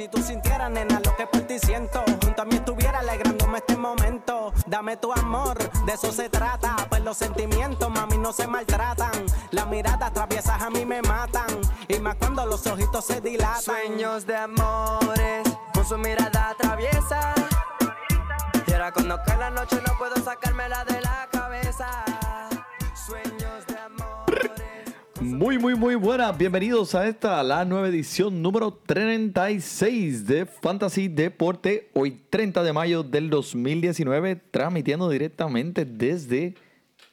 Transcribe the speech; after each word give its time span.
Si 0.00 0.08
tú 0.08 0.22
sintieras, 0.22 0.70
nena, 0.70 0.98
lo 1.04 1.14
que 1.14 1.26
por 1.26 1.42
ti 1.42 1.58
siento, 1.58 2.02
junto 2.24 2.40
a 2.40 2.44
mí 2.46 2.54
estuviera 2.54 3.00
alegrándome 3.00 3.58
este 3.58 3.76
momento. 3.76 4.50
Dame 4.66 4.96
tu 4.96 5.12
amor, 5.12 5.58
de 5.84 5.92
eso 5.92 6.10
se 6.10 6.30
trata. 6.30 6.74
Pues 6.88 7.02
los 7.04 7.18
sentimientos, 7.18 7.90
mami, 7.90 8.16
no 8.16 8.32
se 8.32 8.46
maltratan. 8.46 9.26
Las 9.50 9.66
miradas 9.66 10.10
traviesas 10.14 10.62
a 10.62 10.70
mí 10.70 10.86
me 10.86 11.02
matan. 11.02 11.50
Y 11.86 11.98
más 11.98 12.16
cuando 12.16 12.46
los 12.46 12.66
ojitos 12.66 13.04
se 13.04 13.20
dilatan. 13.20 13.60
Sueños 13.60 14.24
de 14.24 14.36
amores, 14.36 15.42
con 15.74 15.84
su 15.84 15.98
mirada 15.98 16.54
traviesa. 16.56 17.34
Y 18.66 18.72
ahora 18.72 18.92
cuando 18.92 19.18
cae 19.26 19.36
la 19.36 19.50
noche 19.50 19.76
no 19.86 19.98
puedo 19.98 20.16
sacármela 20.16 20.82
de 20.86 20.98
la 21.02 21.28
cabeza. 21.30 22.04
Sueños 22.94 23.66
de 23.66 23.74
amores. 23.74 23.79
Muy, 25.20 25.58
muy, 25.58 25.74
muy 25.74 25.96
buenas. 25.96 26.36
Bienvenidos 26.38 26.94
a 26.94 27.06
esta, 27.06 27.42
la 27.42 27.66
nueva 27.66 27.88
edición 27.88 28.40
número 28.40 28.72
36 28.72 30.26
de 30.26 30.46
Fantasy 30.46 31.08
Deporte. 31.08 31.90
Hoy 31.92 32.22
30 32.30 32.62
de 32.62 32.72
mayo 32.72 33.02
del 33.02 33.28
2019, 33.28 34.36
transmitiendo 34.50 35.10
directamente 35.10 35.84
desde 35.84 36.54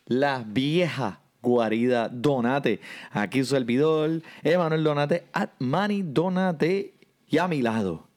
la 0.05 0.45
vieja 0.47 1.19
guarida 1.41 2.07
Donate. 2.07 2.79
Aquí 3.11 3.39
su 3.43 3.55
servidor, 3.55 4.21
Emanuel 4.41 4.85
Donate, 4.85 5.25
at 5.33 5.49
Manny 5.59 6.01
Donate. 6.01 6.93
Y 7.27 7.39
a 7.39 7.49
mi 7.49 7.61
lado, 7.61 8.07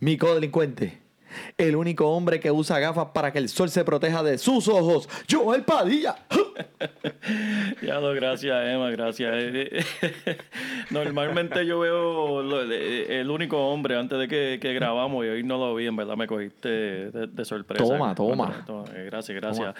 mi 0.00 0.18
codelincuente. 0.18 1.03
El 1.58 1.76
único 1.76 2.08
hombre 2.10 2.40
que 2.40 2.50
usa 2.50 2.78
gafas 2.78 3.08
para 3.14 3.32
que 3.32 3.38
el 3.38 3.48
sol 3.48 3.70
se 3.70 3.84
proteja 3.84 4.22
de 4.22 4.38
sus 4.38 4.68
ojos, 4.68 5.08
Joel 5.30 5.62
Padilla. 5.64 6.16
Ya 7.82 7.98
lo, 8.00 8.12
gracias 8.14 8.54
Emma, 8.68 8.90
gracias. 8.90 9.32
Eh, 9.34 9.82
eh, 10.02 10.36
Normalmente 10.90 11.64
yo 11.66 11.80
veo 11.80 12.42
lo- 12.42 12.62
el 12.62 13.30
único 13.30 13.58
hombre 13.68 13.96
antes 13.96 14.18
de 14.18 14.28
que, 14.28 14.58
que 14.60 14.72
grabamos 14.74 15.24
y 15.24 15.28
hoy 15.28 15.42
no 15.42 15.58
lo 15.58 15.74
vi, 15.74 15.86
en 15.86 15.96
verdad 15.96 16.16
me 16.16 16.26
cogiste 16.26 16.68
de, 16.68 17.26
de 17.26 17.44
sorpresa. 17.44 17.82
Toma, 17.84 18.14
toma. 18.14 18.62
Toma, 18.66 18.84
eh, 18.94 19.04
Gracias, 19.10 19.34
gracias. 19.40 19.74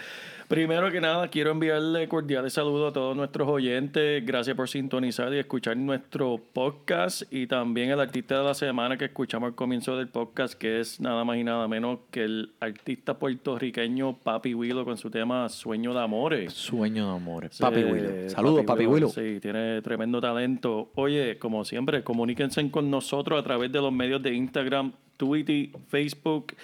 Primero 0.48 0.91
que 0.92 1.00
nada, 1.00 1.28
quiero 1.28 1.53
enviarle 1.53 2.06
cordiales 2.06 2.53
saludos 2.53 2.91
a 2.91 2.92
todos 2.92 3.17
nuestros 3.17 3.48
oyentes. 3.48 4.25
Gracias 4.27 4.55
por 4.55 4.69
sintonizar 4.69 5.33
y 5.33 5.39
escuchar 5.39 5.75
nuestro 5.78 6.39
podcast 6.53 7.23
y 7.33 7.47
también 7.47 7.91
el 7.91 7.98
artista 7.98 8.39
de 8.39 8.45
la 8.45 8.53
semana 8.53 8.98
que 8.98 9.06
escuchamos 9.06 9.48
al 9.48 9.55
comienzo 9.55 9.97
del 9.97 10.09
podcast, 10.09 10.53
que 10.55 10.81
es 10.81 11.00
nada 11.00 11.25
más 11.25 11.39
y 11.39 11.45
nada 11.45 11.67
menos 11.67 12.00
que 12.11 12.25
el 12.25 12.53
artista 12.61 13.19
puertorriqueño 13.19 14.19
Papi 14.19 14.53
Willow 14.53 14.84
con 14.84 14.98
su 14.98 15.11
tema 15.11 15.48
Sueño 15.48 15.95
de 15.95 16.03
Amores. 16.03 16.53
Sueño 16.53 17.09
de 17.09 17.17
amores. 17.17 17.59
Papi 17.59 17.83
Willow. 17.83 18.28
Saludos, 18.28 18.65
Papi 18.67 18.87
Willow. 18.87 19.09
Sí, 19.09 19.39
tiene 19.41 19.81
tremendo 19.81 20.20
talento. 20.20 20.91
Oye, 20.95 21.39
como 21.39 21.65
siempre, 21.65 22.05
comuníquense 22.05 22.70
con 22.70 22.91
nosotros 22.91 23.41
a 23.41 23.42
través 23.42 23.72
de 23.72 23.81
los 23.81 23.92
medios 23.92 24.22
de 24.22 24.34
Instagram, 24.34 24.92
Twitter, 25.17 25.70
Facebook 25.89 26.55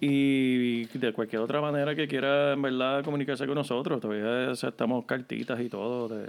y 0.00 0.84
de 0.86 1.12
cualquier 1.12 1.40
otra 1.42 1.60
manera 1.60 1.94
que 1.94 2.06
quiera, 2.08 2.52
en 2.52 2.62
verdad, 2.62 3.02
comunicarse 3.04 3.46
con 3.46 3.54
nosotros. 3.54 4.00
Todavía 4.00 4.50
aceptamos 4.50 5.04
cartitas 5.06 5.58
y 5.60 5.68
todo. 5.68 6.08
de- 6.08 6.28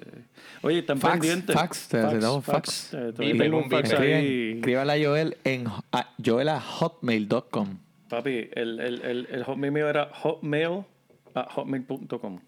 Oye, 0.62 0.80
están 0.80 0.98
Fax, 1.00 1.14
pendientes. 1.14 1.56
fax, 1.56 1.88
te 1.90 1.98
aceptamos 1.98 2.46
fax. 2.46 2.94
Un 2.94 3.54
un 3.54 3.70
fax 3.70 3.90
vipe. 3.92 4.14
ahí. 4.16 4.52
Escríbale 4.58 4.94
a 4.94 5.08
Joel 5.08 5.38
en 5.44 5.66
a 5.92 6.14
joelahotmail.com. 6.24 7.78
Papi, 8.10 8.50
el, 8.54 8.80
el, 8.80 9.02
el, 9.02 9.28
el 9.32 9.44
hotmail 9.44 9.72
mío 9.74 9.90
era 9.90 10.10
hotmail 10.14 10.84
a 11.34 11.44
hotmail.com. 11.52 12.40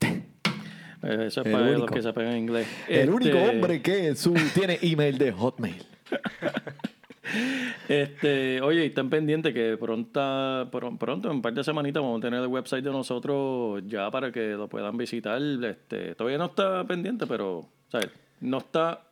Eh, 0.00 1.26
Eso 1.26 1.40
es 1.40 1.46
El 1.46 1.52
para 1.52 1.66
los 1.66 1.76
único. 1.78 1.94
que 1.94 2.02
sepan 2.02 2.26
en 2.28 2.38
inglés. 2.38 2.66
El 2.88 3.10
único 3.10 3.36
Este, 3.36 3.50
hombre 3.50 3.82
que 3.82 4.14
su, 4.14 4.34
tiene 4.54 4.78
email 4.82 5.18
de 5.18 5.32
Hotmail. 5.32 5.82
Este, 7.88 8.60
oye, 8.60 8.84
y 8.84 8.86
estén 8.88 9.10
pendientes 9.10 9.52
que 9.52 9.76
pronto, 9.78 10.68
pronto, 10.70 11.28
en 11.28 11.36
un 11.36 11.42
par 11.42 11.52
de 11.54 11.64
semanitas, 11.64 12.02
vamos 12.02 12.18
a 12.18 12.22
tener 12.22 12.40
el 12.40 12.46
website 12.48 12.84
de 12.84 12.90
nosotros 12.90 13.82
ya 13.86 14.10
para 14.10 14.30
que 14.32 14.52
lo 14.52 14.68
puedan 14.68 14.96
visitar. 14.96 15.40
Este, 15.64 16.14
todavía 16.14 16.38
no 16.38 16.46
está 16.46 16.84
pendiente, 16.84 17.26
pero 17.26 17.66
¿sabes? 17.88 18.08
no 18.40 18.58
está 18.58 19.02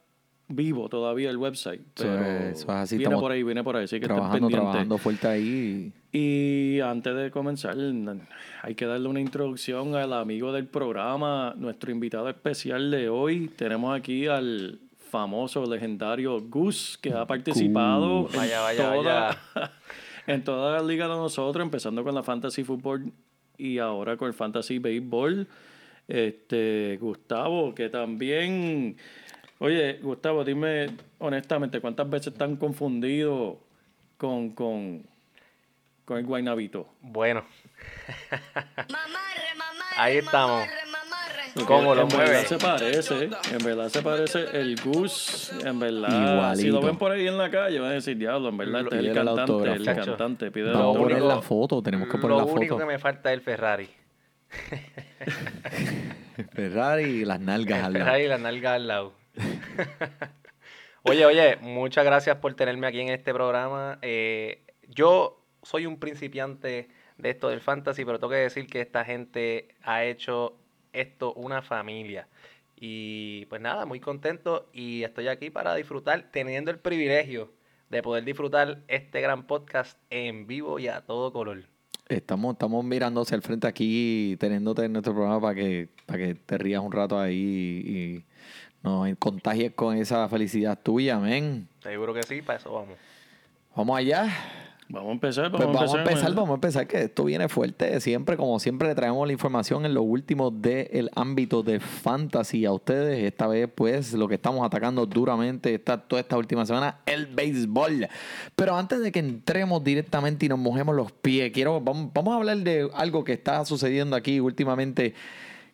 vivo 0.48 0.88
todavía 0.88 1.31
el 1.31 1.36
website. 1.36 1.81
Eso 1.81 2.04
Pero 2.04 2.25
es- 2.25 2.58
eso 2.58 2.64
es 2.64 2.69
así, 2.70 2.98
viene 2.98 3.16
por 3.16 3.31
ahí, 3.32 3.42
viene 3.42 3.62
por 3.62 3.76
ahí, 3.76 3.84
así 3.84 4.00
que 4.00 4.06
Trabajando, 4.06 4.48
trabajando 4.48 4.98
fuerte 4.98 5.28
ahí. 5.28 5.92
Y 6.12 6.81
antes 6.81 7.14
de 7.14 7.31
comenzar, 7.31 7.76
hay 8.62 8.75
que 8.75 8.84
darle 8.87 9.08
una 9.08 9.20
introducción 9.20 9.94
al 9.94 10.12
amigo 10.12 10.52
del 10.52 10.66
programa, 10.66 11.54
nuestro 11.56 11.92
invitado 11.92 12.28
especial 12.28 12.91
de 12.91 13.08
hoy. 13.08 13.48
Tenemos 13.56 13.97
aquí 13.97 14.26
al 14.26 14.81
famoso, 15.10 15.66
legendario 15.66 16.41
Gus, 16.41 16.98
que 17.00 17.12
ha 17.12 17.26
participado 17.26 18.28
en, 18.32 18.37
Vaya, 18.37 18.60
vaya, 18.60 18.93
toda, 18.94 19.43
en 20.26 20.44
todas 20.44 20.81
las 20.81 20.88
ligas 20.88 21.09
de 21.09 21.16
nosotros, 21.16 21.62
empezando 21.65 22.03
con 22.04 22.15
la 22.15 22.22
Fantasy 22.22 22.65
Football 22.65 23.12
y 23.59 23.78
ahora 23.78 24.16
con 24.16 24.28
el 24.28 24.34
Fantasy 24.34 24.78
Baseball. 24.78 25.47
Este, 26.09 26.99
Gustavo, 27.00 27.75
que 27.75 27.88
también... 27.88 28.97
Oye, 29.59 29.99
Gustavo, 30.03 30.43
dime 30.43 30.87
honestamente, 31.19 31.81
¿cuántas 31.81 32.09
veces 32.09 32.32
están 32.32 32.56
confundidos 32.56 33.59
con, 34.16 34.50
con, 34.50 35.04
con 36.06 36.16
el 36.19 36.25
guaynabito? 36.25 36.88
Bueno, 37.03 37.44
Mamarre, 38.31 39.54
mamarre, 39.56 39.97
Ahí 39.97 40.16
estamos. 40.16 40.60
mamarre. 40.60 40.80
¿Cómo 41.66 41.94
lo 41.94 42.03
en 42.03 42.09
mueve? 42.09 42.31
verdad 42.31 42.44
se 42.47 42.59
parece, 42.59 43.25
en 43.25 43.65
verdad 43.65 43.88
se 43.88 44.03
parece 44.03 44.44
el 44.61 44.77
Gus, 44.83 45.53
en 45.65 45.78
verdad. 45.81 46.55
Si 46.55 46.65
lo 46.65 46.69
Igualito. 46.69 46.81
ven 46.83 46.97
por 46.99 47.12
ahí 47.12 47.27
en 47.27 47.38
la 47.38 47.50
calle, 47.50 47.81
van 47.81 47.91
a 47.91 47.94
decir, 47.94 48.16
diablo, 48.16 48.49
en 48.50 48.56
verdad, 48.56 48.83
este 48.83 48.94
es 48.97 49.00
el 49.00 49.06
Pídele 49.11 49.21
el 49.21 49.27
cantante, 49.27 49.53
el 49.53 49.69
autógrafo. 49.71 50.06
cantante, 50.11 50.50
pide 50.50 50.66
el 50.69 50.72
Vamos 50.75 50.97
a 50.97 50.99
poner 50.99 51.16
autógrafo. 51.16 51.41
la 51.41 51.43
foto, 51.43 51.83
tenemos 51.83 52.09
que 52.09 52.19
poner 52.19 52.31
lo 52.31 52.38
la 52.38 52.44
único 52.53 52.75
foto. 52.77 52.87
que 52.87 52.93
me 52.93 52.99
falta 52.99 53.31
es 53.33 53.38
el 53.38 53.43
Ferrari. 53.43 53.88
Ferrari 56.53 57.05
y 57.05 57.25
las 57.25 57.41
nalgas 57.41 57.78
El 57.81 57.84
al 57.84 57.93
lado. 57.93 58.05
Ferrari 58.05 58.25
y 58.25 58.28
la 58.28 58.38
nalga 58.38 58.75
al 58.75 58.88
lado. 58.88 59.12
oye, 61.03 61.25
oye, 61.27 61.56
muchas 61.61 62.05
gracias 62.05 62.37
por 62.37 62.55
tenerme 62.55 62.87
aquí 62.87 63.00
en 63.00 63.09
este 63.11 63.32
programa. 63.32 63.99
Eh, 64.03 64.62
yo 64.88 65.44
soy 65.62 65.87
un 65.87 65.99
principiante 65.99 66.88
de 67.19 67.31
esto 67.31 67.49
del 67.49 67.61
fantasy, 67.61 68.05
pero 68.05 68.19
tengo 68.19 68.31
que 68.31 68.37
decir 68.38 68.67
que 68.67 68.81
esta 68.81 69.05
gente 69.05 69.69
ha 69.82 70.05
hecho 70.05 70.56
esto 70.93 71.33
una 71.34 71.62
familia. 71.62 72.28
Y 72.77 73.45
pues 73.47 73.61
nada, 73.61 73.84
muy 73.84 74.01
contento 74.01 74.69
y 74.73 75.03
estoy 75.03 75.28
aquí 75.28 75.51
para 75.51 75.75
disfrutar, 75.75 76.31
teniendo 76.33 76.71
el 76.71 76.78
privilegio 76.78 77.51
de 77.91 78.03
poder 78.03 78.25
disfrutar 78.25 78.78
este 78.89 79.21
gran 79.21 79.47
podcast 79.47 79.99
en 80.09 80.47
vivo 80.47 80.79
y 80.79 80.89
a 80.89 81.03
todo 81.03 81.33
color. 81.33 81.65
Estamos, 82.09 82.55
estamos 82.55 82.84
mirando 82.84 83.21
hacia 83.21 83.37
el 83.37 83.43
frente 83.43 83.67
aquí, 83.67 84.37
teniéndote 84.41 84.84
en 84.84 84.93
nuestro 84.93 85.12
programa 85.12 85.41
para 85.41 85.55
que, 85.55 85.89
para 86.06 86.19
que 86.19 86.34
te 86.34 86.59
rías 86.59 86.83
un 86.83 86.91
rato 86.91 87.19
ahí 87.19 87.34
y 87.87 88.25
nos 88.83 89.09
contagies 89.19 89.73
con 89.73 89.97
esa 89.97 90.29
felicidad 90.29 90.79
tuya, 90.83 91.17
amén. 91.17 91.69
Seguro 91.83 92.15
que 92.15 92.23
sí, 92.23 92.43
para 92.43 92.59
eso 92.59 92.73
vamos. 92.73 92.97
Vamos 93.77 93.99
allá. 93.99 94.29
Vamos 94.93 95.11
a 95.11 95.12
empezar, 95.12 95.51
Pues 95.53 95.67
vamos 95.67 95.95
a 95.95 95.99
empezar, 95.99 96.35
vamos 96.35 96.50
a 96.50 96.55
empezar, 96.55 96.87
que 96.88 97.03
esto 97.03 97.23
viene 97.23 97.49
fuerte. 97.49 98.00
Siempre, 98.00 98.37
como 98.37 98.59
siempre, 98.59 98.88
le 98.88 98.97
traemos 98.97 99.25
la 99.25 99.32
información 99.32 99.87
en 99.87 99.94
lo 99.94 100.03
último 100.03 100.50
del 100.50 101.11
ámbito 101.14 101.62
de 101.62 101.79
fantasy 101.79 102.64
a 102.64 102.73
ustedes. 102.73 103.23
Esta 103.23 103.47
vez, 103.47 103.69
pues, 103.73 104.12
lo 104.14 104.26
que 104.26 104.35
estamos 104.35 104.67
atacando 104.67 105.06
duramente 105.06 105.73
esta, 105.73 105.97
toda 105.97 106.20
esta 106.20 106.37
última 106.37 106.67
semana, 106.67 106.99
el 107.06 107.26
béisbol. 107.26 108.09
Pero 108.56 108.75
antes 108.76 109.00
de 109.00 109.12
que 109.12 109.20
entremos 109.20 109.85
directamente 109.85 110.47
y 110.47 110.49
nos 110.49 110.59
mojemos 110.59 110.97
los 110.97 111.12
pies, 111.12 111.53
quiero, 111.53 111.81
vamos, 111.81 112.11
vamos 112.12 112.35
a 112.35 112.37
hablar 112.38 112.56
de 112.59 112.91
algo 112.93 113.23
que 113.23 113.35
está 113.35 113.64
sucediendo 113.64 114.17
aquí 114.17 114.41
últimamente. 114.41 115.14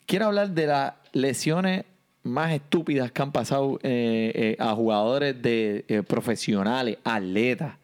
Quiero 0.05 0.27
hablar 0.27 0.51
de 0.51 0.67
las 0.67 0.93
lesiones 1.13 1.85
más 2.23 2.53
estúpidas 2.53 3.13
que 3.13 3.23
han 3.23 3.33
pasado 3.33 3.79
eh, 3.83 4.33
eh, 4.35 4.57
a 4.59 4.75
jugadores 4.75 5.41
de 5.41 5.87
eh, 5.89 6.03
profesionales, 6.03 6.99
atletas. 7.03 7.77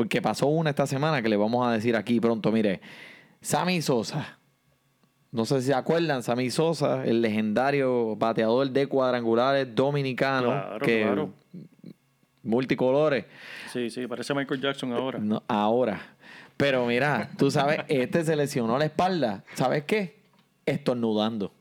Porque 0.00 0.22
pasó 0.22 0.46
una 0.46 0.70
esta 0.70 0.86
semana 0.86 1.20
que 1.20 1.28
le 1.28 1.36
vamos 1.36 1.66
a 1.66 1.72
decir 1.72 1.94
aquí 1.94 2.18
pronto. 2.20 2.50
Mire, 2.50 2.80
Sammy 3.42 3.82
Sosa. 3.82 4.38
No 5.30 5.44
sé 5.44 5.60
si 5.60 5.66
se 5.66 5.74
acuerdan, 5.74 6.22
Sammy 6.22 6.50
Sosa, 6.50 7.04
el 7.04 7.20
legendario 7.20 8.16
bateador 8.16 8.70
de 8.70 8.86
cuadrangulares 8.86 9.74
dominicano. 9.74 10.48
Claro, 10.48 10.78
que 10.86 11.02
claro. 11.02 11.30
multicolores. 12.42 13.26
Sí, 13.72 13.90
sí, 13.90 14.06
parece 14.06 14.34
Michael 14.34 14.60
Jackson 14.60 14.92
ahora. 14.92 15.18
No, 15.18 15.42
ahora. 15.48 16.00
Pero 16.56 16.86
mira, 16.86 17.30
tú 17.38 17.50
sabes, 17.50 17.80
este 17.88 18.24
se 18.24 18.36
lesionó 18.36 18.78
la 18.78 18.86
espalda. 18.86 19.44
¿Sabes 19.54 19.84
qué? 19.84 20.20
Estornudando. 20.66 21.52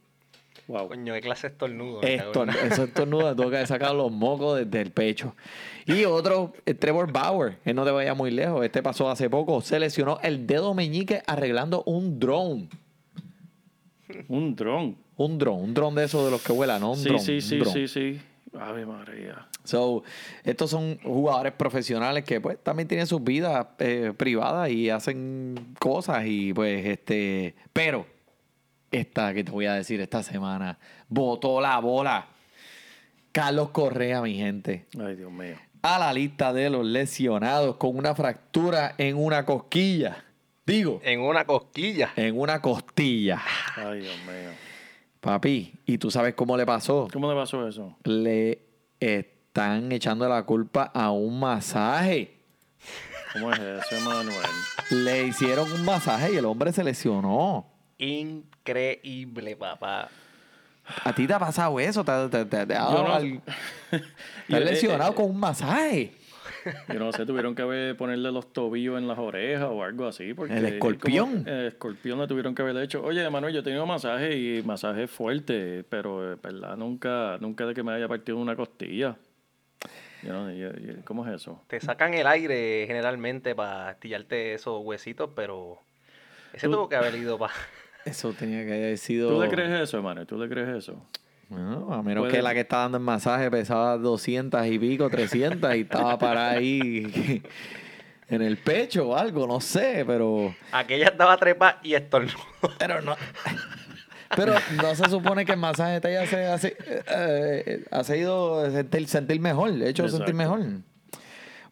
Wow. 0.68 0.88
Coño, 0.88 1.14
qué 1.16 1.22
clase 1.22 1.48
de 1.48 1.54
estornudo. 1.54 2.02
me 2.02 2.18
cago 2.18 2.30
Estor, 2.30 2.50
en 2.50 2.56
la- 2.56 2.62
eso 2.62 2.84
estornuda, 2.84 3.36
tengo 3.36 3.50
que 3.50 3.66
sacar 3.66 3.96
los 3.96 4.12
mocos 4.12 4.60
desde 4.60 4.82
el 4.82 4.92
pecho. 4.92 5.36
Y 5.86 6.06
otro, 6.06 6.54
eh, 6.66 6.74
Trevor 6.74 7.12
Bauer, 7.12 7.58
él 7.66 7.76
no 7.76 7.86
te 7.86 7.92
vaya 7.92 8.14
muy 8.14 8.32
lejos, 8.32 8.64
este 8.66 8.82
pasó 8.84 9.10
hace 9.10 9.30
poco, 9.30 9.62
se 9.62 9.80
lesionó 9.80 10.20
el 10.22 10.46
dedo 10.48 10.74
meñique 10.74 11.22
arreglando 11.28 11.84
un 11.86 12.20
drone. 12.20 12.70
Un 14.28 14.56
dron. 14.56 14.98
Un 15.18 15.38
drone, 15.38 15.64
un 15.64 15.74
drone 15.74 16.00
de 16.02 16.06
esos 16.08 16.26
de 16.26 16.32
los 16.32 16.42
que 16.42 16.52
vuelan, 16.52 16.82
¿no? 16.82 16.92
Un 16.92 16.98
Sí, 16.98 17.04
drone, 17.10 17.20
sí, 17.24 17.42
sí, 17.42 17.58
drone. 17.58 17.74
sí, 17.74 17.88
sí. 17.88 18.22
Ave 18.58 18.86
María. 18.86 19.48
So, 19.64 20.02
estos 20.44 20.72
son 20.72 20.98
jugadores 21.04 21.54
profesionales 21.54 22.24
que 22.24 22.42
pues 22.42 22.58
también 22.64 22.88
tienen 22.88 23.06
sus 23.06 23.24
vidas 23.24 23.68
eh, 23.78 24.12
privadas 24.18 24.72
y 24.72 24.90
hacen 24.90 25.76
cosas 25.78 26.24
y 26.26 26.52
pues 26.54 26.84
este, 26.88 27.54
pero 27.72 28.08
esta 28.90 29.34
que 29.36 29.44
te 29.44 29.52
voy 29.52 29.68
a 29.68 29.74
decir 29.74 30.02
esta 30.02 30.24
semana 30.24 30.80
botó 31.08 31.62
la 31.62 31.78
bola. 31.80 32.26
Carlos 33.32 33.70
Correa, 33.70 34.24
mi 34.24 34.34
gente, 34.36 34.88
Ay, 35.00 35.16
Dios 35.16 35.32
mío. 35.32 35.56
A 35.82 35.98
la 36.00 36.14
lista 36.14 36.54
de 36.54 36.70
los 36.70 36.86
lesionados 36.86 37.76
con 37.78 37.96
una 37.98 38.14
fractura 38.16 38.96
en 38.98 39.18
una 39.18 39.46
cosquilla. 39.46 40.24
Digo, 40.66 41.02
En 41.04 41.22
una 41.22 41.46
cosquilla. 41.46 42.12
en 42.16 42.40
una 42.40 42.62
costilla. 42.62 43.42
Ay, 43.76 44.02
Dios 44.02 44.18
mío. 44.26 44.52
Papi, 45.20 45.74
¿y 45.86 45.98
tú 45.98 46.12
sabes 46.12 46.34
cómo 46.36 46.56
le 46.56 46.66
pasó? 46.66 47.08
¿Cómo 47.12 47.30
le 47.32 47.36
pasó 47.40 47.68
eso? 47.68 47.98
Le 48.04 48.60
están 49.00 49.92
echando 49.92 50.28
la 50.30 50.44
culpa 50.44 50.84
a 50.94 51.12
un 51.12 51.40
masaje. 51.40 52.36
¿Cómo 53.34 53.52
es 53.52 53.60
eso, 53.60 54.00
Manuel? 54.10 54.38
Le 54.92 55.28
hicieron 55.28 55.72
un 55.72 55.84
masaje 55.86 56.34
y 56.34 56.38
el 56.38 56.46
hombre 56.46 56.72
se 56.72 56.84
lesionó. 56.84 57.66
Increíble, 57.98 59.56
papá. 59.56 60.10
¿A 61.04 61.14
ti 61.14 61.28
te 61.28 61.34
ha 61.34 61.40
pasado 61.40 61.80
eso? 61.80 62.04
¿Te, 62.04 62.12
te, 62.30 62.46
te- 62.46 62.66
te 62.66 62.76
ha 62.76 62.80
dado 62.86 63.04
no- 63.08 63.14
al- 63.14 63.42
te 63.90 64.56
has 64.56 64.62
eh, 64.62 64.66
lesionado 64.66 65.12
eh, 65.12 65.16
con 65.16 65.26
un 65.30 65.40
masaje? 65.40 66.14
Yo 66.90 67.00
no 67.00 67.12
sé, 67.14 67.26
tuvieron 67.26 67.56
que 67.56 67.62
haber- 67.62 67.96
ponerle 67.96 68.32
los 68.32 68.52
tobillos 68.52 68.98
en 68.98 69.08
las 69.08 69.18
orejas 69.18 69.68
o 69.72 69.84
algo 69.84 70.08
así. 70.08 70.34
Porque 70.34 70.58
El 70.58 70.66
escorpión. 70.66 71.44
como- 71.44 71.48
El 71.50 71.68
escorpión 71.68 72.20
le 72.20 72.28
tuvieron 72.28 72.54
que 72.54 72.62
haber 72.64 72.78
hecho. 72.78 73.02
Oye, 73.04 73.28
Manuel, 73.30 73.54
yo 73.54 73.62
he 73.62 73.64
tenido 73.64 73.86
masaje 73.86 74.36
y 74.36 74.62
masaje 74.64 75.08
fuerte, 75.08 75.84
pero, 75.90 76.34
eh, 76.34 76.38
¿verdad? 76.42 76.76
Nunca, 76.76 77.38
nunca 77.40 77.66
de 77.66 77.74
que 77.74 77.82
me 77.84 77.94
haya 77.94 78.08
partido 78.08 78.38
una 78.38 78.56
costilla. 78.56 79.16
Yo 80.22 80.34
no- 80.34 80.52
yo- 80.52 80.74
yo- 80.74 81.06
¿Cómo 81.06 81.26
es 81.26 81.34
eso? 81.34 81.64
Te 81.68 81.80
sacan 81.80 82.14
el 82.14 82.28
aire 82.28 82.84
generalmente 82.88 83.56
para 83.56 83.92
estillarte 83.92 84.54
esos 84.54 84.82
huesitos, 84.84 85.30
pero 85.34 85.80
ese 86.52 86.68
Tú- 86.68 86.74
tuvo 86.74 86.90
que 86.90 86.98
haber 86.98 87.16
ido 87.16 87.38
para... 87.40 87.54
Eso 88.10 88.34
tenía 88.34 88.66
que 88.66 88.74
haber 88.74 88.98
sido... 88.98 89.30
¿Tú 89.30 89.42
le 89.42 89.50
crees 89.50 89.82
eso, 89.82 90.02
Manuel? 90.02 90.26
¿Tú 90.26 90.38
le 90.38 90.50
crees 90.50 90.70
eso? 90.70 91.06
No, 91.50 91.94
a 91.94 92.04
menos 92.04 92.24
Puede- 92.24 92.34
que 92.34 92.42
la 92.42 92.54
que 92.54 92.62
está 92.62 92.78
dando 92.78 92.98
el 92.98 93.04
masaje 93.04 93.50
pesaba 93.50 93.98
200 93.98 94.66
y 94.68 94.80
pico, 94.80 95.10
300 95.10 95.76
y 95.76 95.82
estaba 95.82 96.18
parada 96.18 96.52
ahí 96.52 97.44
en 98.30 98.42
el 98.42 98.58
pecho 98.58 99.10
o 99.10 99.16
algo, 99.16 99.48
no 99.48 99.60
sé, 99.60 100.04
pero... 100.06 100.54
Aquella 100.72 101.08
estaba 101.08 101.38
trepa 101.38 101.80
y 101.84 101.94
estornudó. 101.94 102.38
Pero 102.78 103.02
no... 103.02 103.16
Pero 104.36 104.54
no 104.82 104.94
se 104.94 105.10
supone 105.10 105.44
que 105.44 105.54
el 105.54 105.58
masaje 105.58 106.00
te 106.02 106.16
hace, 106.16 106.46
hace, 106.46 106.78
eh, 106.88 107.84
hace 107.90 108.18
ido 108.20 108.70
sentir, 108.70 109.08
sentir 109.08 109.40
mejor, 109.40 109.72
hecho 109.82 110.08
sentir 110.08 110.36
mejor. 110.36 110.60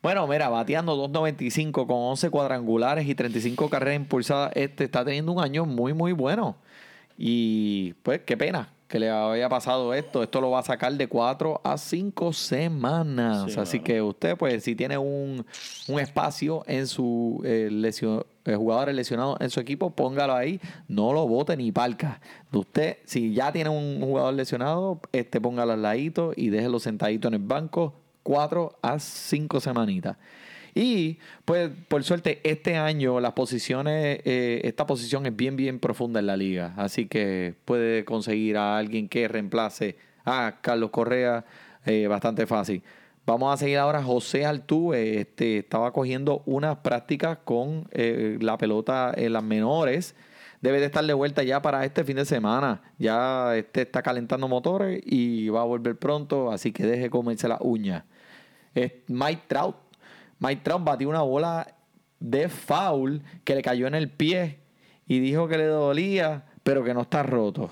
Bueno, 0.01 0.27
mira, 0.27 0.49
bateando 0.49 0.95
2.95 1.09 1.71
con 1.87 1.97
11 1.97 2.29
cuadrangulares 2.29 3.07
y 3.07 3.15
35 3.15 3.69
carreras 3.69 3.95
impulsadas, 3.97 4.51
este 4.55 4.83
está 4.85 5.03
teniendo 5.03 5.31
un 5.31 5.43
año 5.43 5.65
muy, 5.65 5.93
muy 5.93 6.11
bueno. 6.11 6.55
Y 7.17 7.93
pues 8.03 8.21
qué 8.25 8.37
pena 8.37 8.69
que 8.87 8.99
le 8.99 9.09
haya 9.09 9.49
pasado 9.49 9.93
esto. 9.93 10.23
Esto 10.23 10.39
lo 10.39 10.51
va 10.51 10.59
a 10.59 10.63
sacar 10.63 10.93
de 10.93 11.07
4 11.07 11.59
a 11.63 11.77
5 11.77 12.31
semanas. 12.31 13.51
Sí, 13.51 13.59
Así 13.59 13.79
que 13.81 14.01
usted, 14.01 14.37
pues, 14.37 14.63
si 14.63 14.75
tiene 14.75 14.97
un, 14.97 15.45
un 15.89 15.99
espacio 15.99 16.63
en 16.67 16.87
su 16.87 17.41
eh, 17.43 17.69
lesio- 17.71 18.25
eh, 18.45 18.55
jugadores 18.55 18.95
lesionados 18.95 19.41
en 19.41 19.49
su 19.49 19.59
equipo, 19.59 19.89
póngalo 19.89 20.33
ahí. 20.35 20.61
No 20.87 21.11
lo 21.11 21.27
vote 21.27 21.57
ni 21.57 21.71
palca. 21.73 22.21
Usted, 22.53 22.97
si 23.03 23.33
ya 23.33 23.51
tiene 23.51 23.69
un 23.71 23.99
jugador 23.99 24.33
lesionado, 24.35 25.01
este 25.11 25.41
póngalo 25.41 25.73
al 25.73 25.81
ladito 25.81 26.31
y 26.35 26.49
déjelo 26.49 26.79
sentadito 26.79 27.27
en 27.27 27.33
el 27.33 27.41
banco 27.41 27.93
4 28.27 28.79
a 28.81 28.99
5 28.99 29.61
semanitas. 29.61 30.17
Y 30.75 31.17
pues 31.45 31.71
por 31.87 32.03
suerte 32.03 32.41
este 32.43 32.75
año 32.75 33.21
las 33.21 33.31
posiciones, 33.31 34.19
eh, 34.25 34.59
esta 34.65 34.85
posición 34.85 35.25
es 35.25 35.33
bien 35.33 35.55
bien 35.55 35.79
profunda 35.79 36.19
en 36.19 36.27
la 36.27 36.35
liga, 36.35 36.73
así 36.75 37.07
que 37.07 37.55
puede 37.63 38.03
conseguir 38.03 38.57
a 38.57 38.77
alguien 38.77 39.07
que 39.07 39.29
reemplace 39.29 39.95
a 40.25 40.57
Carlos 40.59 40.89
Correa 40.89 41.45
eh, 41.85 42.07
bastante 42.07 42.45
fácil. 42.45 42.83
Vamos 43.25 43.53
a 43.53 43.57
seguir 43.57 43.77
ahora 43.77 44.03
José 44.03 44.45
Altuve, 44.45 45.21
este 45.21 45.59
estaba 45.59 45.93
cogiendo 45.93 46.43
unas 46.45 46.79
prácticas 46.79 47.37
con 47.45 47.87
eh, 47.93 48.37
la 48.41 48.57
pelota 48.57 49.13
en 49.15 49.31
las 49.31 49.43
menores. 49.43 50.15
Debe 50.61 50.81
de 50.81 50.87
estar 50.87 51.05
de 51.05 51.13
vuelta 51.13 51.43
ya 51.43 51.61
para 51.61 51.85
este 51.85 52.03
fin 52.03 52.17
de 52.17 52.25
semana. 52.25 52.81
Ya 52.97 53.55
este 53.55 53.83
está 53.83 54.01
calentando 54.01 54.49
motores 54.49 55.01
y 55.05 55.47
va 55.47 55.61
a 55.61 55.65
volver 55.65 55.97
pronto, 55.97 56.51
así 56.51 56.73
que 56.73 56.83
deje 56.83 57.09
comerse 57.09 57.47
las 57.47 57.59
uñas. 57.61 58.03
Es 58.77 58.91
Mike 59.07 59.43
Trout. 59.47 59.75
Mike 60.39 60.61
Trout 60.63 60.83
batió 60.83 61.09
una 61.09 61.21
bola 61.21 61.75
de 62.19 62.49
foul 62.49 63.21
que 63.43 63.55
le 63.55 63.61
cayó 63.61 63.87
en 63.87 63.95
el 63.95 64.09
pie 64.09 64.59
y 65.07 65.19
dijo 65.19 65.47
que 65.47 65.57
le 65.57 65.65
dolía, 65.65 66.45
pero 66.63 66.83
que 66.83 66.93
no 66.93 67.01
está 67.01 67.23
roto. 67.23 67.71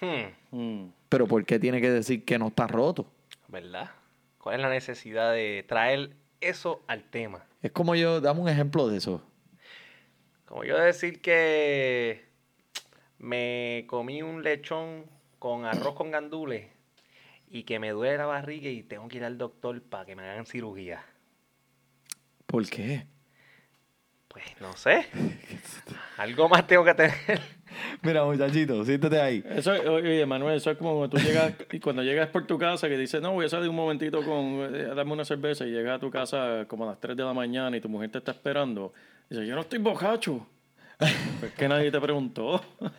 Hmm, 0.00 0.32
Mm. 0.52 0.88
Pero 1.08 1.26
¿por 1.26 1.44
qué 1.46 1.58
tiene 1.58 1.80
que 1.80 1.90
decir 1.90 2.24
que 2.24 2.38
no 2.38 2.48
está 2.48 2.66
roto? 2.66 3.06
¿Verdad? 3.48 3.90
¿Cuál 4.38 4.56
es 4.56 4.60
la 4.60 4.68
necesidad 4.68 5.32
de 5.32 5.64
traer 5.66 6.14
eso 6.40 6.82
al 6.86 7.04
tema? 7.04 7.44
Es 7.62 7.72
como 7.72 7.94
yo, 7.94 8.20
dame 8.20 8.40
un 8.40 8.48
ejemplo 8.48 8.88
de 8.88 8.98
eso. 8.98 9.22
Como 10.46 10.64
yo 10.64 10.76
decir 10.78 11.22
que 11.22 12.26
me 13.18 13.84
comí 13.86 14.20
un 14.22 14.42
lechón 14.42 15.04
con 15.38 15.64
arroz 15.64 15.94
con 15.94 16.10
gandules 16.10 16.66
y 17.52 17.64
que 17.64 17.78
me 17.78 17.90
duele 17.90 18.16
la 18.16 18.26
barriga 18.26 18.70
y 18.70 18.82
tengo 18.82 19.06
que 19.08 19.18
ir 19.18 19.24
al 19.24 19.36
doctor 19.36 19.80
para 19.82 20.06
que 20.06 20.16
me 20.16 20.22
hagan 20.22 20.46
cirugía. 20.46 21.04
¿Por 22.46 22.66
qué? 22.68 23.06
Pues 24.26 24.44
no 24.58 24.72
sé. 24.72 25.06
Algo 26.16 26.48
más 26.48 26.66
tengo 26.66 26.82
que 26.82 26.94
tener. 26.94 27.42
Mira, 28.02 28.24
muchachito, 28.24 28.82
siéntate 28.86 29.20
ahí. 29.20 29.44
Eso, 29.50 29.72
oye, 29.72 30.24
Manuel, 30.24 30.56
eso 30.56 30.70
es 30.70 30.78
como 30.78 30.96
cuando 30.96 31.18
tú 31.18 31.22
llegas, 31.22 31.52
y 31.70 31.78
cuando 31.78 32.02
llegas 32.02 32.30
por 32.30 32.46
tu 32.46 32.58
casa 32.58 32.88
que 32.88 32.96
dices, 32.96 33.20
no, 33.20 33.32
voy 33.32 33.44
a 33.44 33.48
salir 33.50 33.68
un 33.68 33.76
momentito 33.76 34.24
con, 34.24 34.74
eh, 34.74 34.88
a 34.90 34.94
darme 34.94 35.12
una 35.12 35.26
cerveza 35.26 35.66
y 35.66 35.70
llegas 35.70 35.96
a 35.96 35.98
tu 35.98 36.10
casa 36.10 36.64
como 36.68 36.84
a 36.84 36.92
las 36.92 37.00
3 37.00 37.18
de 37.18 37.22
la 37.22 37.34
mañana 37.34 37.76
y 37.76 37.82
tu 37.82 37.90
mujer 37.90 38.10
te 38.10 38.18
está 38.18 38.32
esperando. 38.32 38.94
Y 39.28 39.34
dices, 39.34 39.46
yo 39.46 39.54
no 39.54 39.60
estoy 39.60 39.78
bocacho. 39.78 40.46
Pues 41.40 41.52
que 41.52 41.68
nadie 41.68 41.90
te 41.90 42.00
preguntó. 42.00 42.64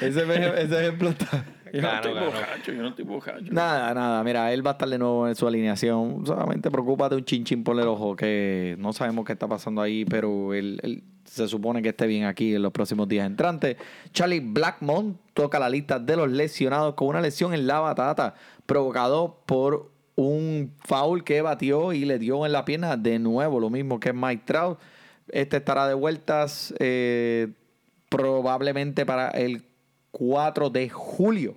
Ese, 0.00 0.22
ese 0.22 0.80
ejemplo 0.80 1.10
está... 1.10 1.44
Yo 1.72 1.82
no 1.82 1.94
estoy 1.94 2.12
claro. 2.12 2.32
yo 2.66 2.74
no 2.74 2.88
estoy 2.88 3.04
bocacho. 3.04 3.52
Nada, 3.52 3.94
nada, 3.94 4.24
mira, 4.24 4.52
él 4.52 4.66
va 4.66 4.70
a 4.70 4.72
estar 4.72 4.88
de 4.88 4.98
nuevo 4.98 5.28
en 5.28 5.34
su 5.34 5.46
alineación. 5.46 6.26
Solamente 6.26 6.70
preocúpate 6.70 7.14
un 7.14 7.24
chinchín 7.24 7.62
por 7.62 7.78
el 7.78 7.86
ojo, 7.86 8.16
que 8.16 8.76
no 8.78 8.92
sabemos 8.92 9.24
qué 9.24 9.32
está 9.32 9.48
pasando 9.48 9.80
ahí, 9.80 10.04
pero 10.04 10.54
él, 10.54 10.80
él 10.82 11.02
se 11.24 11.46
supone 11.46 11.80
que 11.80 11.90
esté 11.90 12.06
bien 12.06 12.24
aquí 12.24 12.54
en 12.54 12.62
los 12.62 12.72
próximos 12.72 13.06
días 13.06 13.26
entrantes. 13.26 13.76
Charlie 14.12 14.40
Blackmon 14.40 15.18
toca 15.32 15.58
la 15.58 15.70
lista 15.70 15.98
de 15.98 16.16
los 16.16 16.30
lesionados 16.30 16.94
con 16.94 17.08
una 17.08 17.20
lesión 17.20 17.54
en 17.54 17.66
la 17.66 17.80
batata, 17.80 18.34
provocado 18.66 19.40
por 19.46 19.90
un 20.16 20.74
foul 20.84 21.24
que 21.24 21.40
batió 21.40 21.92
y 21.92 22.04
le 22.04 22.18
dio 22.18 22.44
en 22.44 22.52
la 22.52 22.64
pierna 22.64 22.96
de 22.96 23.18
nuevo, 23.18 23.60
lo 23.60 23.70
mismo 23.70 24.00
que 24.00 24.12
Mike 24.12 24.42
Trout. 24.44 24.78
Este 25.28 25.58
estará 25.58 25.86
de 25.86 25.94
vueltas 25.94 26.74
eh, 26.80 27.48
probablemente 28.08 29.06
para 29.06 29.28
el 29.28 29.62
4 30.10 30.70
de 30.70 30.88
julio. 30.88 31.54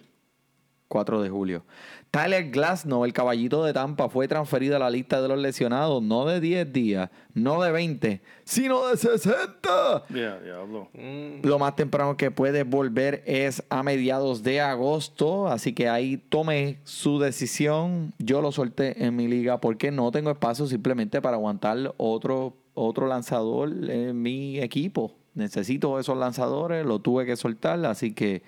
4 0.87 1.21
de 1.23 1.29
julio. 1.29 1.63
Tyler 2.11 2.51
Glasnow, 2.51 3.03
el 3.05 3.13
caballito 3.13 3.63
de 3.63 3.73
Tampa, 3.73 4.07
fue 4.07 4.27
transferido 4.27 4.75
a 4.75 4.79
la 4.79 4.91
lista 4.91 5.19
de 5.19 5.27
los 5.27 5.39
lesionados, 5.39 6.03
no 6.03 6.25
de 6.25 6.39
10 6.39 6.71
días, 6.71 7.09
no 7.33 7.59
de 7.63 7.71
20, 7.71 8.21
sino 8.43 8.85
de 8.85 8.97
60. 8.97 10.05
Ya, 10.09 10.39
diablo. 10.39 10.89
Mm, 10.93 11.43
Lo 11.43 11.57
más 11.57 11.75
temprano 11.75 12.15
que 12.15 12.29
puede 12.29 12.61
volver 12.61 13.23
es 13.25 13.63
a 13.69 13.81
mediados 13.81 14.43
de 14.43 14.61
agosto, 14.61 15.47
así 15.47 15.73
que 15.73 15.89
ahí 15.89 16.17
tome 16.17 16.77
su 16.83 17.17
decisión. 17.17 18.13
Yo 18.19 18.43
lo 18.43 18.51
solté 18.51 19.03
en 19.03 19.15
mi 19.15 19.27
liga 19.27 19.59
porque 19.59 19.89
no 19.89 20.11
tengo 20.11 20.29
espacio 20.29 20.67
simplemente 20.67 21.19
para 21.19 21.37
aguantar 21.37 21.95
otro, 21.97 22.53
otro 22.75 23.07
lanzador 23.07 23.71
en 23.89 24.21
mi 24.21 24.59
equipo. 24.59 25.15
Necesito 25.35 25.99
esos 25.99 26.17
lanzadores, 26.17 26.85
lo 26.85 26.99
tuve 26.99 27.25
que 27.25 27.35
soltar, 27.35 27.83
así 27.85 28.13
que 28.13 28.43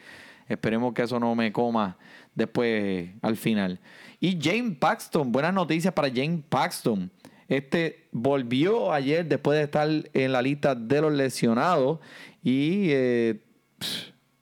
Esperemos 0.48 0.94
que 0.94 1.04
eso 1.04 1.20
no 1.20 1.34
me 1.36 1.52
coma 1.52 1.98
después 2.34 3.10
al 3.22 3.36
final. 3.36 3.80
Y 4.20 4.38
James 4.42 4.78
Paxton, 4.78 5.32
buenas 5.32 5.54
noticias 5.54 5.94
para 5.94 6.10
James 6.10 6.42
Paxton. 6.48 7.12
Este 7.48 8.08
volvió 8.12 8.92
ayer 8.92 9.26
después 9.26 9.58
de 9.58 9.64
estar 9.64 9.90
en 10.14 10.32
la 10.32 10.42
lista 10.42 10.76
de 10.76 11.02
los 11.02 11.14
lesionados. 11.14 12.00
Y, 12.44 12.90
eh, 12.90 13.42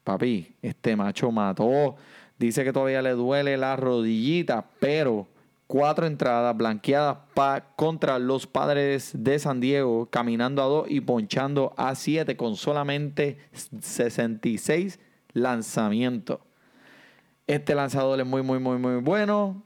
papi, 0.04 0.56
este 0.62 0.96
macho 0.96 1.32
mató. 1.32 1.96
Dice 2.38 2.66
que 2.66 2.74
todavía 2.74 3.02
le 3.02 3.12
duele 3.12 3.56
la 3.56 3.76
rodillita, 3.78 4.66
pero 4.80 5.28
cuatro 5.74 6.06
entradas 6.06 6.56
blanqueadas 6.56 7.18
contra 7.76 8.20
los 8.20 8.46
padres 8.46 9.10
de 9.16 9.40
San 9.40 9.60
Diego, 9.60 10.06
caminando 10.06 10.62
a 10.62 10.66
dos 10.66 10.86
y 10.88 11.02
ponchando 11.02 11.74
a 11.78 11.96
siete 11.96 12.38
con 12.38 12.56
solamente 12.58 13.40
66 13.82 15.00
lanzamientos. 15.34 16.42
Este 17.48 17.74
lanzador 17.74 18.20
es 18.20 18.26
muy, 18.28 18.44
muy, 18.44 18.60
muy, 18.60 18.78
muy 18.78 18.98
bueno, 18.98 19.64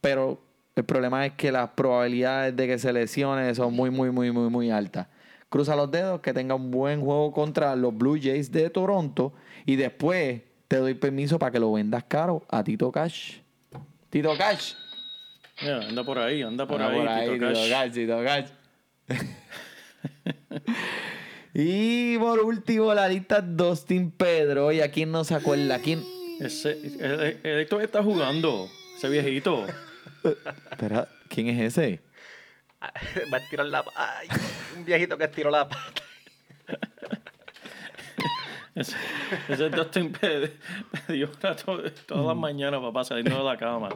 pero 0.00 0.40
el 0.76 0.84
problema 0.84 1.26
es 1.26 1.32
que 1.32 1.50
las 1.50 1.70
probabilidades 1.70 2.54
de 2.54 2.68
que 2.68 2.78
se 2.78 2.92
lesione 2.92 3.52
son 3.56 3.74
muy, 3.74 3.90
muy, 3.90 4.12
muy, 4.12 4.30
muy, 4.30 4.48
muy 4.50 4.70
altas. 4.70 5.08
Cruza 5.48 5.74
los 5.74 5.90
dedos, 5.90 6.20
que 6.20 6.32
tenga 6.32 6.54
un 6.54 6.70
buen 6.70 7.00
juego 7.00 7.32
contra 7.32 7.74
los 7.74 7.98
Blue 7.98 8.16
Jays 8.16 8.52
de 8.52 8.70
Toronto 8.70 9.32
y 9.66 9.74
después 9.74 10.40
te 10.68 10.76
doy 10.76 10.94
permiso 10.94 11.36
para 11.36 11.50
que 11.50 11.58
lo 11.58 11.72
vendas 11.72 12.04
caro 12.04 12.46
a 12.48 12.62
Tito 12.62 12.92
Cash. 12.92 13.40
Tito 14.08 14.38
Cash. 14.38 14.87
Anda 15.60 16.04
por 16.04 16.18
ahí, 16.18 16.42
anda 16.42 16.66
por 16.66 16.80
Anda 16.80 16.92
ahí. 16.94 16.98
por 17.00 17.08
ahí, 17.08 17.28
Tito 17.30 17.46
Cash. 17.52 17.70
Cash, 17.70 17.92
Tito 17.92 18.24
Cash. 18.24 18.48
y 21.54 22.18
por 22.18 22.40
último, 22.40 22.94
la 22.94 23.08
lista 23.08 23.40
Dustin 23.40 24.10
Pedro. 24.10 24.70
¿Y 24.72 24.80
a 24.80 24.90
quién 24.90 25.10
no 25.10 25.24
se 25.24 25.34
acuerda? 25.34 25.78
¿Quién? 25.80 26.04
Ese, 26.40 26.72
el, 27.00 27.20
el, 27.20 27.40
el- 27.42 27.80
está 27.82 28.02
jugando, 28.02 28.68
ese 28.96 29.08
viejito. 29.08 29.66
Espera, 30.70 31.08
¿quién 31.28 31.48
es 31.48 31.76
ese? 31.76 32.00
Va 33.32 33.38
a 33.38 33.40
estirar 33.40 33.66
la 33.66 33.84
Ay, 33.96 34.28
un 34.76 34.84
viejito 34.84 35.18
que 35.18 35.24
estiró 35.24 35.50
la 35.50 35.68
pata. 35.68 36.02
Ese, 38.76 38.94
ese 39.48 39.68
Dustin 39.70 40.12
Pedro 40.12 40.52
dio 41.08 41.28
todas 41.30 41.64
las 42.08 42.36
mañanas, 42.36 42.80
papá, 42.80 43.02
saliendo 43.02 43.36
de 43.38 43.44
la 43.44 43.56
cama. 43.56 43.88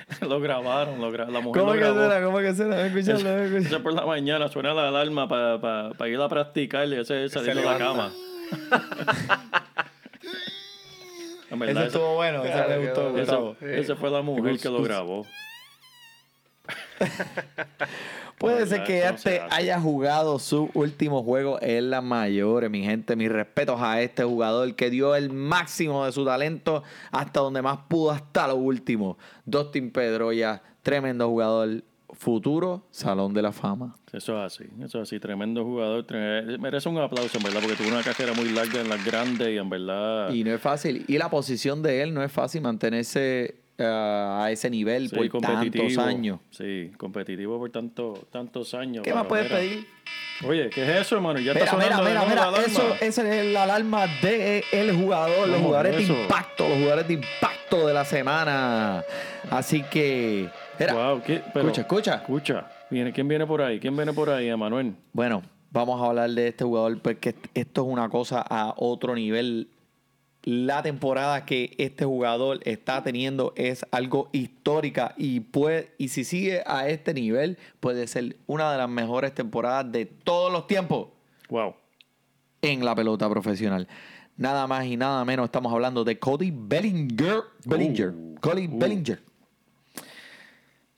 Lo 0.20 0.40
grabaron, 0.40 1.00
lo 1.00 1.12
gra- 1.12 1.28
la 1.28 1.40
mujer 1.40 1.60
¿Cómo 1.62 1.72
lo 1.74 1.78
que 1.78 1.84
grabó. 1.84 2.00
será? 2.08 2.24
¿Cómo 2.24 2.38
que 2.38 2.54
será? 2.54 2.86
Escucharlo, 2.86 3.82
por 3.82 3.92
la 3.94 4.04
mañana 4.06 4.48
suena 4.48 4.74
la 4.74 4.88
alarma 4.88 5.28
para 5.28 6.08
ir 6.08 6.20
a 6.20 6.28
practicar 6.28 6.86
y 6.88 6.94
ese 6.94 7.28
saliendo 7.28 7.62
de 7.62 7.66
la 7.68 7.78
cama. 7.78 8.12
En 11.50 11.58
verdad, 11.58 11.84
Ese 11.84 11.88
ese- 11.88 11.96
estuvo 11.98 12.14
bueno, 12.14 12.42
ese 12.44 12.66
me 12.66 12.78
gustó. 12.78 13.56
ese 13.60 13.94
fue 13.94 14.10
la 14.10 14.22
mujer 14.22 14.58
que 14.58 14.70
lo 14.70 14.82
grabó. 14.82 15.26
Puede 18.42 18.66
ser 18.66 18.78
ya, 18.78 18.84
que 18.84 18.98
este 18.98 19.40
hace. 19.40 19.42
haya 19.50 19.80
jugado 19.80 20.38
su 20.40 20.68
último 20.74 21.22
juego 21.22 21.58
en 21.62 21.90
la 21.90 22.00
mayores, 22.00 22.68
mi 22.70 22.82
gente. 22.82 23.14
Mis 23.14 23.30
respetos 23.30 23.80
a 23.80 24.02
este 24.02 24.24
jugador 24.24 24.74
que 24.74 24.90
dio 24.90 25.14
el 25.14 25.30
máximo 25.30 26.04
de 26.04 26.10
su 26.10 26.24
talento 26.24 26.82
hasta 27.12 27.38
donde 27.38 27.62
más 27.62 27.78
pudo 27.88 28.10
hasta 28.10 28.48
lo 28.48 28.56
último. 28.56 29.16
Dustin 29.46 29.92
Pedroya, 29.92 30.60
tremendo 30.82 31.28
jugador. 31.28 31.84
Futuro, 32.14 32.86
Salón 32.90 33.32
de 33.32 33.40
la 33.40 33.52
Fama. 33.52 33.96
Eso 34.12 34.36
es 34.36 34.52
así, 34.52 34.64
eso 34.84 35.00
es 35.00 35.08
así, 35.08 35.18
tremendo 35.18 35.64
jugador. 35.64 36.04
merece 36.60 36.90
un 36.90 36.98
aplauso, 36.98 37.38
en 37.38 37.44
verdad, 37.44 37.60
porque 37.62 37.74
tuvo 37.74 37.88
una 37.88 38.02
carrera 38.02 38.34
muy 38.34 38.50
larga 38.50 38.82
en 38.82 38.90
las 38.90 39.02
grandes 39.02 39.48
y 39.48 39.56
en 39.56 39.70
verdad. 39.70 40.30
Y 40.30 40.44
no 40.44 40.52
es 40.52 40.60
fácil. 40.60 41.06
Y 41.08 41.16
la 41.16 41.30
posición 41.30 41.82
de 41.82 42.02
él 42.02 42.12
no 42.12 42.22
es 42.22 42.30
fácil 42.30 42.60
mantenerse 42.60 43.61
eh, 43.78 43.84
a 43.84 44.48
ese 44.50 44.68
nivel 44.70 45.08
sí, 45.08 45.16
por 45.16 45.40
tantos 45.40 45.98
años. 45.98 46.38
Sí, 46.50 46.90
competitivo 46.96 47.58
por 47.58 47.70
tanto, 47.70 48.26
tantos 48.30 48.74
años. 48.74 49.02
¿Qué 49.02 49.10
pero 49.10 49.16
más 49.16 49.26
puedes 49.26 49.46
mira. 49.46 49.58
pedir? 49.58 49.86
Oye, 50.46 50.70
¿qué 50.70 50.82
es 50.82 51.00
eso, 51.06 51.14
hermano? 51.16 51.38
Ya 51.38 51.52
Mira, 51.54 51.64
está 51.64 51.76
mira, 51.76 51.96
sonando 51.96 52.04
de 52.20 52.26
mira, 52.28 52.50
mira, 52.50 52.64
eso, 52.66 52.96
esa 53.00 53.34
es 53.38 53.46
la 53.52 53.62
alarma 53.62 54.06
del 54.20 54.96
jugador, 54.96 55.46
los 55.48 55.56
¿Cómo 55.56 55.68
jugadores 55.68 55.96
de 56.08 56.14
impacto, 56.14 56.68
los 56.68 56.78
jugadores 56.78 57.08
de 57.08 57.14
impacto 57.14 57.86
de 57.86 57.94
la 57.94 58.04
semana. 58.04 59.04
Así 59.50 59.82
que, 59.84 60.48
mira, 60.80 60.94
Wow, 60.94 61.22
¿qué? 61.22 61.42
Pero- 61.54 61.68
escucha, 61.68 61.82
escucha. 61.82 62.14
Escucha, 62.16 62.66
viene, 62.90 63.12
¿quién 63.12 63.28
viene 63.28 63.46
por 63.46 63.62
ahí? 63.62 63.78
¿Quién 63.78 63.96
viene 63.96 64.12
por 64.12 64.30
ahí, 64.30 64.48
Emanuel? 64.48 64.94
Bueno, 65.12 65.42
vamos 65.70 66.02
a 66.02 66.06
hablar 66.06 66.30
de 66.30 66.48
este 66.48 66.64
jugador 66.64 67.00
porque 67.00 67.34
esto 67.54 67.82
es 67.82 67.86
una 67.86 68.08
cosa 68.08 68.44
a 68.48 68.74
otro 68.76 69.14
nivel. 69.14 69.68
La 70.44 70.82
temporada 70.82 71.46
que 71.46 71.74
este 71.78 72.04
jugador 72.04 72.60
está 72.64 73.02
teniendo 73.04 73.52
es 73.56 73.86
algo 73.92 74.28
histórica 74.32 75.14
y 75.16 75.38
puede 75.40 75.92
y 75.98 76.08
si 76.08 76.24
sigue 76.24 76.64
a 76.66 76.88
este 76.88 77.14
nivel 77.14 77.58
puede 77.78 78.08
ser 78.08 78.36
una 78.46 78.72
de 78.72 78.78
las 78.78 78.88
mejores 78.88 79.34
temporadas 79.34 79.92
de 79.92 80.06
todos 80.06 80.52
los 80.52 80.66
tiempos. 80.66 81.08
Wow. 81.48 81.74
en 82.62 82.84
la 82.84 82.94
pelota 82.94 83.28
profesional. 83.28 83.86
Nada 84.36 84.66
más 84.66 84.86
y 84.86 84.96
nada 84.96 85.24
menos 85.24 85.44
estamos 85.44 85.72
hablando 85.72 86.02
de 86.02 86.18
Cody 86.18 86.50
Bellinger. 86.52 87.42
Bellinger. 87.64 88.08
Uh, 88.08 88.34
Cody 88.40 88.66
uh. 88.66 88.78
Bellinger. 88.78 89.22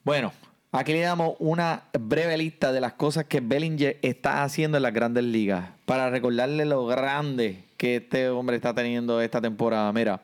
Bueno, 0.04 0.32
aquí 0.74 0.92
le 0.92 1.00
damos 1.02 1.36
una 1.38 1.84
breve 1.98 2.36
lista 2.36 2.72
de 2.72 2.80
las 2.80 2.94
cosas 2.94 3.26
que 3.26 3.40
Bellinger 3.40 3.98
está 4.02 4.42
haciendo 4.42 4.76
en 4.76 4.82
las 4.82 4.92
grandes 4.92 5.22
ligas 5.22 5.70
para 5.84 6.10
recordarle 6.10 6.64
lo 6.64 6.84
grande 6.86 7.64
que 7.76 7.96
este 7.96 8.28
hombre 8.28 8.56
está 8.56 8.74
teniendo 8.74 9.20
esta 9.20 9.40
temporada. 9.40 9.92
Mira, 9.92 10.22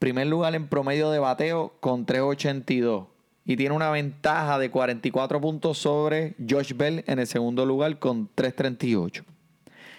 primer 0.00 0.26
lugar 0.26 0.56
en 0.56 0.66
promedio 0.66 1.10
de 1.12 1.20
bateo 1.20 1.72
con 1.78 2.04
382 2.04 3.06
y 3.44 3.56
tiene 3.56 3.74
una 3.74 3.90
ventaja 3.90 4.58
de 4.58 4.70
44 4.70 5.40
puntos 5.40 5.78
sobre 5.78 6.34
Josh 6.48 6.74
Bell 6.74 7.04
en 7.06 7.20
el 7.20 7.28
segundo 7.28 7.64
lugar 7.64 8.00
con 8.00 8.28
338. 8.34 9.24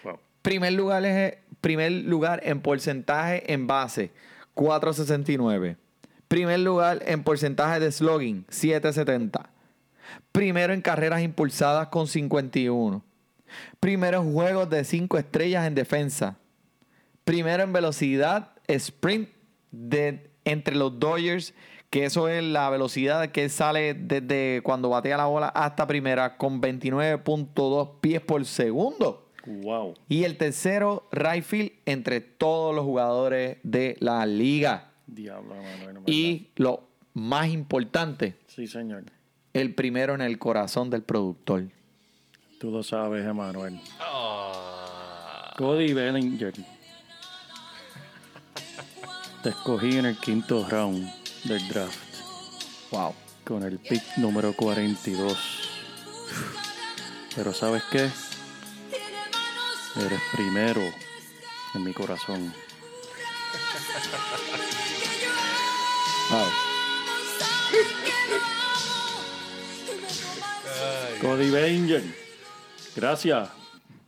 Wow. 0.04 0.20
Primer 0.42 0.74
lugar, 0.74 1.06
es, 1.06 1.36
primer 1.62 1.94
lugar 1.94 2.42
en 2.44 2.60
porcentaje 2.60 3.54
en 3.54 3.68
base, 3.68 4.12
469. 4.54 5.78
Primer 6.28 6.60
lugar 6.60 7.04
en 7.06 7.24
porcentaje 7.24 7.80
de 7.80 7.92
slugging, 7.92 8.46
770. 8.50 9.50
Primero 10.32 10.74
en 10.74 10.82
carreras 10.82 11.22
impulsadas 11.22 11.88
con 11.88 12.08
51. 12.08 13.04
Primero 13.80 14.22
en 14.22 14.34
juegos 14.34 14.70
de 14.70 14.84
5 14.84 15.18
estrellas 15.18 15.68
en 15.68 15.76
defensa. 15.76 16.38
Primero 17.24 17.64
en 17.64 17.74
velocidad 17.74 18.54
sprint 18.68 19.30
de, 19.72 20.30
entre 20.46 20.76
los 20.76 21.00
Dodgers, 21.00 21.54
que 21.90 22.06
eso 22.06 22.30
es 22.30 22.44
la 22.44 22.70
velocidad 22.70 23.32
que 23.32 23.50
sale 23.50 23.94
desde 23.94 24.62
cuando 24.64 24.90
batea 24.90 25.18
la 25.18 25.26
bola 25.26 25.48
hasta 25.50 25.88
primera 25.88 26.38
con 26.38 26.62
29.2 26.62 28.00
pies 28.00 28.22
por 28.22 28.46
segundo. 28.46 29.30
Wow. 29.46 29.96
Y 30.08 30.24
el 30.24 30.38
tercero, 30.38 31.08
right 31.12 31.44
field, 31.44 31.72
entre 31.86 32.22
todos 32.22 32.76
los 32.76 32.86
jugadores 32.86 33.58
de 33.64 33.98
la 34.00 34.26
liga. 34.26 34.92
Diablo, 35.08 35.56
en 35.56 35.86
verdad. 35.86 36.02
Y 36.06 36.50
lo 36.56 36.88
más 37.14 37.50
importante, 37.50 38.36
Sí, 38.48 38.68
señor. 38.68 39.04
El 39.54 39.74
primero 39.76 40.14
en 40.16 40.22
el 40.22 40.38
corazón 40.40 40.90
del 40.90 41.04
productor. 41.04 41.66
Tú 42.60 42.72
lo 42.72 42.84
sabes, 42.84 43.26
Emanuel. 43.26 43.80
Ah. 44.00 45.54
Cody 45.58 45.94
Bellinger. 45.94 46.54
Te 49.44 49.50
escogí 49.50 49.98
en 49.98 50.06
el 50.06 50.18
quinto 50.18 50.68
round 50.70 51.12
del 51.46 51.68
draft 51.68 51.98
Wow. 52.92 53.16
con 53.46 53.64
el 53.64 53.80
pick 53.80 54.04
número 54.18 54.54
42. 54.54 55.38
Pero 57.36 57.54
¿sabes 57.54 57.84
qué? 57.92 58.10
Eres 59.96 60.22
primero 60.34 60.82
en 61.74 61.84
mi 61.84 61.94
corazón. 61.94 62.54
Wow. 66.30 66.48
Cody 71.22 71.50
Bellinger. 71.52 72.02
Gracias. 72.96 73.50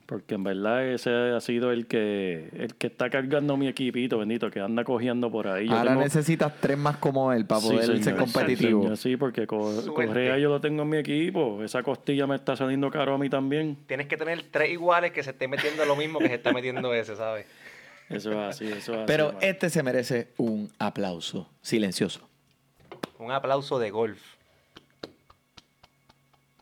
Porque 0.05 0.35
en 0.35 0.43
verdad 0.43 0.85
ese 0.85 1.09
ha 1.09 1.39
sido 1.39 1.71
el 1.71 1.87
que 1.87 2.49
el 2.57 2.75
que 2.75 2.87
está 2.87 3.09
cargando 3.09 3.55
mi 3.55 3.67
equipito, 3.69 4.17
bendito, 4.19 4.51
que 4.51 4.59
anda 4.59 4.83
cogiendo 4.83 5.31
por 5.31 5.47
ahí. 5.47 5.67
Yo 5.67 5.73
Ahora 5.75 5.91
tengo- 5.91 6.01
necesitas 6.03 6.53
tres 6.59 6.77
más 6.77 6.97
como 6.97 7.31
él 7.31 7.45
para 7.45 7.61
Sí, 7.61 7.69
poder 7.69 8.03
ser 8.03 8.15
competitivo. 8.17 8.81
Sí, 8.81 8.83
señor, 8.83 8.97
Sí, 8.97 9.17
porque 9.17 9.47
Co- 9.47 9.71
Suerte. 9.81 10.07
Correa 10.07 10.37
yo 10.37 10.49
lo 10.49 10.59
tengo 10.59 10.83
en 10.83 10.89
mi 10.89 10.97
equipo. 10.97 11.63
Esa 11.63 11.81
costilla 11.83 12.27
me 12.27 12.35
está 12.35 12.55
saliendo 12.55 12.91
caro 12.91 13.15
a 13.15 13.17
mí 13.17 13.29
también. 13.29 13.77
Tienes 13.87 14.07
que 14.07 14.17
tener 14.17 14.43
tres 14.51 14.71
iguales 14.71 15.11
que 15.13 15.23
se 15.23 15.31
estén 15.31 15.49
metiendo 15.49 15.85
lo 15.85 15.95
mismo 15.95 16.19
que 16.19 16.27
se 16.27 16.35
está 16.35 16.51
metiendo 16.51 16.93
ese, 16.93 17.15
¿sabes? 17.15 17.45
Eso 18.09 18.31
es 18.31 18.37
así, 18.37 18.65
eso 18.65 18.75
es 18.93 18.97
así. 18.99 19.03
Pero 19.07 19.33
este 19.41 19.69
se 19.69 19.81
merece 19.83 20.33
un 20.37 20.69
aplauso 20.79 21.49
silencioso. 21.61 22.27
Un 23.19 23.31
aplauso 23.31 23.79
de 23.79 23.89
golf. 23.89 24.19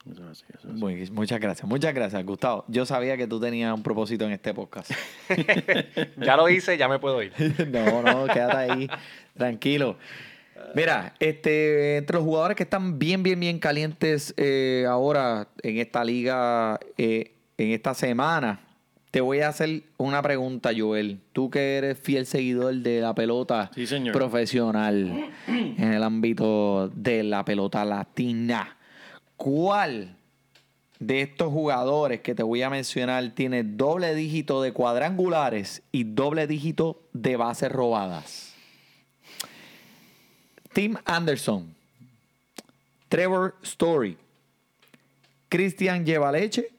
Eso 0.10 0.24
es 0.24 0.30
así, 0.32 0.44
eso 0.50 0.68
es 0.68 0.74
así. 0.74 0.80
Muy- 0.82 1.10
muchas 1.12 1.40
gracias, 1.40 1.68
muchas 1.70 1.94
gracias, 1.94 2.26
Gustavo. 2.26 2.66
Yo 2.68 2.86
sabía 2.86 3.18
que 3.18 3.28
tú 3.28 3.40
tenías 3.40 3.74
un 3.74 3.84
propósito 3.84 4.26
en 4.26 4.32
este 4.32 4.54
podcast. 4.54 4.92
Ya 6.18 6.36
lo 6.38 6.50
hice, 6.50 6.78
ya 6.78 6.88
me 6.88 7.00
puedo 7.00 7.22
ir. 7.22 7.32
no, 7.72 8.02
no, 8.02 8.26
quédate 8.28 8.58
ahí, 8.58 8.88
tranquilo. 9.38 9.98
Mira, 10.76 11.16
este, 11.20 11.98
entre 11.98 12.16
los 12.18 12.24
jugadores 12.24 12.56
que 12.56 12.64
están 12.64 13.00
bien, 13.00 13.24
bien, 13.24 13.40
bien 13.40 13.60
calientes 13.60 14.34
eh, 14.38 14.86
ahora 14.88 15.48
en 15.64 15.78
esta 15.80 16.04
liga, 16.04 16.80
eh, 16.98 17.34
en 17.58 17.72
esta 17.72 17.94
semana, 17.96 18.60
te 19.10 19.22
voy 19.22 19.40
a 19.42 19.50
hacer 19.50 19.84
una 19.98 20.22
pregunta, 20.22 20.70
Joel. 20.76 21.20
Tú 21.34 21.50
que 21.50 21.78
eres 21.78 22.00
fiel 22.00 22.26
seguidor 22.26 22.76
de 22.76 23.02
la 23.02 23.14
pelota 23.16 23.72
Sí, 23.74 23.88
señor. 23.88 24.14
profesional 24.14 25.32
en 25.48 25.94
el 25.94 26.04
ámbito 26.04 26.90
de 26.90 27.24
la 27.24 27.44
pelota 27.44 27.84
latina, 27.84 28.78
¿cuál 29.42 30.16
de 31.00 31.22
estos 31.22 31.52
jugadores 31.52 32.22
que 32.22 32.36
te 32.36 32.44
voy 32.44 32.62
a 32.62 32.70
mencionar 32.70 33.32
tiene 33.32 33.64
doble 33.64 34.14
dígito 34.14 34.62
de 34.62 34.72
cuadrangulares 34.72 35.82
y 35.92 36.04
doble 36.04 36.46
dígito 36.46 37.02
de 37.12 37.38
bases 37.38 37.72
robadas? 37.72 38.54
Tim 40.74 40.96
Anderson, 41.06 41.74
Trevor 43.10 43.56
Story, 43.64 44.16
Christian 45.50 46.06
Llevaleche 46.06 46.70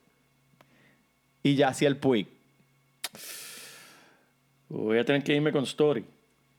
y 1.42 1.56
Yaciel 1.56 1.96
Puig. 1.96 2.28
Voy 4.68 4.98
a 4.98 5.04
tener 5.04 5.24
que 5.24 5.34
irme 5.34 5.50
con 5.50 5.64
Story. 5.64 6.04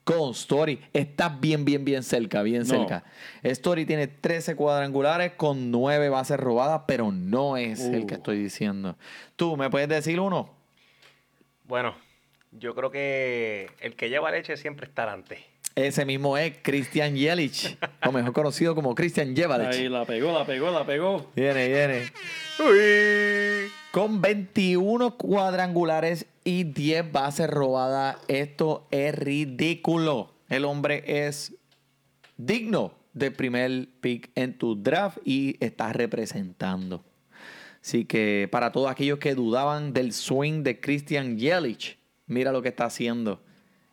Con 0.04 0.32
Story 0.32 0.78
está 0.92 1.30
bien, 1.30 1.64
bien, 1.64 1.82
bien 1.84 2.02
cerca, 2.02 2.42
bien 2.42 2.60
No. 2.62 2.66
cerca. 2.68 3.04
Story 3.42 3.86
tiene 3.86 4.06
13 4.06 4.54
cuadrangulares 4.54 5.32
con 5.32 5.70
9 5.70 6.10
bases 6.10 6.38
robadas, 6.38 6.82
pero 6.86 7.10
no 7.10 7.56
es 7.56 7.80
el 7.80 8.04
que 8.06 8.14
Uh. 8.14 8.16
estoy 8.18 8.38
diciendo. 8.42 8.96
¿Tú 9.36 9.56
me 9.56 9.70
puedes 9.70 9.88
decir 9.88 10.20
uno? 10.20 10.50
Bueno, 11.66 11.94
yo 12.52 12.74
creo 12.74 12.90
que 12.90 13.70
el 13.80 13.96
que 13.96 14.10
lleva 14.10 14.30
leche 14.30 14.56
siempre 14.58 14.86
está 14.86 15.10
antes. 15.10 15.38
Ese 15.74 16.04
mismo 16.04 16.36
es 16.38 16.52
Christian 16.62 17.16
Yelich, 17.16 17.76
o 18.06 18.12
mejor 18.12 18.32
conocido 18.32 18.74
como 18.76 18.94
Christian 18.94 19.28
Ahí 19.30 19.34
Yelich. 19.34 19.90
la 19.90 20.04
pegó, 20.04 20.30
la 20.32 20.44
pegó, 20.46 20.70
la 20.70 20.84
pegó. 20.86 21.30
Viene, 21.34 21.66
viene. 21.68 22.12
Con 23.90 24.20
21 24.20 25.16
cuadrangulares 25.16 26.26
y 26.44 26.64
10 26.64 27.10
bases 27.10 27.48
robadas. 27.50 28.16
Esto 28.28 28.86
es 28.90 29.14
ridículo. 29.14 30.34
El 30.48 30.64
hombre 30.64 31.02
es 31.26 31.54
digno 32.36 32.94
de 33.12 33.30
primer 33.30 33.88
pick 34.00 34.30
en 34.34 34.58
tu 34.58 34.80
draft 34.80 35.18
y 35.24 35.56
está 35.64 35.92
representando. 35.92 37.04
Así 37.82 38.04
que 38.04 38.48
para 38.50 38.72
todos 38.72 38.90
aquellos 38.90 39.18
que 39.18 39.34
dudaban 39.34 39.92
del 39.92 40.12
swing 40.12 40.62
de 40.62 40.80
Christian 40.80 41.38
Yelich, 41.38 41.98
mira 42.26 42.52
lo 42.52 42.62
que 42.62 42.68
está 42.68 42.86
haciendo. 42.86 43.42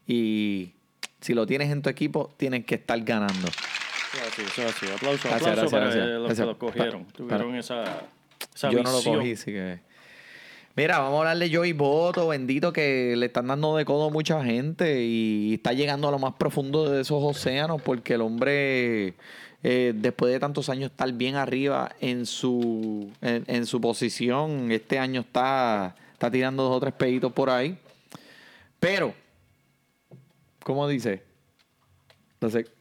Y 0.08 0.74
si 1.20 1.34
lo 1.34 1.46
tienes 1.46 1.72
en 1.72 1.82
tu 1.82 1.90
equipo, 1.90 2.34
tienes 2.38 2.66
que 2.66 2.76
estar 2.76 3.00
ganando. 3.04 3.48
Es 3.48 4.60
así. 4.60 4.86
Aplauso, 4.94 5.30
Gracias, 5.30 5.32
aplauso 5.32 5.56
gracias, 5.56 5.72
para 5.72 5.86
gracias. 5.86 6.06
los 6.08 6.24
Gracias. 6.26 6.40
que 6.40 6.46
lo 6.46 6.58
cogieron. 6.58 7.06
Tuvieron 7.08 7.56
esa, 7.56 7.84
esa 8.54 8.70
Yo 8.72 8.84
no 8.84 8.92
lo 8.92 8.98
visión. 8.98 9.16
cogí, 9.18 9.32
así 9.34 9.52
que. 9.52 9.80
Mira, 10.76 11.00
vamos 11.00 11.18
a 11.18 11.32
hablar 11.32 11.38
de 11.38 11.56
Joey 11.56 11.74
Boto, 11.74 12.30
bendito, 12.30 12.72
que 12.72 13.16
le 13.18 13.26
están 13.26 13.48
dando 13.48 13.76
de 13.76 13.84
codo 13.84 14.08
a 14.08 14.10
mucha 14.10 14.44
gente 14.44 15.04
y 15.04 15.56
está 15.56 15.74
llegando 15.74 16.08
a 16.08 16.12
lo 16.12 16.20
más 16.20 16.34
profundo 16.36 16.90
de 16.90 17.02
esos 17.02 17.22
océanos 17.22 17.82
porque 17.82 18.14
el 18.14 18.22
hombre, 18.22 19.16
eh, 19.64 19.92
después 19.94 20.32
de 20.32 20.40
tantos 20.40 20.70
años 20.70 20.92
estar 20.92 21.12
bien 21.12 21.36
arriba 21.36 21.92
en 22.00 22.26
su, 22.26 23.12
en, 23.22 23.44
en 23.48 23.66
su 23.66 23.82
posición, 23.82 24.72
este 24.72 24.98
año 24.98 25.22
está, 25.22 25.96
está 26.14 26.32
tirando 26.32 26.64
dos 26.64 26.78
o 26.78 26.80
tres 26.80 26.94
peditos 26.94 27.34
por 27.34 27.50
ahí. 27.50 27.78
Pero, 28.80 29.14
¿cómo 30.64 30.88
dice? 30.88 31.22
Entonces, 32.36 32.72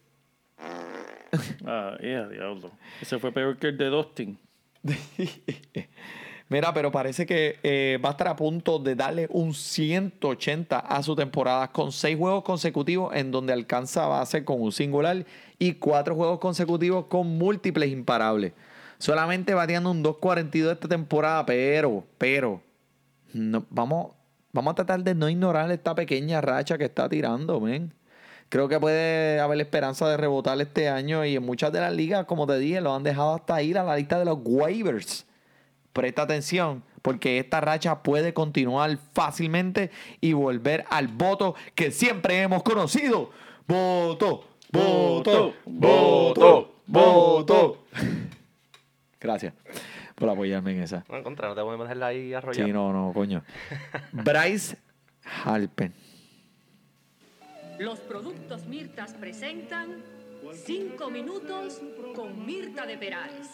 Ah, 1.64 1.96
yeah, 2.00 2.26
diablo. 2.28 2.72
Ese 3.00 3.18
fue 3.18 3.32
peor 3.32 3.56
que 3.56 3.68
el 3.68 3.78
de 3.78 3.86
Dustin. 3.86 4.38
Mira, 6.50 6.74
pero 6.74 6.90
parece 6.90 7.26
que 7.26 7.60
eh, 7.62 8.00
va 8.04 8.08
a 8.08 8.12
estar 8.12 8.26
a 8.26 8.34
punto 8.34 8.80
de 8.80 8.96
darle 8.96 9.28
un 9.30 9.54
180 9.54 10.80
a 10.80 11.02
su 11.04 11.14
temporada 11.14 11.70
con 11.70 11.92
seis 11.92 12.18
juegos 12.18 12.42
consecutivos 12.42 13.14
en 13.14 13.30
donde 13.30 13.52
alcanza 13.52 14.08
base 14.08 14.44
con 14.44 14.60
un 14.60 14.72
singular 14.72 15.24
y 15.60 15.74
cuatro 15.74 16.16
juegos 16.16 16.40
consecutivos 16.40 17.04
con 17.06 17.38
múltiples 17.38 17.92
imparables. 17.92 18.52
Solamente 18.98 19.54
bateando 19.54 19.92
un 19.92 20.02
2.42 20.02 20.72
esta 20.72 20.88
temporada, 20.88 21.46
pero, 21.46 22.04
pero, 22.18 22.60
no, 23.32 23.64
vamos, 23.70 24.16
vamos 24.52 24.72
a 24.72 24.74
tratar 24.74 25.04
de 25.04 25.14
no 25.14 25.28
ignorar 25.28 25.70
esta 25.70 25.94
pequeña 25.94 26.40
racha 26.40 26.76
que 26.76 26.86
está 26.86 27.08
tirando, 27.08 27.60
men. 27.60 27.94
Creo 28.48 28.68
que 28.68 28.80
puede 28.80 29.38
haber 29.38 29.60
esperanza 29.60 30.08
de 30.08 30.16
rebotar 30.16 30.60
este 30.60 30.88
año 30.88 31.24
y 31.24 31.36
en 31.36 31.44
muchas 31.44 31.70
de 31.72 31.78
las 31.78 31.92
ligas, 31.92 32.24
como 32.24 32.48
te 32.48 32.58
dije, 32.58 32.80
lo 32.80 32.92
han 32.92 33.04
dejado 33.04 33.36
hasta 33.36 33.62
ir 33.62 33.78
a 33.78 33.84
la 33.84 33.94
lista 33.94 34.18
de 34.18 34.24
los 34.24 34.38
waivers. 34.42 35.29
Presta 35.92 36.22
atención, 36.22 36.82
porque 37.02 37.38
esta 37.38 37.60
racha 37.60 38.02
puede 38.02 38.32
continuar 38.32 38.96
fácilmente 39.12 39.90
y 40.20 40.32
volver 40.32 40.84
al 40.90 41.08
voto 41.08 41.54
que 41.74 41.90
siempre 41.90 42.40
hemos 42.42 42.62
conocido. 42.62 43.30
Voto, 43.66 44.44
voto, 44.70 45.54
voto, 45.64 46.74
voto. 46.86 47.84
Gracias 49.20 49.54
por 50.14 50.28
apoyarme 50.28 50.72
en 50.72 50.82
esa. 50.82 51.04
No, 51.08 51.16
en 51.16 51.24
contra, 51.24 51.48
no 51.48 51.54
te 51.54 51.62
podemos 51.62 51.86
dejarla 51.86 52.06
ahí 52.08 52.34
arrollada. 52.34 52.66
Sí, 52.66 52.72
no, 52.72 52.92
no, 52.92 53.12
coño. 53.12 53.42
Bryce 54.12 54.76
Halpen. 55.44 55.92
Los 57.78 57.98
productos 58.00 58.66
Mirtas 58.66 59.14
presentan 59.14 60.02
5 60.52 61.10
minutos 61.10 61.80
con 62.14 62.44
Mirta 62.46 62.86
de 62.86 62.98
Perales. 62.98 63.48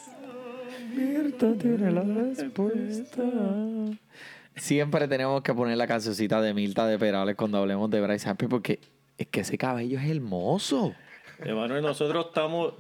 Siempre 4.57 5.09
tenemos 5.09 5.43
que 5.43 5.55
poner 5.55 5.77
la 5.77 5.87
cancioncita 5.87 6.41
de 6.41 6.55
Milta 6.55 6.87
de 6.87 6.99
Perales 6.99 7.37
cuando 7.37 7.59
hablemos 7.59 7.91
de 7.91 8.01
Bryce 8.01 8.29
Harper 8.29 8.49
porque 8.49 8.81
es 9.19 9.27
que 9.27 9.41
ese 9.41 9.59
cabello 9.59 9.99
es 9.99 10.11
hermoso. 10.11 10.95
Emanuel, 11.39 11.83
nosotros 11.83 12.27
estamos. 12.29 12.75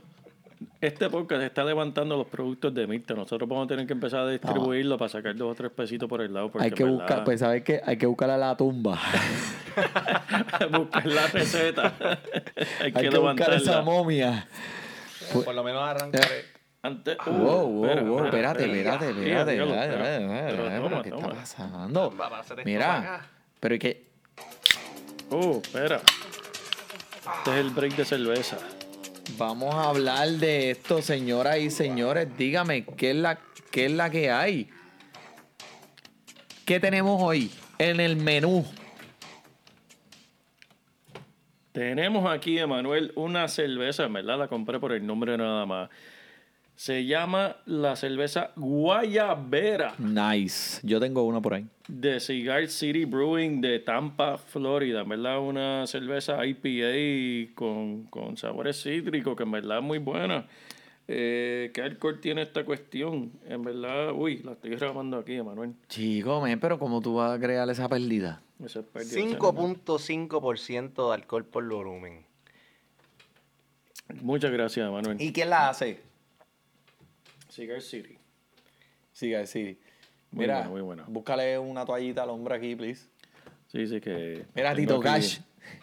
Este 0.80 1.10
podcast 1.10 1.42
está 1.42 1.64
levantando 1.64 2.16
los 2.16 2.26
productos 2.26 2.72
de 2.72 2.86
Mirta. 2.86 3.14
Nosotros 3.14 3.48
vamos 3.48 3.66
a 3.66 3.68
tener 3.68 3.86
que 3.86 3.92
empezar 3.92 4.20
a 4.20 4.28
distribuirlo 4.28 4.96
para 4.96 5.08
sacar 5.08 5.34
dos 5.36 5.52
o 5.52 5.54
tres 5.54 5.70
pesitos 5.70 6.08
por 6.08 6.22
el 6.22 6.32
lado. 6.32 6.50
Porque 6.50 6.64
Hay 6.66 6.70
que 6.72 6.82
en 6.82 6.90
buscar, 6.90 7.08
verdad, 7.08 7.24
pues 7.24 7.40
sabes 7.40 7.62
que 7.62 7.80
hay 7.84 7.96
que 7.96 8.06
buscarle 8.06 8.34
a 8.34 8.38
la 8.38 8.56
tumba. 8.56 8.98
buscar 10.72 11.06
la 11.06 11.26
receta. 11.26 11.94
Hay, 12.80 12.92
hay 12.94 13.08
que 13.10 13.18
buscar 13.18 13.52
esa 13.54 13.82
momia. 13.82 14.48
Por 15.32 15.54
lo 15.54 15.62
menos 15.64 15.82
arrancaré. 15.82 16.44
Antes, 16.82 17.16
uh, 17.26 17.30
Wow, 17.30 17.66
wow, 17.68 17.84
espera, 17.84 18.02
wow, 18.02 18.24
espérate, 18.24 18.64
espérate, 18.64 19.10
espérate, 19.10 19.56
¿qué 19.56 21.10
toma. 21.10 21.26
está 21.26 21.28
pasando? 21.34 22.16
Va 22.16 22.26
a 22.28 22.40
hacer 22.40 22.60
esto 22.60 22.70
para 22.78 23.00
Mira, 23.00 23.30
pero 23.58 23.74
es 23.74 23.80
que 23.80 24.06
Uh, 25.30 25.60
espera. 25.60 25.96
Este 27.38 27.50
es 27.50 27.56
el 27.56 27.70
break 27.70 27.96
de 27.96 28.04
cerveza. 28.04 28.58
Vamos 29.38 29.74
a 29.74 29.88
hablar 29.88 30.28
de 30.28 30.70
esto, 30.70 31.02
señoras 31.02 31.58
y 31.58 31.70
señores. 31.70 32.28
Dígame, 32.36 32.84
¿qué 32.84 33.10
es 33.10 33.16
la, 33.16 33.38
qué 33.70 33.86
es 33.86 33.92
la 33.92 34.10
que 34.10 34.30
hay? 34.30 34.68
¿Qué 36.64 36.80
tenemos 36.80 37.20
hoy 37.22 37.50
en 37.78 38.00
el 38.00 38.16
menú? 38.16 38.64
Tenemos 41.72 42.30
aquí, 42.30 42.58
Emanuel, 42.58 43.12
una 43.16 43.48
cerveza, 43.48 44.06
verdad 44.08 44.38
la 44.38 44.48
compré 44.48 44.80
por 44.80 44.92
el 44.92 45.06
nombre 45.06 45.36
nada 45.36 45.66
más. 45.66 45.90
Se 46.76 47.06
llama 47.06 47.56
la 47.64 47.96
cerveza 47.96 48.50
Guayabera 48.54 49.94
Nice. 49.98 50.80
Yo 50.86 51.00
tengo 51.00 51.22
una 51.22 51.40
por 51.40 51.54
ahí. 51.54 51.66
de 51.88 52.20
Cigar 52.20 52.68
City 52.68 53.06
Brewing 53.06 53.62
de 53.62 53.78
Tampa, 53.78 54.36
Florida. 54.36 55.00
En 55.00 55.08
verdad, 55.08 55.40
una 55.40 55.86
cerveza 55.86 56.44
IPA 56.44 57.54
con, 57.54 58.04
con 58.04 58.36
sabores 58.36 58.82
cítricos, 58.82 59.34
que 59.36 59.44
en 59.44 59.52
verdad 59.52 59.78
es 59.78 59.84
muy 59.84 59.98
buena. 59.98 60.46
Eh, 61.08 61.70
¿Qué 61.72 61.82
alcohol 61.82 62.20
tiene 62.20 62.42
esta 62.42 62.64
cuestión? 62.64 63.32
En 63.48 63.62
verdad, 63.62 64.12
uy, 64.12 64.38
la 64.42 64.52
estoy 64.52 64.72
grabando 64.76 65.16
aquí, 65.18 65.34
Emanuel. 65.34 65.72
Chico, 65.88 66.40
men, 66.42 66.60
pero 66.60 66.78
¿cómo 66.78 67.00
tú 67.00 67.14
vas 67.14 67.38
a 67.38 67.40
crear 67.40 67.68
esa 67.70 67.88
pérdida? 67.88 68.42
Esa 68.62 68.80
es 68.80 68.86
pérdida 68.86 69.14
de 69.14 69.20
sangre. 69.20 69.38
5.5% 69.38 71.08
de 71.08 71.14
alcohol 71.14 71.44
por 71.44 71.66
volumen. 71.66 72.26
Muchas 74.20 74.50
gracias, 74.52 74.86
Emanuel. 74.88 75.20
¿Y 75.20 75.32
quién 75.32 75.50
la 75.50 75.68
hace? 75.70 76.00
Cigar 77.48 77.80
City. 77.80 78.18
Siga, 79.12 79.46
sí. 79.46 79.78
Muy 80.30 80.42
Mira, 80.44 80.56
bueno, 80.58 80.70
muy 80.70 80.80
bueno. 80.82 81.04
búscale 81.08 81.58
una 81.58 81.84
toallita 81.84 82.22
al 82.24 82.30
hombre 82.30 82.56
aquí, 82.56 82.74
please. 82.76 83.06
Sí, 83.68 83.86
sí 83.86 84.00
que... 84.00 84.44
Mira, 84.54 84.74
Tito 84.74 84.96
aquí- 84.96 85.02
Cash. 85.04 85.38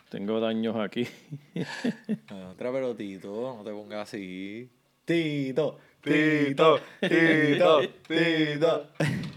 Tengo 0.10 0.40
daños 0.40 0.76
aquí. 0.76 1.08
Otra, 2.52 2.72
pero 2.72 2.96
Tito, 2.96 3.56
no 3.58 3.64
te 3.64 3.72
pongas 3.72 4.08
así. 4.10 4.70
Tito, 5.06 5.80
Tito, 6.02 6.80
Tito, 7.02 7.82
Tito. 8.08 8.90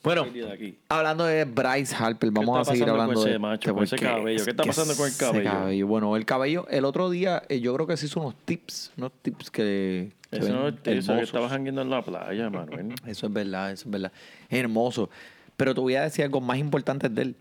Bueno, 0.00 0.24
de 0.24 0.52
aquí. 0.52 0.78
hablando 0.88 1.24
de 1.24 1.44
Bryce 1.44 1.94
Harper, 1.94 2.30
vamos 2.30 2.60
a 2.66 2.70
seguir 2.70 2.88
hablando 2.88 3.20
ese 3.20 3.30
de 3.30 3.38
macho, 3.38 3.74
con 3.74 3.82
ese 3.82 3.96
cabello? 3.96 4.44
¿Qué 4.44 4.50
está 4.50 4.62
pasando 4.62 4.96
con 4.96 5.08
el 5.08 5.16
cabello? 5.16 5.86
Bueno, 5.88 6.16
el 6.16 6.24
cabello, 6.24 6.66
el 6.70 6.84
otro 6.84 7.10
día, 7.10 7.42
eh, 7.48 7.60
yo 7.60 7.74
creo 7.74 7.86
que 7.86 7.96
se 7.96 8.06
hizo 8.06 8.20
unos 8.20 8.36
tips, 8.44 8.92
unos 8.96 9.12
tips 9.20 9.50
que 9.50 10.12
Eso 10.30 10.52
no 10.52 10.68
es 10.68 10.74
que 10.80 10.98
estabas 10.98 11.50
jangueando 11.50 11.82
en 11.82 11.90
la 11.90 12.02
playa, 12.02 12.50
Manuel. 12.50 12.94
Eso 13.06 13.26
es 13.26 13.32
verdad, 13.32 13.72
eso 13.72 13.88
es 13.88 13.90
verdad. 13.90 14.12
Hermoso. 14.50 15.08
Pero 15.56 15.74
te 15.74 15.80
voy 15.80 15.94
a 15.94 16.02
decir 16.02 16.24
algo 16.24 16.40
más 16.40 16.58
importante 16.58 17.08
de 17.08 17.22
él. 17.22 17.36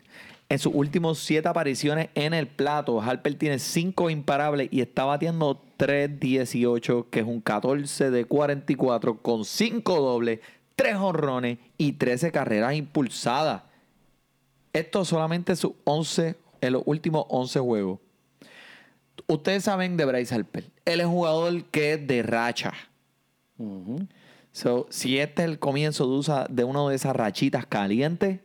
En 0.50 0.60
sus 0.60 0.74
últimos 0.74 1.20
siete 1.20 1.50
apariciones 1.50 2.10
en 2.16 2.34
el 2.34 2.48
plato, 2.48 3.02
Harper 3.02 3.36
tiene 3.36 3.60
cinco 3.60 4.10
imparables 4.10 4.70
y 4.72 4.80
está 4.80 5.04
batiendo 5.04 5.62
3-18, 5.78 7.10
que 7.10 7.20
es 7.20 7.26
un 7.26 7.42
14 7.42 8.10
de 8.10 8.24
44, 8.24 9.18
con 9.18 9.44
cinco 9.44 10.00
dobles, 10.00 10.40
tres 10.78 10.96
honrones 10.96 11.58
y 11.78 11.94
13 11.94 12.32
carreras 12.32 12.74
impulsadas. 12.76 13.64
Esto 14.72 15.04
solamente 15.04 15.56
sus 15.58 15.74
11, 15.84 16.38
en 16.62 16.74
los 16.74 16.84
últimos 16.86 17.26
11 17.28 17.60
juegos. 17.60 18.00
Ustedes 19.28 19.66
saben 19.66 19.98
de 19.98 20.06
Bryce 20.06 20.34
Harper. 20.34 20.72
Él 20.86 21.02
es 21.02 21.06
un 21.06 21.12
jugador 21.12 21.66
que 21.66 21.94
es 21.94 22.08
de 22.08 22.24
racha. 22.24 22.74
So, 24.54 24.88
si 24.90 25.20
este 25.20 25.44
es 25.44 25.50
el 25.50 25.60
comienzo 25.60 26.08
de, 26.08 26.14
usa, 26.18 26.48
de 26.50 26.64
una 26.64 26.88
de 26.88 26.96
esas 26.96 27.14
rachitas 27.14 27.66
calientes, 27.66 28.40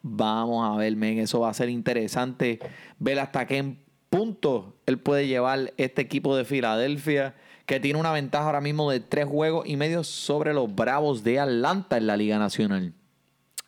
vamos 0.00 0.66
a 0.66 0.76
ver, 0.78 0.96
men. 0.96 1.18
Eso 1.18 1.40
va 1.40 1.50
a 1.50 1.54
ser 1.54 1.68
interesante 1.68 2.58
ver 2.98 3.18
hasta 3.18 3.46
qué 3.46 3.76
punto 4.08 4.78
él 4.86 4.98
puede 4.98 5.26
llevar 5.26 5.74
este 5.76 6.00
equipo 6.00 6.34
de 6.34 6.46
Filadelfia, 6.46 7.34
que 7.66 7.78
tiene 7.78 8.00
una 8.00 8.12
ventaja 8.12 8.46
ahora 8.46 8.62
mismo 8.62 8.90
de 8.90 9.00
tres 9.00 9.26
juegos 9.26 9.68
y 9.68 9.76
medio 9.76 10.02
sobre 10.02 10.54
los 10.54 10.74
Bravos 10.74 11.22
de 11.24 11.40
Atlanta 11.40 11.98
en 11.98 12.06
la 12.06 12.16
Liga 12.16 12.38
Nacional. 12.38 12.94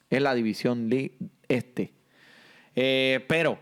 Es 0.09 0.22
la 0.22 0.35
división 0.35 0.88
este. 1.48 1.92
Eh, 2.74 3.22
pero. 3.29 3.59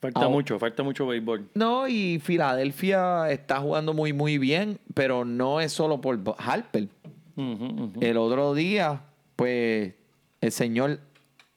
Falta 0.00 0.28
mucho, 0.28 0.58
falta 0.58 0.82
mucho 0.82 1.06
béisbol. 1.06 1.50
No, 1.54 1.86
y 1.86 2.18
Filadelfia 2.20 3.30
está 3.30 3.60
jugando 3.60 3.92
muy, 3.92 4.12
muy 4.14 4.38
bien, 4.38 4.78
pero 4.94 5.24
no 5.26 5.60
es 5.60 5.72
solo 5.72 6.00
por 6.00 6.18
Harper. 6.38 6.88
El 7.36 8.16
otro 8.16 8.54
día, 8.54 9.02
pues, 9.36 9.94
el 10.40 10.52
señor 10.52 11.00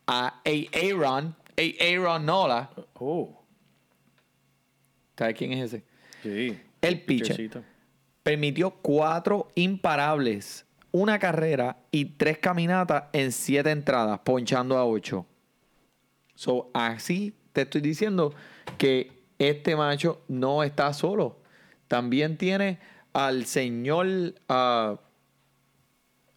a 0.08 0.42
Aaron, 0.46 1.36
A- 1.58 1.84
Aaron 1.86 2.26
Nola, 2.26 2.70
Oh, 3.00 3.44
¿sabes 5.18 5.36
quién 5.36 5.54
es 5.54 5.74
ese? 5.74 5.84
sí. 6.22 6.58
El 6.82 7.02
pitcher. 7.02 7.64
Permitió 8.24 8.72
cuatro 8.72 9.50
imparables, 9.56 10.66
una 10.92 11.18
carrera 11.20 11.78
y 11.92 12.06
tres 12.06 12.38
caminatas 12.40 13.06
en 13.14 13.32
siete 13.32 13.72
entradas, 13.72 14.20
ponchando 14.24 14.78
a 14.78 14.86
ocho. 14.86 15.26
So, 16.36 16.70
así 16.74 17.34
te 17.54 17.62
estoy 17.62 17.82
diciendo 17.82 18.34
que 18.78 19.12
este 19.40 19.76
macho 19.76 20.22
no 20.28 20.64
está 20.64 20.92
solo. 20.94 21.38
También 21.88 22.38
tiene 22.38 22.80
al 23.14 23.46
señor, 23.46 24.34
ah, 24.50 25.00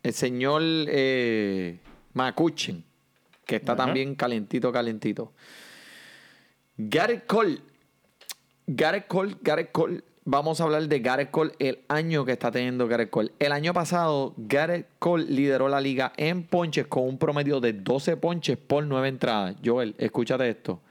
el 0.02 0.12
señor 0.12 0.62
eh, 0.62 1.81
Makuchin, 2.12 2.85
que 3.44 3.57
está 3.57 3.74
también 3.74 4.14
calentito, 4.14 4.70
calentito. 4.70 5.33
Garrett 6.76 7.26
Cole. 7.26 7.61
Garrett 8.66 9.07
Cole, 9.07 9.37
Garrett 9.40 9.72
Cole. 9.72 10.02
Vamos 10.29 10.61
a 10.61 10.64
hablar 10.64 10.88
de 10.88 10.98
Garrett 10.98 11.31
Cole, 11.31 11.52
el 11.61 11.85
año 11.88 12.24
que 12.24 12.33
está 12.33 12.50
teniendo 12.50 12.88
Garrett 12.88 13.11
Cole. 13.11 13.33
El 13.38 13.52
año 13.52 13.72
pasado, 13.72 14.35
Garrett 14.37 14.88
Cole 14.98 15.24
lideró 15.24 15.68
la 15.68 15.81
liga 15.81 16.12
en 16.16 16.42
ponches 16.42 16.88
con 16.88 17.05
un 17.05 17.16
promedio 17.16 17.61
de 17.61 17.72
12 17.72 18.16
ponches 18.16 18.59
por 18.59 18.85
9 18.85 19.09
entradas. 19.09 19.55
Joel, 19.64 19.94
escúchate 19.98 20.48
esto. 20.50 20.83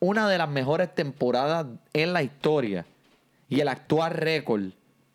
Una 0.00 0.28
de 0.28 0.38
las 0.38 0.48
mejores 0.48 0.94
temporadas 0.94 1.66
en 1.92 2.12
la 2.12 2.22
historia 2.22 2.86
y 3.48 3.60
el 3.60 3.68
actual 3.68 4.12
récord 4.12 4.62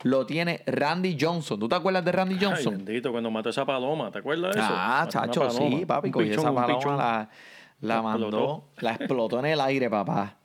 lo 0.04 0.26
tiene 0.28 0.62
Randy 0.67 1.17
Johnson. 1.19 1.60
¿Tú 1.60 1.67
te 1.67 1.76
acuerdas 1.76 2.06
de 2.06 2.12
Randy 2.12 2.36
Ay, 2.36 2.45
Johnson? 2.45 2.78
bendito, 2.86 3.12
cuando 3.12 3.32
mató 3.32 3.50
esa 3.50 3.65
paloma, 3.65 4.12
¿te 4.12 4.19
acuerdas 4.19 4.54
de 4.54 4.62
eso? 4.62 4.69
Ah, 4.71 5.00
Mató 5.06 5.12
chacho, 5.12 5.50
sí, 5.50 5.86
papi. 5.86 6.12
Cogió 6.12 6.32
esa 6.34 6.54
paloma, 6.54 6.95
la, 6.98 7.30
la 7.82 7.95
La 7.95 8.02
mandó, 8.04 8.28
explotó. 8.28 8.63
la 8.82 8.91
explotó 8.93 9.39
en 9.39 9.45
el 9.48 9.62
aire, 9.62 9.89
papá. 9.89 10.36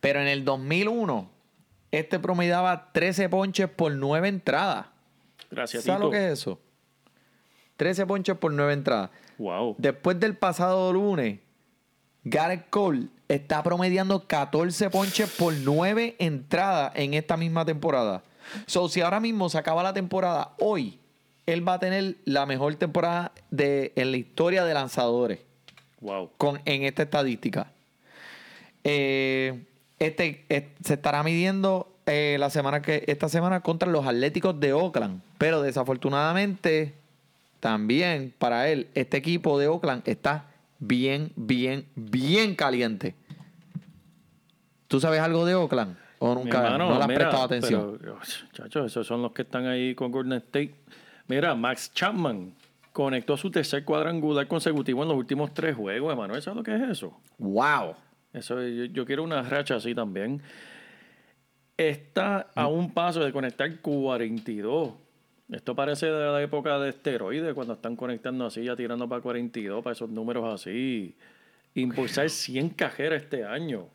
Pero 0.00 0.20
en 0.20 0.28
el 0.28 0.44
2001, 0.44 1.28
este 1.90 2.20
promediaba 2.20 2.92
13 2.92 3.28
ponches 3.28 3.68
por 3.68 3.90
9 3.92 4.28
entradas. 4.28 4.86
Gracias, 5.50 5.82
¿Sabes 5.84 6.00
lo 6.00 6.10
que 6.10 6.18
es 6.28 6.32
eso? 6.34 6.60
13 7.76 8.06
ponches 8.06 8.36
por 8.36 8.52
9 8.52 8.72
entradas. 8.72 9.10
Wow. 9.38 9.74
Después 9.78 10.20
del 10.20 10.36
pasado 10.36 10.92
lunes, 10.92 11.40
Garrett 12.22 12.70
Cole 12.70 13.08
está 13.34 13.62
promediando 13.62 14.26
14 14.26 14.90
ponches 14.90 15.30
por 15.30 15.54
9 15.54 16.16
entradas 16.18 16.92
en 16.94 17.14
esta 17.14 17.36
misma 17.36 17.64
temporada. 17.64 18.22
So, 18.66 18.88
si 18.88 19.00
ahora 19.00 19.20
mismo 19.20 19.48
se 19.48 19.56
acaba 19.56 19.82
la 19.82 19.94
temporada 19.94 20.52
hoy, 20.58 20.98
él 21.46 21.66
va 21.66 21.74
a 21.74 21.78
tener 21.78 22.16
la 22.24 22.44
mejor 22.46 22.74
temporada 22.74 23.32
de, 23.50 23.92
en 23.96 24.10
la 24.10 24.16
historia 24.18 24.64
de 24.64 24.74
lanzadores 24.74 25.40
Wow. 26.00 26.30
con, 26.36 26.60
en 26.64 26.82
esta 26.82 27.04
estadística. 27.04 27.72
Eh, 28.84 29.62
este, 30.00 30.44
se 30.84 30.94
estará 30.94 31.22
midiendo 31.22 31.94
eh, 32.06 32.36
la 32.40 32.50
semana 32.50 32.82
que, 32.82 33.04
esta 33.06 33.28
semana 33.28 33.60
contra 33.60 33.88
los 33.88 34.04
Atléticos 34.04 34.58
de 34.58 34.72
Oakland. 34.72 35.22
Pero 35.38 35.62
desafortunadamente, 35.62 36.94
también 37.60 38.34
para 38.38 38.68
él, 38.68 38.88
este 38.94 39.16
equipo 39.16 39.58
de 39.58 39.68
Oakland 39.68 40.02
está 40.06 40.46
bien, 40.80 41.32
bien, 41.36 41.86
bien 41.94 42.56
caliente. 42.56 43.14
¿Tú 44.92 45.00
sabes 45.00 45.20
algo 45.20 45.46
de 45.46 45.54
Oakland? 45.54 45.96
¿O 46.18 46.34
nunca 46.34 46.58
hermano, 46.58 46.90
no 46.90 46.96
le 46.96 47.00
has 47.00 47.08
mira, 47.08 47.18
prestado 47.20 47.44
atención? 47.44 47.96
pero, 47.98 48.18
chacho, 48.52 48.84
esos 48.84 49.06
son 49.06 49.22
los 49.22 49.32
que 49.32 49.40
están 49.40 49.64
ahí 49.64 49.94
con 49.94 50.12
Golden 50.12 50.34
State. 50.34 50.74
Mira, 51.28 51.54
Max 51.54 51.90
Chapman 51.94 52.52
conectó 52.92 53.38
su 53.38 53.50
tercer 53.50 53.86
cuadrangular 53.86 54.46
consecutivo 54.46 55.02
en 55.02 55.08
los 55.08 55.16
últimos 55.16 55.54
tres 55.54 55.76
juegos, 55.76 56.12
Emanuel. 56.12 56.42
¿Sabes 56.42 56.58
lo 56.58 56.62
que 56.62 56.74
es 56.74 56.82
eso? 56.82 57.18
¡Wow! 57.38 57.94
Eso, 58.34 58.60
yo, 58.60 58.84
yo 58.84 59.06
quiero 59.06 59.22
una 59.22 59.40
racha 59.40 59.76
así 59.76 59.94
también. 59.94 60.42
Está 61.78 62.50
a 62.54 62.66
un 62.66 62.92
paso 62.92 63.20
de 63.20 63.32
conectar 63.32 63.74
42. 63.80 64.92
Esto 65.50 65.74
parece 65.74 66.04
de 66.04 66.32
la 66.32 66.42
época 66.42 66.78
de 66.78 66.90
esteroides, 66.90 67.54
cuando 67.54 67.72
están 67.72 67.96
conectando 67.96 68.44
así, 68.44 68.62
ya 68.62 68.76
tirando 68.76 69.08
para 69.08 69.22
42, 69.22 69.82
para 69.82 69.94
esos 69.94 70.10
números 70.10 70.52
así. 70.52 71.16
Impulsar 71.72 72.28
100 72.28 72.68
cajeras 72.68 73.22
este 73.22 73.46
año. 73.46 73.88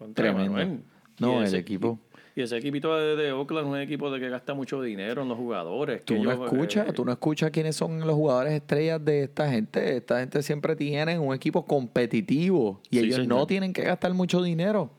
Contra 0.00 0.24
Tremendo. 0.24 0.52
Manuel. 0.52 0.80
No, 1.20 1.42
el 1.44 1.54
equipo. 1.54 1.98
Y 2.34 2.40
ese 2.42 2.56
equipito 2.56 2.96
de, 2.96 3.16
de 3.16 3.32
Oakland 3.32 3.66
es 3.66 3.72
un 3.74 3.78
equipo 3.80 4.10
de 4.10 4.18
que 4.18 4.30
gasta 4.30 4.54
mucho 4.54 4.80
dinero 4.80 5.20
en 5.22 5.28
los 5.28 5.36
jugadores. 5.36 6.02
Tú 6.04 6.14
que 6.14 6.20
no 6.20 6.30
escuchas, 6.32 6.88
eh, 6.88 6.92
tú 6.94 7.04
no 7.04 7.12
escuchas 7.12 7.50
quiénes 7.50 7.76
son 7.76 8.00
los 8.00 8.14
jugadores 8.14 8.54
estrellas 8.54 9.04
de 9.04 9.24
esta 9.24 9.50
gente. 9.50 9.96
Esta 9.98 10.20
gente 10.20 10.42
siempre 10.42 10.74
tiene 10.74 11.18
un 11.18 11.34
equipo 11.34 11.66
competitivo 11.66 12.80
y 12.90 12.98
Sí, 13.00 13.04
ellos 13.06 13.26
no 13.26 13.46
tienen 13.46 13.72
que 13.72 13.82
gastar 13.82 14.14
mucho 14.14 14.42
dinero. 14.42 14.90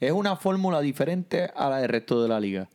Es 0.00 0.12
una 0.12 0.36
fórmula 0.36 0.80
diferente 0.80 1.50
a 1.54 1.68
la 1.68 1.78
del 1.78 1.88
resto 1.90 2.22
de 2.22 2.28
la 2.28 2.40
liga. 2.40 2.68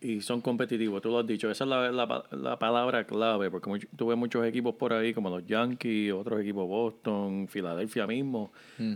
Y 0.00 0.20
son 0.20 0.42
competitivos, 0.42 1.00
tú 1.02 1.08
lo 1.10 1.18
has 1.20 1.26
dicho. 1.26 1.50
Esa 1.50 1.64
es 1.64 1.70
la, 1.70 1.90
la 1.90 2.06
pa- 2.06 2.24
la 2.30 2.58
palabra 2.58 3.04
clave, 3.06 3.50
porque 3.50 3.70
much- 3.70 3.88
tuve 3.96 4.14
muchos 4.14 4.46
equipos 4.46 4.74
por 4.74 4.92
ahí, 4.92 5.14
como 5.14 5.30
los 5.30 5.44
Yankees, 5.46 6.12
otros 6.12 6.40
equipos 6.40 6.68
Boston, 6.68 7.48
Filadelfia 7.48 8.06
mismo. 8.06 8.52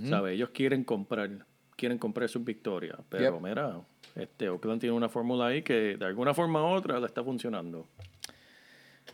¿Sabes? 0.09 0.35
Ellos 0.35 0.51
quieren 0.51 0.85
comprar, 0.85 1.31
quieren 1.81 1.99
comprar 1.99 2.29
sus 2.29 2.45
victorias. 2.45 2.99
Pero 3.09 3.35
Yep. 3.35 3.43
mira, 3.43 3.81
este 4.15 4.49
Oakland 4.51 4.81
tiene 4.81 4.95
una 4.95 5.09
fórmula 5.09 5.47
ahí 5.47 5.63
que 5.63 5.97
de 5.97 6.05
alguna 6.05 6.35
forma 6.35 6.63
u 6.63 6.75
otra 6.77 7.01
le 7.01 7.07
está 7.07 7.25
funcionando. 7.25 7.87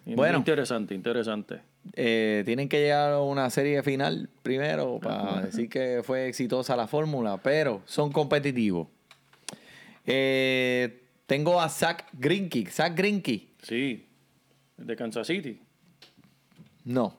Bueno. 0.04 0.38
Interesante, 0.38 0.94
interesante. 0.94 1.60
Eh, 1.94 2.42
tienen 2.44 2.68
que 2.68 2.80
llegar 2.80 3.12
a 3.12 3.20
una 3.20 3.48
serie 3.50 3.82
final 3.82 4.28
primero 4.42 4.98
para 5.00 5.42
decir 5.42 5.68
que 5.68 6.02
fue 6.04 6.26
exitosa 6.28 6.76
la 6.76 6.86
fórmula, 6.86 7.38
pero 7.42 7.82
son 7.86 8.10
competitivos. 8.12 8.88
Eh, 10.04 11.02
tengo 11.26 11.60
a 11.60 11.68
Zach 11.68 12.04
Greinke. 12.12 12.66
Zach 12.70 12.94
Greinke. 12.96 13.48
Sí, 13.62 14.06
de 14.76 14.96
Kansas 14.96 15.26
City. 15.26 15.60
No, 16.84 17.16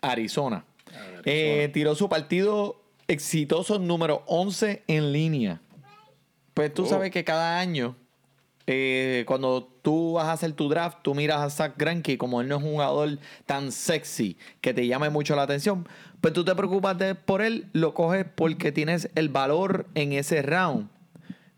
Arizona. 0.00 0.64
Arizona. 0.86 1.22
Eh, 1.24 1.70
tiró 1.72 1.94
su 1.94 2.08
partido 2.08 2.81
exitoso 3.08 3.78
número 3.78 4.22
11 4.26 4.82
en 4.86 5.12
línea. 5.12 5.60
Pues 6.54 6.72
tú 6.74 6.82
Oh. 6.84 6.86
sabes 6.86 7.10
que 7.10 7.24
cada 7.24 7.58
año, 7.58 7.96
eh, 8.66 9.24
cuando 9.26 9.64
tú 9.82 10.12
vas 10.14 10.26
a 10.26 10.32
hacer 10.32 10.52
tu 10.52 10.68
draft, 10.68 10.98
tú 11.02 11.14
miras 11.14 11.40
a 11.40 11.50
Zach 11.50 11.74
Greinke, 11.76 12.16
como 12.18 12.40
él 12.40 12.48
no 12.48 12.56
es 12.58 12.62
un 12.62 12.72
jugador 12.72 13.18
tan 13.46 13.72
sexy 13.72 14.36
que 14.60 14.72
te 14.74 14.86
llame 14.86 15.10
mucho 15.10 15.34
la 15.34 15.42
atención, 15.42 15.88
pues 16.20 16.32
tú 16.34 16.44
te 16.44 16.54
preocupas 16.54 16.96
de- 16.98 17.14
por 17.14 17.42
él, 17.42 17.68
lo 17.72 17.94
coges 17.94 18.24
porque 18.34 18.70
tienes 18.70 19.10
el 19.14 19.28
valor 19.28 19.86
en 19.94 20.12
ese 20.12 20.42
round. 20.42 20.88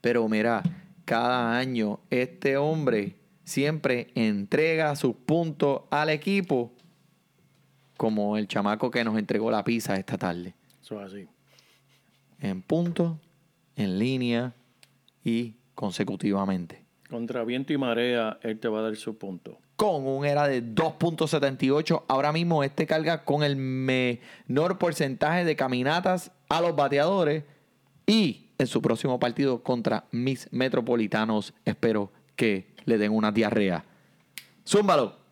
Pero 0.00 0.26
mira, 0.28 0.62
cada 1.04 1.58
año 1.58 2.00
este 2.10 2.56
hombre 2.56 3.16
siempre 3.44 4.08
entrega 4.14 4.96
sus 4.96 5.14
puntos 5.16 5.82
al 5.90 6.08
equipo, 6.08 6.72
como 7.96 8.36
el 8.38 8.48
chamaco 8.48 8.90
que 8.90 9.04
nos 9.04 9.18
entregó 9.18 9.50
la 9.50 9.62
pizza 9.64 9.96
esta 9.96 10.16
tarde. 10.18 10.54
Eso 10.84 11.00
es 11.00 11.06
así. 11.06 11.28
En 12.40 12.60
puntos, 12.60 13.16
en 13.74 13.98
línea 13.98 14.52
y 15.24 15.54
consecutivamente. 15.74 16.84
Contra 17.08 17.42
viento 17.42 17.72
y 17.72 17.78
marea, 17.78 18.38
él 18.42 18.60
te 18.60 18.68
va 18.68 18.80
a 18.80 18.82
dar 18.82 18.96
su 18.96 19.16
punto. 19.16 19.56
Con 19.76 20.06
un 20.06 20.26
era 20.26 20.46
de 20.46 20.62
2.78. 20.62 22.02
Ahora 22.06 22.32
mismo 22.32 22.62
este 22.62 22.86
carga 22.86 23.24
con 23.24 23.42
el 23.42 23.56
menor 23.56 24.76
porcentaje 24.76 25.46
de 25.46 25.56
caminatas 25.56 26.32
a 26.50 26.60
los 26.60 26.76
bateadores. 26.76 27.44
Y 28.06 28.50
en 28.58 28.66
su 28.66 28.82
próximo 28.82 29.18
partido 29.18 29.62
contra 29.62 30.04
mis 30.10 30.52
metropolitanos, 30.52 31.54
espero 31.64 32.12
que 32.36 32.74
le 32.84 32.98
den 32.98 33.12
una 33.12 33.32
diarrea. 33.32 33.86
Zúmbalo. 34.68 35.23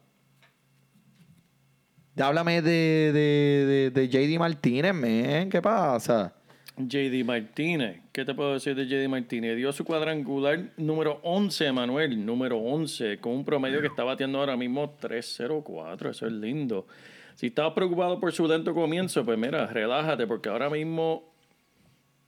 Háblame 2.20 2.60
de, 2.60 3.10
de, 3.12 3.90
de, 3.90 3.90
de 3.90 4.08
JD 4.08 4.38
Martínez, 4.38 4.94
men. 4.94 5.48
¿Qué 5.48 5.62
pasa? 5.62 6.34
JD 6.76 7.24
Martínez, 7.24 8.00
¿qué 8.12 8.24
te 8.24 8.34
puedo 8.34 8.54
decir 8.54 8.74
de 8.74 8.86
JD 8.86 9.08
Martínez? 9.08 9.56
Dio 9.56 9.72
su 9.72 9.84
cuadrangular 9.84 10.72
número 10.76 11.20
11, 11.22 11.70
Manuel, 11.72 12.24
número 12.24 12.58
11, 12.58 13.18
con 13.18 13.32
un 13.32 13.44
promedio 13.44 13.80
que 13.80 13.88
está 13.88 14.04
batiendo 14.04 14.38
ahora 14.38 14.56
mismo 14.56 14.96
3.04, 14.98 16.10
eso 16.10 16.26
es 16.26 16.32
lindo. 16.32 16.86
Si 17.34 17.48
estabas 17.48 17.74
preocupado 17.74 18.18
por 18.20 18.32
su 18.32 18.46
lento 18.48 18.72
comienzo, 18.74 19.24
pues 19.24 19.38
mira, 19.38 19.66
relájate, 19.66 20.26
porque 20.26 20.48
ahora 20.48 20.70
mismo... 20.70 21.30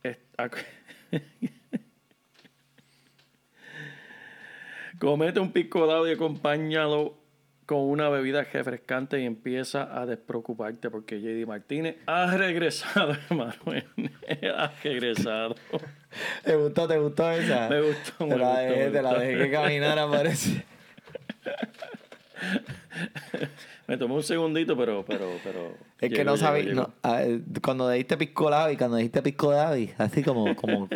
Comete 4.98 5.40
un 5.40 5.50
pico 5.52 5.86
dado 5.86 6.06
y 6.08 6.12
acompáñalo 6.12 7.23
con 7.66 7.79
una 7.79 8.09
bebida 8.09 8.42
refrescante 8.44 9.20
y 9.20 9.24
empieza 9.24 10.00
a 10.00 10.07
despreocuparte 10.07 10.90
porque 10.90 11.20
JD 11.20 11.46
Martínez 11.46 11.96
ha 12.07 12.37
regresado, 12.37 13.16
Manuel. 13.31 13.85
ha 14.57 14.72
regresado. 14.83 15.55
¿Te 16.44 16.57
gustó? 16.57 16.87
¿Te 16.87 16.98
gustó 16.98 17.31
esa? 17.31 17.68
Me 17.68 17.81
gustó, 17.81 18.12
Te 18.18 18.27
me 18.27 18.37
la 18.37 18.48
gustó, 18.48 18.61
dejé, 18.61 18.85
me 18.85 18.90
te 18.90 19.03
la 19.03 19.18
dejé 19.18 19.38
que 19.38 19.50
caminara, 19.50 20.11
parece. 20.11 20.64
Me 23.87 23.98
tomó 23.98 24.14
un 24.14 24.22
segundito, 24.22 24.77
pero, 24.79 25.05
pero, 25.07 25.29
pero. 25.44 25.77
Es 26.00 26.11
que 26.11 26.24
no 26.24 26.38
sabía. 26.38 26.72
no, 26.72 26.94
cuando 27.62 27.90
dijiste 27.90 28.16
pisco 28.16 28.48
labi, 28.48 28.77
cuando 28.79 28.96
dijiste 28.96 29.20
pisco 29.20 29.53
así 29.98 30.22
como, 30.22 30.57
como, 30.57 30.88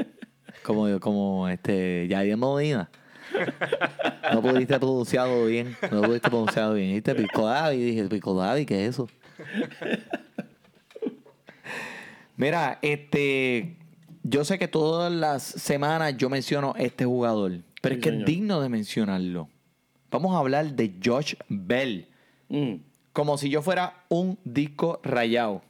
como, 0.62 0.98
como 1.00 1.48
este, 1.48 2.08
Yadier 2.08 2.38
Molina. 2.38 2.88
No 4.32 4.42
pudiste 4.42 4.78
pronunciarlo 4.78 5.46
bien. 5.46 5.76
No 5.90 6.02
pudiste 6.02 6.28
pronunciarlo 6.28 6.74
bien. 6.74 6.88
Dijiste 6.88 7.14
pisco 7.14 7.48
labi, 7.48 7.76
dije, 7.78 8.04
pisco 8.08 8.38
labi, 8.40 8.66
¿qué 8.66 8.84
es 8.84 8.90
eso? 8.90 9.08
Mira, 12.36 12.78
este. 12.82 13.76
Yo 14.22 14.44
sé 14.44 14.58
que 14.58 14.68
todas 14.68 15.10
las 15.12 15.42
semanas 15.42 16.16
yo 16.16 16.28
menciono 16.28 16.74
este 16.76 17.04
jugador, 17.06 17.60
pero 17.80 17.94
Sí, 17.94 17.98
es 18.00 18.04
que 18.04 18.10
señor. 18.10 18.20
es 18.22 18.26
digno 18.26 18.60
de 18.60 18.68
mencionarlo. 18.68 19.48
Vamos 20.10 20.34
a 20.34 20.38
hablar 20.38 20.72
de 20.74 20.94
Josh 21.02 21.34
Bell. 21.48 22.08
Mm. 22.48 22.74
Como 23.12 23.38
si 23.38 23.48
yo 23.48 23.62
fuera 23.62 24.04
un 24.08 24.38
disco 24.44 25.00
rayado. 25.02 25.62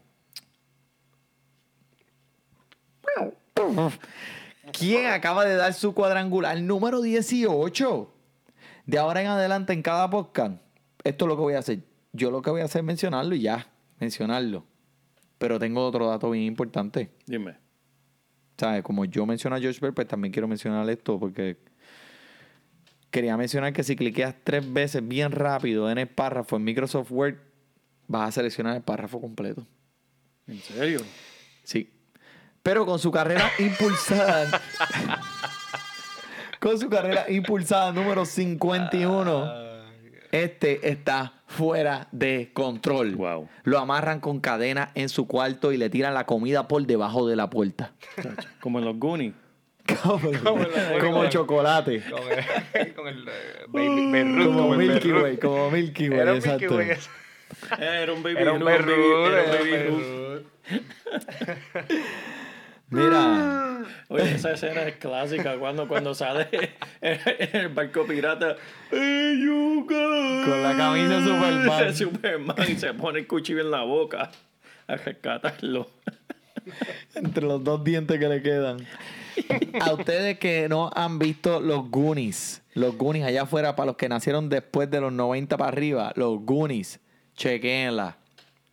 ¿Quién 4.73 5.07
acaba 5.07 5.45
de 5.45 5.57
dar 5.57 5.73
su 5.75 5.95
cuadrangular 5.95 6.61
número 6.61 7.01
18? 7.01 8.15
De 8.87 8.99
ahora 8.99 9.21
en 9.21 9.29
adelante 9.29 9.73
en 9.73 9.83
cada 9.83 10.09
podcast. 10.09 10.61
Esto 11.05 11.25
es 11.25 11.29
lo 11.29 11.37
que 11.37 11.43
voy 11.43 11.55
a 11.55 11.59
hacer. 11.59 11.81
Yo 12.13 12.31
lo 12.31 12.43
que 12.43 12.51
voy 12.51 12.61
a 12.61 12.65
hacer 12.65 12.81
es 12.81 12.87
mencionarlo 12.87 13.35
y 13.35 13.43
ya. 13.43 13.69
Mencionarlo. 14.01 14.65
Pero 15.39 15.59
tengo 15.59 15.87
otro 15.87 16.09
dato 16.09 16.31
bien 16.31 16.45
importante. 16.45 17.11
Dime. 17.27 17.57
¿Sabes? 18.57 18.83
Como 18.83 19.05
yo 19.05 19.25
menciono 19.25 19.57
a 19.57 19.61
Josh 19.61 19.79
Bell, 19.79 19.95
pues 19.95 20.09
también 20.09 20.33
quiero 20.33 20.49
mencionar 20.49 20.89
esto 20.91 21.19
porque 21.19 21.59
quería 23.11 23.37
mencionar 23.37 23.73
que 23.73 23.85
si 23.85 23.95
cliqueas 23.95 24.35
tres 24.43 24.71
veces 24.73 25.07
bien 25.07 25.31
rápido 25.33 25.91
en 25.91 25.99
el 25.99 26.09
párrafo 26.09 26.57
en 26.57 26.65
Microsoft 26.65 27.11
Word, 27.11 27.37
vas 28.09 28.31
a 28.31 28.33
seleccionar 28.33 28.77
el 28.77 28.83
párrafo 28.83 29.21
completo. 29.21 29.67
¿En 30.47 30.59
serio? 30.59 31.01
Sí. 31.63 31.98
Pero 32.69 32.85
con 32.85 32.99
su 32.99 33.11
carrera 33.11 33.51
impulsada. 33.59 34.61
con 36.61 36.79
su 36.79 36.91
carrera 36.91 37.25
impulsada 37.31 37.93
número 37.93 38.27
51. 38.27 39.51
Este 40.33 40.91
está 40.91 41.33
fuera 41.47 42.09
de 42.13 42.51
control. 42.53 43.15
Wow. 43.17 43.49
Lo 43.65 43.79
amarran 43.79 44.21
con 44.21 44.41
cadena 44.41 44.91
en 44.95 45.09
su 45.09 45.27
cuarto 45.27 45.73
y 45.73 45.79
le 45.79 45.89
tiran 45.89 46.13
la 46.13 46.27
comida 46.27 46.69
por 46.69 46.85
debajo 46.87 47.27
de 47.27 47.37
la 47.37 47.49
puerta. 47.49 47.93
Como 48.61 48.81
en 48.81 48.85
los 48.85 48.99
Goonies. 48.99 49.33
Como, 50.03 50.31
la- 50.31 50.99
como 51.01 51.27
chocolate. 51.31 52.03
Con 52.03 52.21
el, 52.83 52.95
con 52.95 53.09
el 53.09 53.29
eh, 53.29 53.65
baby, 53.69 54.45
Como 54.45 54.59
como 54.59 54.75
el 54.75 54.79
Milky. 54.91 55.11
Way, 55.13 55.37
como 55.39 55.71
Milky 55.71 56.11
Way, 56.11 56.19
Era 56.19 56.33
un 56.35 56.39
Milky 56.43 56.51
exacto. 56.51 56.77
Way. 56.77 56.99
Era 57.81 58.13
un 58.13 58.23
baby 58.23 58.37
Era 58.39 58.53
un 58.53 58.61
Ruth, 58.61 58.67
baby- 58.67 58.83
era 58.93 58.93
un 58.93 59.33
era 59.33 59.43
un 59.43 59.51
baby 59.51 59.89
Ruth. 59.89 59.97
Beirut. 60.03 60.47
Mira, 62.91 63.85
Oye, 64.09 64.35
esa 64.35 64.53
escena 64.53 64.83
es 64.83 64.97
clásica 64.97 65.59
cuando, 65.59 65.87
cuando 65.87 66.15
sale 66.15 66.49
el 67.01 67.69
barco 67.69 68.07
pirata. 68.07 68.57
¡Hey! 68.91 69.45
Con 69.87 70.63
la 70.63 70.77
camisa 70.77 71.21
de 71.21 71.25
Superman. 71.25 71.95
Superman 71.95 72.57
y 72.69 72.75
se 72.77 72.95
pone 72.95 73.21
el 73.21 73.27
cuchillo 73.27 73.61
en 73.61 73.71
la 73.71 73.83
boca 73.83 74.31
a 74.87 74.97
rescatarlo. 74.97 75.91
entre 77.15 77.47
los 77.47 77.63
dos 77.63 77.85
dientes 77.85 78.19
que 78.19 78.29
le 78.29 78.43
quedan. 78.43 78.79
A 79.81 79.93
ustedes 79.93 80.39
que 80.39 80.69
no 80.69 80.91
han 80.95 81.19
visto 81.19 81.61
los 81.61 81.91
Goonies, 81.91 82.63
los 82.75 82.97
Goonies 82.97 83.25
allá 83.25 83.43
afuera, 83.43 83.77
para 83.77 83.87
los 83.87 83.97
que 83.97 84.09
nacieron 84.09 84.49
después 84.49 84.91
de 84.91 85.01
los 85.01 85.13
90 85.13 85.57
para 85.57 85.69
arriba, 85.69 86.13
los 86.17 86.41
Goonies, 86.41 87.01
chequenla. 87.37 88.17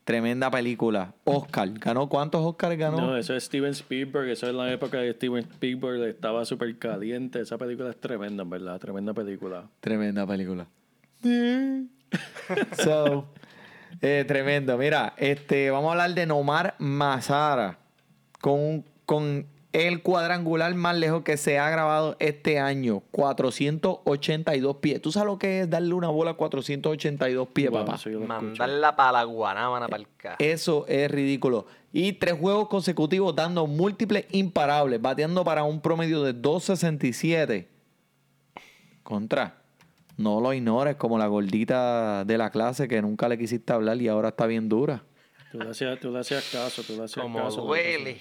Tremenda 0.06 0.52
película. 0.52 1.16
Oscar. 1.24 1.68
¿Ganó 1.80 2.08
cuántos 2.08 2.40
Oscars 2.46 2.78
ganó? 2.78 3.02
No, 3.02 3.18
eso 3.18 3.36
es 3.36 3.46
Steven 3.46 3.72
Spielberg. 3.72 4.30
Eso 4.30 4.48
es 4.48 4.54
la 4.54 4.72
época 4.72 5.00
de 5.00 5.12
Steven 5.14 5.44
Spielberg. 5.52 6.04
Estaba 6.04 6.46
súper 6.46 6.78
caliente. 6.78 7.42
Esa 7.42 7.58
película 7.58 7.90
es 7.90 8.00
tremenda, 8.00 8.44
en 8.44 8.50
¿verdad? 8.52 8.80
Tremenda 8.80 9.16
película. 9.16 9.68
Tremenda 9.80 10.28
película. 10.28 10.68
so, 12.84 13.34
eh, 14.00 14.24
tremendo. 14.28 14.78
Mira, 14.78 15.16
este, 15.18 15.72
vamos 15.72 15.90
a 15.90 15.92
hablar 15.94 16.14
de 16.14 16.28
Nomar 16.28 16.76
Mazara 16.78 17.80
con, 18.40 18.86
con 19.08 19.48
el 19.76 20.02
cuadrangular 20.02 20.74
más 20.76 20.96
lejos 20.96 21.24
que 21.24 21.36
se 21.36 21.60
ha 21.60 21.70
grabado 21.70 22.16
este 22.20 22.60
año. 22.60 23.02
482 23.12 24.78
pies. 24.78 25.02
¿Tú 25.02 25.12
sabes 25.12 25.28
lo 25.28 25.38
que 25.38 25.62
es 25.62 25.70
darle 25.70 25.94
una 25.94 26.08
bola 26.08 26.32
a 26.32 26.34
482 26.36 27.48
pies, 27.50 27.70
Wow, 27.72 27.86
papá? 27.86 28.00
Mandarla 28.26 28.96
para 28.96 29.12
la 29.12 29.24
guanábana, 29.26 29.88
para 29.88 30.02
el 30.02 30.08
ca. 30.16 30.36
Eso 30.40 30.86
es 30.88 31.12
ridículo. 31.12 31.66
Y 31.92 32.14
tres 32.14 32.36
juegos 32.40 32.70
consecutivos 32.70 33.36
dando 33.36 33.68
múltiples 33.68 34.26
imparables, 34.32 35.02
bateando 35.02 35.44
para 35.44 35.64
un 35.64 35.82
promedio 35.82 36.24
de 36.24 36.34
2.67. 36.34 37.68
Contra. 39.04 39.62
No 40.18 40.40
lo 40.40 40.54
ignores 40.54 40.96
como 40.96 41.18
la 41.18 41.28
gordita 41.28 42.24
de 42.24 42.38
la 42.38 42.50
clase 42.50 42.88
que 42.88 43.02
nunca 43.02 43.28
le 43.28 43.38
quisiste 43.38 43.74
hablar 43.74 44.02
y 44.02 44.08
ahora 44.08 44.30
está 44.30 44.46
bien 44.46 44.70
dura. 44.70 45.04
Tú 45.52 45.60
le 45.60 45.70
hacías, 45.70 46.00
tú 46.00 46.12
le 46.12 46.20
hacías 46.20 46.50
caso, 46.50 46.82
tú 46.84 46.94
le 46.96 47.04
hacías 47.04 47.22
Como 47.24 47.40
caso. 47.40 47.62
duele. 47.64 48.18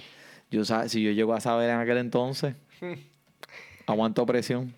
Yo 0.55 0.65
si 0.65 1.03
yo 1.03 1.11
llego 1.11 1.35
a 1.35 1.41
saber 1.41 1.69
en 1.69 1.81
aquel 1.81 1.99
entonces, 1.99 2.55
aguanto 3.87 4.25
presión. 4.25 4.73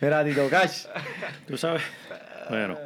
Mira, 0.00 0.24
Tito 0.24 0.48
Cash. 0.48 0.86
Tú 1.46 1.58
sabes. 1.58 1.82
Bueno. 2.48 2.78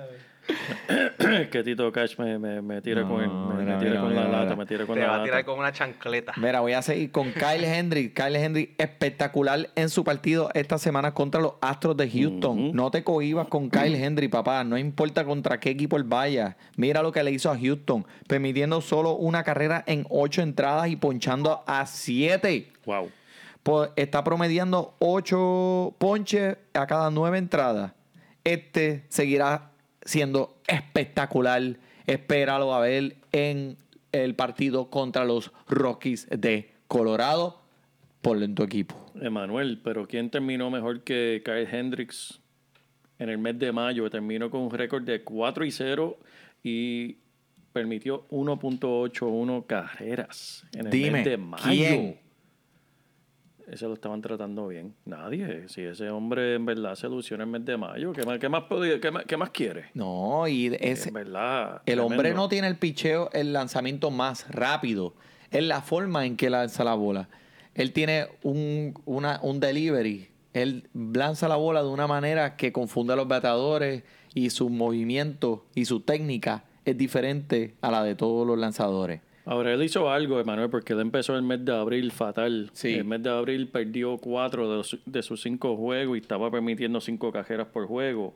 que 1.51 1.63
Tito 1.63 1.91
Cash 1.93 2.19
me, 2.19 2.39
me, 2.39 2.63
me 2.63 2.81
tira 2.83 3.03
No, 3.03 3.09
con, 3.11 3.23
el- 3.23 3.29
me, 3.31 3.65
me 3.73 3.79
tira 3.79 3.91
mira, 3.91 4.01
con 4.01 4.11
mira, 4.11 4.29
la 4.29 4.43
lata, 4.45 4.57
me 4.57 4.67
tira 4.67 4.87
con 4.87 4.95
Te 4.95 5.01
la 5.03 5.09
va 5.09 5.21
a 5.21 5.25
tirar 5.25 5.45
con 5.45 5.59
una 5.59 5.73
chancleta. 5.73 6.33
Mira, 6.37 6.61
voy 6.61 6.73
a 6.73 6.83
seguir 6.83 7.11
con 7.11 7.33
Kyle 7.33 7.65
Hendry. 7.65 8.11
Kyle 8.13 8.37
Hendry 8.37 8.75
espectacular 8.79 9.69
en 9.75 9.89
su 9.89 10.05
partido 10.05 10.51
esta 10.55 10.79
semana 10.79 11.13
contra 11.15 11.41
los 11.41 11.55
Astros 11.61 11.97
de 11.97 12.11
Houston. 12.11 12.73
No 12.73 12.91
te 12.91 13.05
cohibas 13.05 13.49
con 13.49 13.71
Kyle 13.71 13.95
Hendry, 13.95 14.29
papá. 14.29 14.65
No 14.65 14.77
importa 14.79 15.25
contra 15.25 15.59
qué 15.61 15.71
equipo 15.71 15.97
él 15.97 16.05
vaya. 16.05 16.57
Mira 16.77 17.03
lo 17.03 17.13
que 17.13 17.23
le 17.23 17.31
hizo 17.31 17.51
a 17.51 17.59
Houston, 17.59 18.07
permitiendo 18.29 18.81
solo 18.81 19.15
una 19.17 19.43
carrera 19.45 19.83
en 19.87 20.07
ocho 20.11 20.43
entradas 20.43 20.89
y 20.89 20.97
ponchando 20.97 21.63
a 21.67 21.87
siete. 21.87 22.73
Wow. 22.85 23.11
Po- 23.63 23.89
está 23.97 24.23
promediando 24.23 24.95
ocho 25.01 25.95
ponches 25.99 26.57
a 26.75 26.87
cada 26.87 27.11
nueve 27.11 27.39
entradas. 27.39 27.93
Este 28.45 29.05
seguirá 29.09 29.71
siendo 30.07 30.57
espectacular. 30.67 31.77
Espéralo 32.07 32.73
a 32.73 32.81
ver 32.81 33.17
en 33.33 33.77
el 34.13 34.35
partido 34.35 34.89
contra 34.89 35.25
los 35.25 35.53
Rockies 35.69 36.29
de 36.31 36.73
Colorado. 36.89 37.61
Ponlo 38.23 38.45
en 38.45 38.55
tu 38.55 38.63
equipo. 38.63 38.95
Emanuel, 39.21 39.81
pero 39.83 40.07
¿quién 40.07 40.31
terminó 40.31 40.71
mejor 40.71 41.03
que 41.03 41.43
Kyle 41.45 41.69
Hendricks 41.71 42.41
en 43.19 43.29
el 43.29 43.39
mes 43.39 43.59
de 43.59 43.73
mayo? 43.73 44.09
Terminó 44.09 44.51
con 44.51 44.63
un 44.63 44.71
récord 44.71 45.05
de 45.05 45.23
4 45.23 45.65
y 45.65 45.71
0 45.71 46.19
y 46.63 47.17
permitió 47.73 48.27
1.81 48.31 49.67
carreras 49.67 50.65
en 50.73 50.87
el 50.87 50.91
Dime, 50.91 51.11
mes 51.11 51.25
de 51.25 51.37
mayo. 51.37 51.65
¿quién? 51.65 52.26
Ese 53.71 53.87
lo 53.87 53.95
estaban 53.95 54.21
tratando 54.23 54.69
bien. 54.69 54.95
Nadie. 55.05 55.69
Si 55.69 55.81
ese 55.83 56.09
hombre 56.11 56.55
en 56.55 56.65
verdad 56.67 56.95
se 56.95 57.07
ilusiona 57.09 57.43
en 57.45 57.49
el 57.49 57.53
mes 57.61 57.65
de 57.67 57.77
mayo, 57.77 58.13
¿qué 58.13 58.25
más, 58.25 58.39
qué 58.39 58.49
más, 58.49 58.65
podía- 58.65 59.01
qué 59.01 59.11
más, 59.11 59.25
qué 59.25 59.37
más 59.37 59.51
quiere? 59.51 59.87
No, 59.95 60.47
y 60.47 60.75
es, 60.81 61.07
en 61.09 61.15
verdad. 61.15 61.83
el 61.87 61.99
hombre 62.01 62.33
no 62.33 62.49
tiene 62.49 62.69
el 62.69 62.77
picheo, 62.77 63.29
el 63.33 63.53
lanzamiento 63.53 64.11
más 64.11 64.49
rápido. 64.51 65.15
Es 65.51 65.65
la 65.65 65.81
forma 65.83 66.27
en 66.27 66.37
que 66.37 66.49
lanza 66.51 66.85
la 66.85 66.95
bola. 66.95 67.29
Él 67.75 67.93
tiene 67.93 68.27
un, 68.43 68.95
una, 69.05 69.41
un 69.43 69.59
delivery. 69.61 70.29
Él 70.55 70.89
lanza 70.95 71.49
la 71.49 71.57
bola 71.57 71.83
de 71.83 71.89
una 71.89 72.07
manera 72.07 72.57
que 72.57 72.73
confunde 72.73 73.13
a 73.13 73.17
los 73.17 73.29
bateadores 73.29 74.05
y 74.33 74.51
su 74.51 74.71
movimiento 74.71 75.67
y 75.75 75.85
su 75.87 76.01
técnica 76.01 76.65
es 76.85 76.97
diferente 76.97 77.75
a 77.83 77.91
la 77.91 78.03
de 78.05 78.15
todos 78.15 78.47
los 78.47 78.57
lanzadores. 78.59 79.21
Ahora, 79.47 79.73
él 79.73 79.83
hizo 79.85 80.11
algo, 80.11 80.41
Emanuel, 80.41 80.69
porque 80.69 80.93
él 80.93 81.01
empezó 81.01 81.37
el 81.37 81.43
mes 81.43 81.65
de 81.65 81.73
abril 81.73 82.11
fatal. 82.11 82.69
Sí. 82.73 82.95
El 82.95 83.05
mes 83.05 83.23
de 83.23 83.31
abril 83.31 83.69
perdió 83.69 84.19
cuatro 84.19 84.69
de, 84.69 84.77
los- 84.79 84.99
de 85.07 85.23
sus 85.23 85.41
cinco 85.41 85.77
juegos 85.77 86.19
y 86.19 86.21
estaba 86.21 86.51
permitiendo 86.51 87.01
cinco 87.01 87.31
cajeras 87.33 87.69
por 87.69 87.87
juego. 87.87 88.35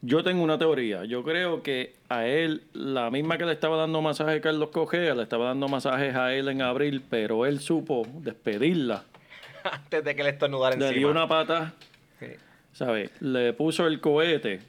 Yo 0.00 0.24
tengo 0.24 0.42
una 0.42 0.58
teoría. 0.58 1.04
Yo 1.04 1.22
creo 1.22 1.62
que 1.62 1.94
a 2.08 2.26
él, 2.26 2.62
la 2.72 3.08
misma 3.12 3.38
que 3.38 3.44
le 3.44 3.52
estaba 3.52 3.76
dando 3.76 4.02
masaje 4.02 4.32
a 4.32 4.40
Carlos 4.40 4.70
Cogea, 4.70 5.14
le 5.14 5.22
estaba 5.22 5.46
dando 5.46 5.68
masajes 5.68 6.16
a 6.16 6.34
él 6.34 6.48
en 6.48 6.60
abril, 6.60 7.02
pero 7.08 7.46
él 7.46 7.60
supo 7.60 8.04
despedirla. 8.18 9.04
Antes 9.62 10.02
de 10.02 10.16
que 10.16 10.24
le 10.24 10.30
estornudara 10.30 10.74
Le 10.74 10.86
encima. 10.86 10.98
dio 10.98 11.10
una 11.12 11.28
pata, 11.28 11.72
Sí. 12.18 12.26
¿sabes? 12.72 13.12
Le 13.20 13.52
puso 13.52 13.86
el 13.86 14.00
cohete 14.00 14.60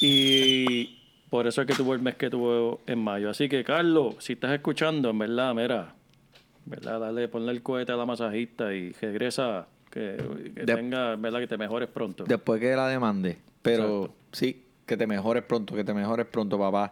y 0.00 0.97
por 1.30 1.46
eso 1.46 1.60
es 1.62 1.66
que 1.66 1.74
tuvo 1.74 1.94
el 1.94 2.00
mes 2.00 2.14
que 2.16 2.30
tuvo 2.30 2.80
en 2.86 2.98
mayo. 2.98 3.30
Así 3.30 3.48
que, 3.48 3.62
Carlos, 3.64 4.16
si 4.18 4.34
estás 4.34 4.52
escuchando, 4.52 5.10
en 5.10 5.18
verdad, 5.18 5.54
mira, 5.54 5.94
en 6.64 6.70
verdad, 6.70 7.00
dale, 7.00 7.28
ponle 7.28 7.52
el 7.52 7.62
cohete 7.62 7.92
a 7.92 7.96
la 7.96 8.06
masajista 8.06 8.72
y 8.74 8.92
regresa, 8.92 9.66
que, 9.90 10.16
que 10.54 10.64
De- 10.64 10.74
tenga, 10.74 11.14
en 11.14 11.22
verdad, 11.22 11.40
que 11.40 11.46
te 11.46 11.56
mejores 11.58 11.88
pronto. 11.88 12.24
Después 12.24 12.60
que 12.60 12.74
la 12.76 12.88
demande. 12.88 13.38
Pero 13.62 13.84
Exacto. 14.04 14.14
sí, 14.32 14.64
que 14.86 14.96
te 14.96 15.06
mejores 15.06 15.42
pronto, 15.44 15.74
que 15.74 15.84
te 15.84 15.92
mejores 15.94 16.26
pronto, 16.26 16.58
papá. 16.58 16.90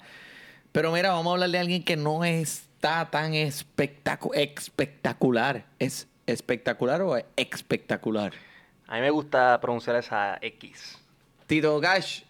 Pero 0.73 0.93
mira, 0.93 1.11
vamos 1.11 1.29
a 1.31 1.33
hablar 1.35 1.51
de 1.51 1.59
alguien 1.59 1.83
que 1.85 1.97
no 1.97 2.25
está 2.25 3.09
tan 3.11 3.33
espectacu- 3.33 4.35
espectacular. 4.35 5.65
¿Es 5.79 6.07
espectacular 6.27 7.01
o 7.03 7.17
espectacular? 7.37 8.33
A 8.87 8.97
mí 8.97 9.01
me 9.01 9.11
gusta 9.11 9.59
pronunciar 9.61 9.97
esa 9.97 10.39
X. 10.43 10.99
Tito 11.47 11.81
Cash. 11.81 12.23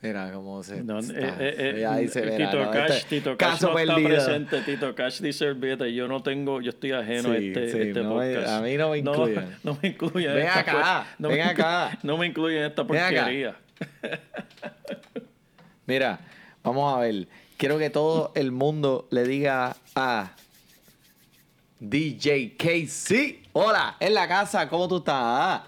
Mira 0.00 0.30
cómo 0.32 0.62
se. 0.62 0.84
No, 0.84 1.00
está. 1.00 1.12
eh, 1.18 1.34
eh, 1.40 1.74
eh, 1.78 1.86
Ahí 1.86 2.06
se 2.06 2.20
verá, 2.20 2.50
Tito 2.50 2.64
¿no? 2.64 2.70
Cash, 2.70 2.90
Este 2.92 3.08
Tito 3.18 3.36
Cash 3.36 3.50
caso 3.50 3.68
no 3.70 3.74
perdido. 3.74 3.98
está 3.98 4.08
presente. 4.08 4.60
Tito 4.60 4.94
Cash 4.94 5.20
dice, 5.20 5.48
olvídate, 5.48 5.92
yo 5.92 6.06
no 6.06 6.22
tengo, 6.22 6.60
yo 6.60 6.70
estoy 6.70 6.92
ajeno 6.92 7.32
a 7.32 7.36
este, 7.36 7.72
sí, 7.72 7.78
este 7.88 8.00
no 8.02 8.14
me- 8.14 8.34
podcast. 8.34 8.48
a 8.48 8.60
mí 8.60 8.76
no 8.76 8.90
me 8.90 8.98
incluyan. 8.98 9.56
No, 9.64 9.76
me 9.82 9.88
incluyan. 9.88 10.34
Ven 10.34 10.42
en 10.42 10.48
esta 10.48 10.60
acá, 10.60 11.06
no 11.18 11.28
ven 11.28 11.38
me 11.38 11.42
acá. 11.42 11.98
No 12.04 12.16
me 12.16 12.26
incluyen 12.26 12.60
en 12.60 12.66
esta 12.66 12.86
porquería. 12.86 13.56
Mira, 15.86 16.20
vamos 16.62 16.94
a 16.94 17.00
ver. 17.00 17.26
Quiero 17.56 17.76
que 17.78 17.90
todo 17.90 18.30
el 18.36 18.52
mundo 18.52 19.08
le 19.10 19.24
diga 19.24 19.74
a 19.96 20.30
DJ 21.80 22.54
KC. 22.56 23.48
Hola, 23.52 23.96
en 23.98 24.14
la 24.14 24.28
casa, 24.28 24.68
¿cómo 24.68 24.86
tú 24.86 24.98
estás? 24.98 25.62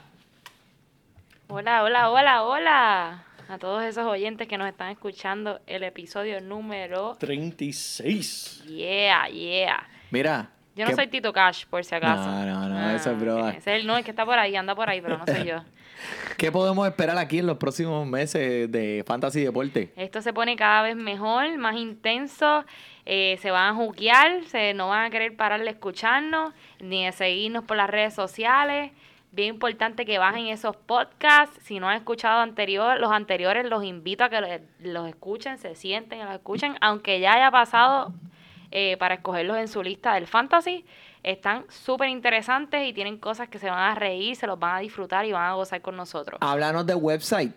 Hola, 1.48 1.82
hola, 1.82 2.10
hola, 2.10 2.42
hola. 2.44 3.24
A 3.50 3.58
todos 3.58 3.82
esos 3.82 4.06
oyentes 4.06 4.46
que 4.46 4.56
nos 4.56 4.68
están 4.68 4.90
escuchando 4.90 5.60
el 5.66 5.82
episodio 5.82 6.40
número... 6.40 7.16
36. 7.18 8.64
Yeah, 8.68 9.26
yeah. 9.28 9.88
Mira. 10.10 10.50
Yo 10.76 10.84
no 10.84 10.90
¿qué- 10.90 10.94
soy 10.96 11.08
Tito 11.08 11.32
Cash, 11.32 11.64
por 11.66 11.84
si 11.84 11.94
acaso. 11.94 12.30
No, 12.30 12.46
no, 12.46 12.68
no, 12.68 12.90
eso 12.90 13.10
es 13.10 13.18
broma. 13.20 13.50
Ese 13.50 13.74
es 13.74 13.80
el, 13.80 13.86
no, 13.88 13.96
el 13.96 14.04
que 14.04 14.10
está 14.10 14.24
por 14.24 14.38
ahí, 14.38 14.54
anda 14.54 14.74
por 14.76 14.88
ahí, 14.88 15.00
pero 15.00 15.18
no 15.18 15.26
soy 15.26 15.44
yo. 15.44 15.56
¿Qué 16.38 16.50
podemos 16.52 16.86
esperar 16.86 17.18
aquí 17.18 17.40
en 17.40 17.46
los 17.48 17.58
próximos 17.58 18.06
meses 18.06 18.70
de 18.70 19.02
Fantasy 19.06 19.42
Deporte? 19.44 19.92
Esto 19.96 20.22
se 20.22 20.32
pone 20.32 20.54
cada 20.56 20.82
vez 20.82 20.94
mejor, 20.96 21.58
más 21.58 21.74
intenso. 21.76 22.64
eh, 23.04 23.36
se 23.42 23.50
van 23.50 23.74
a 23.74 23.74
juquear, 23.74 24.44
se 24.46 24.72
no 24.74 24.88
van 24.88 25.06
a 25.06 25.10
querer 25.10 25.36
parar 25.36 25.60
de 25.62 25.70
escucharnos, 25.70 26.54
ni 26.78 27.04
de 27.04 27.12
seguirnos 27.12 27.64
por 27.64 27.76
las 27.76 27.90
redes 27.90 28.14
sociales. 28.14 28.92
Bien 29.32 29.54
importante 29.54 30.04
que 30.04 30.18
bajen 30.18 30.48
esos 30.48 30.74
podcasts. 30.76 31.56
Si 31.62 31.78
no 31.78 31.88
han 31.88 31.96
escuchado 31.96 32.40
anterior, 32.40 32.98
los 32.98 33.12
anteriores, 33.12 33.64
los 33.64 33.84
invito 33.84 34.24
a 34.24 34.28
que 34.28 34.62
los 34.80 35.08
escuchen, 35.08 35.58
se 35.58 35.76
sienten 35.76 36.18
y 36.18 36.22
los 36.24 36.34
escuchen, 36.34 36.74
aunque 36.80 37.20
ya 37.20 37.34
haya 37.34 37.50
pasado 37.50 38.12
eh, 38.72 38.96
para 38.98 39.14
escogerlos 39.14 39.56
en 39.58 39.68
su 39.68 39.82
lista 39.82 40.14
del 40.14 40.26
fantasy. 40.26 40.84
Están 41.22 41.64
súper 41.68 42.08
interesantes 42.08 42.88
y 42.88 42.92
tienen 42.92 43.18
cosas 43.18 43.48
que 43.48 43.58
se 43.58 43.70
van 43.70 43.78
a 43.78 43.94
reír, 43.94 44.34
se 44.34 44.46
los 44.46 44.58
van 44.58 44.76
a 44.76 44.78
disfrutar 44.80 45.24
y 45.26 45.32
van 45.32 45.44
a 45.44 45.54
gozar 45.54 45.80
con 45.80 45.96
nosotros. 45.96 46.38
Háblanos 46.40 46.86
de 46.86 46.94
website. 46.94 47.52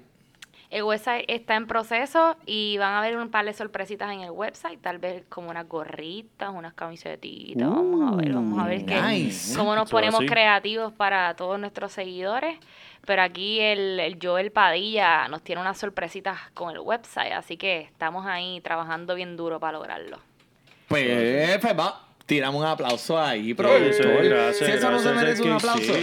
El 0.73 0.81
website 0.81 1.25
está 1.27 1.55
en 1.55 1.67
proceso 1.67 2.35
y 2.47 2.79
van 2.79 2.93
a 2.93 2.97
haber 2.97 3.15
un 3.15 3.29
par 3.29 3.45
de 3.45 3.53
sorpresitas 3.53 4.11
en 4.11 4.21
el 4.21 4.31
website, 4.31 4.81
tal 4.81 4.97
vez 4.97 5.23
como 5.29 5.51
unas 5.51 5.69
gorritas, 5.69 6.49
unas 6.51 6.73
camisetitas, 6.73 7.69
vamos 7.69 8.11
a 8.11 8.15
ver, 8.15 8.33
vamos 8.33 8.57
a 8.57 8.65
ver 8.65 8.83
qué, 8.83 9.31
cómo 9.55 9.75
nos 9.75 9.87
ponemos 9.87 10.21
así. 10.21 10.25
creativos 10.25 10.91
para 10.91 11.35
todos 11.35 11.59
nuestros 11.59 11.91
seguidores. 11.91 12.57
Pero 13.05 13.21
aquí 13.21 13.59
el, 13.59 13.99
el 13.99 14.17
Joel 14.19 14.51
Padilla 14.51 15.27
nos 15.27 15.43
tiene 15.43 15.61
unas 15.61 15.77
sorpresitas 15.77 16.39
con 16.55 16.71
el 16.71 16.79
website, 16.79 17.33
así 17.33 17.55
que 17.55 17.81
estamos 17.81 18.25
ahí 18.25 18.59
trabajando 18.61 19.13
bien 19.13 19.37
duro 19.37 19.59
para 19.59 19.73
lograrlo. 19.73 20.17
Pues, 20.87 21.59
pues, 21.59 21.77
va, 21.77 22.01
tiramos 22.25 22.61
un 22.61 22.67
aplauso 22.67 23.19
ahí, 23.19 23.47
Sí, 23.47 23.53
productor. 23.53 24.23
gracias, 24.23 24.57
si 24.69 24.71
eso 24.77 24.91
no 24.91 24.99
se 24.99 25.13
merece 25.13 25.41
un 25.43 25.51
aplauso, 25.51 25.93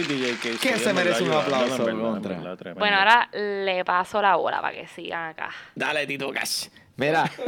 ¿qué 0.61 0.77
se 0.77 0.93
merece 0.93 1.23
un 1.23 1.31
aplauso. 1.31 1.83
Bueno, 2.77 2.97
ahora 2.97 3.29
le 3.33 3.83
paso 3.85 4.21
la 4.21 4.35
bola 4.35 4.61
para 4.61 4.75
que 4.79 4.87
sigan 4.87 5.29
acá. 5.29 5.49
Dale, 5.75 6.05
Tito 6.07 6.29
Cash. 6.31 6.67
Mira, 6.97 7.29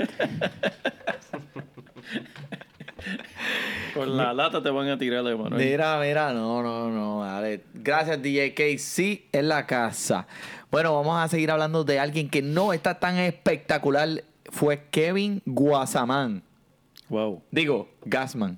Con 3.94 4.16
la 4.18 4.34
lata 4.34 4.64
te 4.64 4.70
van 4.70 4.88
a 4.90 4.98
tirar, 4.98 5.28
Emanuel. 5.28 5.64
mira, 5.64 6.00
mira, 6.00 6.32
no, 6.34 6.64
no, 6.64 6.90
no, 6.90 7.24
dale. 7.24 7.64
Gracias, 7.74 8.22
DJ 8.22 8.54
KC, 8.54 9.26
en 9.32 9.50
la 9.50 9.66
casa. 9.68 10.26
Bueno, 10.72 10.96
vamos 10.96 11.22
a 11.22 11.28
seguir 11.28 11.52
hablando 11.52 11.84
de 11.84 12.00
alguien 12.00 12.30
que 12.30 12.42
no 12.42 12.74
está 12.74 13.00
tan 13.00 13.18
espectacular. 13.18 14.24
Fue 14.50 14.86
Kevin 14.90 15.42
Guasamán. 15.46 16.44
Wow. 17.10 17.44
Digo, 17.52 17.90
Gasman. 18.06 18.58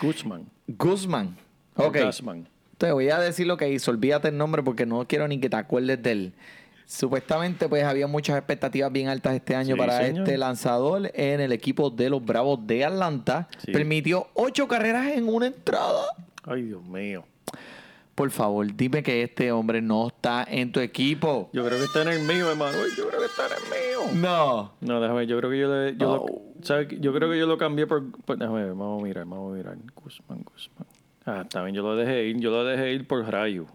Guzmán. 0.00 0.46
Guzmán. 0.66 1.36
Ok. 1.76 1.98
Guzmán. 2.04 2.48
Te 2.78 2.92
voy 2.92 3.08
a 3.10 3.18
decir 3.18 3.46
lo 3.46 3.56
que 3.56 3.70
hizo. 3.70 3.90
Olvídate 3.90 4.28
el 4.28 4.36
nombre 4.36 4.62
porque 4.62 4.84
no 4.86 5.06
quiero 5.06 5.26
ni 5.28 5.38
que 5.40 5.48
te 5.48 5.56
acuerdes 5.56 6.02
de 6.02 6.12
él. 6.12 6.32
Supuestamente, 6.86 7.68
pues 7.68 7.82
había 7.84 8.06
muchas 8.06 8.36
expectativas 8.36 8.92
bien 8.92 9.08
altas 9.08 9.34
este 9.34 9.56
año 9.56 9.74
Sí, 9.74 9.78
para 9.78 9.98
señor. 9.98 10.22
este 10.24 10.38
lanzador 10.38 11.10
en 11.14 11.40
el 11.40 11.50
equipo 11.52 11.90
de 11.90 12.10
los 12.10 12.24
Bravos 12.24 12.64
de 12.66 12.84
Atlanta. 12.84 13.48
Sí. 13.64 13.72
Permitió 13.72 14.28
ocho 14.34 14.68
carreras 14.68 15.08
en 15.08 15.26
una 15.28 15.46
entrada. 15.46 16.04
Ay, 16.44 16.62
Dios 16.62 16.84
mío. 16.84 17.24
Por 18.16 18.30
favor, 18.32 18.66
dime 18.74 19.02
que 19.04 19.22
este 19.22 19.52
hombre 19.52 19.80
no 19.82 20.08
está 20.08 20.44
en 20.50 20.72
tu 20.72 20.80
equipo. 20.80 21.50
Yo 21.52 21.64
creo 21.64 21.78
que 21.78 21.84
está 21.84 22.02
en 22.02 22.08
el 22.08 22.20
mío, 22.22 22.50
Emanuel. 22.50 22.90
Yo 22.96 23.06
creo 23.08 23.20
que 23.20 23.26
está 23.26 23.42
en 23.46 23.52
el 23.52 24.10
mío. 24.10 24.20
No. 24.20 24.72
No, 24.80 25.00
déjame, 25.00 25.26
yo 25.26 25.38
creo 25.38 25.50
que 25.50 25.58
yo 25.58 25.68
le, 25.72 25.96
yo, 25.96 26.10
Oh. 26.10 26.26
lo, 26.26 26.64
¿sabe 26.64 26.88
qué? 26.88 26.98
yo 26.98 27.12
creo 27.12 27.30
que 27.30 27.38
yo 27.38 27.46
lo 27.46 27.58
cambié 27.58 27.86
por, 27.86 28.10
por- 28.22 28.38
déjame 28.38 28.62
ver, 28.64 28.70
vamos 28.74 29.02
a 29.02 29.04
mirar, 29.04 29.24
vamos 29.26 29.52
a 29.52 29.56
mirar. 29.56 29.76
Guzmán, 29.94 30.42
Guzmán. 30.44 30.88
Ah, 31.26 31.42
está 31.42 31.62
bien, 31.62 31.76
yo 31.76 31.82
lo 31.82 31.94
dejé 31.94 32.24
ir, 32.24 32.38
yo 32.40 32.50
lo 32.50 32.64
dejé 32.64 32.92
ir 32.92 33.06
por 33.06 33.22
Rayo. 33.30 33.66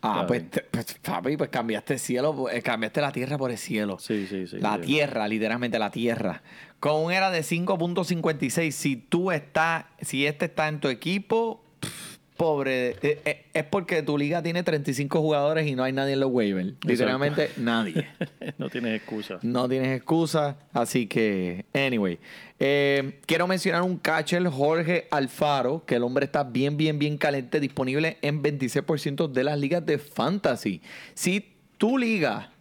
Ah, 0.00 0.24
pues, 0.26 0.48
te- 0.48 0.62
pues, 0.62 0.94
papi, 1.02 1.36
pues 1.36 1.50
cambiaste 1.50 1.94
el 1.94 1.98
cielo, 2.00 2.48
eh, 2.50 2.62
cambiaste 2.62 3.00
la 3.02 3.12
tierra 3.12 3.36
por 3.36 3.50
el 3.50 3.58
cielo. 3.58 3.98
Sí, 3.98 4.26
sí, 4.28 4.46
sí. 4.46 4.58
La 4.60 4.76
sí. 4.76 4.82
tierra, 4.82 5.28
literalmente 5.28 5.78
la 5.78 5.90
tierra. 5.90 6.42
Con 6.80 7.04
un 7.04 7.12
era 7.12 7.30
de 7.30 7.42
5.56, 7.42 8.70
si 8.70 8.96
tú 8.96 9.30
estás, 9.32 9.84
si 10.00 10.24
este 10.24 10.46
está 10.46 10.68
en 10.68 10.78
tu 10.80 10.88
equipo, 10.88 11.64
pff, 11.80 12.07
pobre, 12.38 12.90
eh, 13.02 13.20
eh, 13.24 13.46
es 13.52 13.64
porque 13.64 14.02
tu 14.02 14.16
liga 14.16 14.42
tiene 14.42 14.62
35 14.62 15.20
jugadores 15.20 15.66
y 15.66 15.74
no 15.74 15.82
hay 15.82 15.92
nadie 15.92 16.14
en 16.14 16.20
los 16.20 16.30
waivers. 16.30 16.72
Literalmente 16.86 17.50
nadie. 17.56 18.08
no 18.58 18.70
tienes 18.70 18.96
excusa. 18.96 19.40
No 19.42 19.68
tienes 19.68 19.94
excusa, 19.94 20.56
así 20.72 21.08
que, 21.08 21.66
anyway. 21.74 22.18
Eh, 22.60 23.18
quiero 23.26 23.46
mencionar 23.48 23.82
un 23.82 23.98
catcher, 23.98 24.46
Jorge 24.46 25.08
Alfaro, 25.10 25.84
que 25.84 25.96
el 25.96 26.04
hombre 26.04 26.26
está 26.26 26.44
bien, 26.44 26.76
bien, 26.76 26.98
bien 26.98 27.18
caliente, 27.18 27.58
disponible 27.58 28.18
en 28.22 28.40
26% 28.40 29.30
de 29.30 29.44
las 29.44 29.58
ligas 29.58 29.84
de 29.84 29.98
fantasy. 29.98 30.80
Si 31.14 31.56
tu 31.76 31.98
liga 31.98 32.52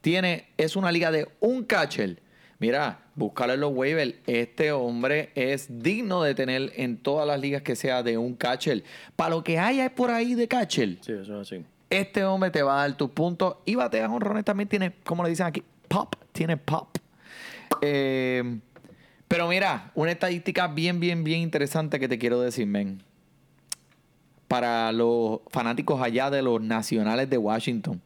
tiene, 0.00 0.46
es 0.56 0.74
una 0.74 0.90
liga 0.90 1.10
de 1.10 1.28
un 1.40 1.64
catcher, 1.64 2.18
Mira, 2.60 3.00
búscalo 3.20 3.52
en 3.54 3.60
los 3.60 3.72
waivers. 3.72 4.14
Este 4.26 4.72
hombre 4.72 5.30
es 5.36 5.66
digno 5.82 6.22
de 6.24 6.34
tener 6.34 6.72
en 6.74 6.96
todas 6.96 7.26
las 7.26 7.38
ligas 7.40 7.62
que 7.62 7.76
sea 7.76 8.02
de 8.02 8.18
un 8.18 8.34
catcher. 8.34 8.82
Para 9.14 9.30
lo 9.30 9.44
que 9.44 9.58
haya 9.60 9.94
por 9.94 10.10
ahí 10.10 10.34
de 10.34 10.48
catcher, 10.48 10.98
Sí, 11.02 11.12
eso 11.12 11.40
es 11.40 11.52
así. 11.52 11.64
este 11.88 12.24
hombre 12.24 12.50
te 12.50 12.62
va 12.62 12.82
a 12.82 12.88
dar 12.88 12.96
tus 12.96 13.10
puntos 13.10 13.56
y 13.64 13.76
batea 13.76 14.08
honrones 14.10 14.44
también 14.44 14.68
tiene, 14.68 14.92
como 15.04 15.22
le 15.22 15.30
dicen 15.30 15.46
aquí, 15.46 15.62
pop, 15.86 16.14
tiene 16.32 16.56
pop. 16.56 16.96
Eh, 17.82 18.58
pero 19.28 19.46
mira, 19.46 19.92
una 19.94 20.10
estadística 20.10 20.66
bien, 20.66 20.98
bien, 20.98 21.22
bien 21.22 21.40
interesante 21.40 22.00
que 22.00 22.08
te 22.08 22.18
quiero 22.18 22.40
decir, 22.40 22.66
men. 22.66 23.02
Para 24.48 24.90
los 24.90 25.40
fanáticos 25.50 26.02
allá 26.02 26.28
de 26.30 26.42
los 26.42 26.60
nacionales 26.60 27.30
de 27.30 27.38
Washington, 27.38 28.00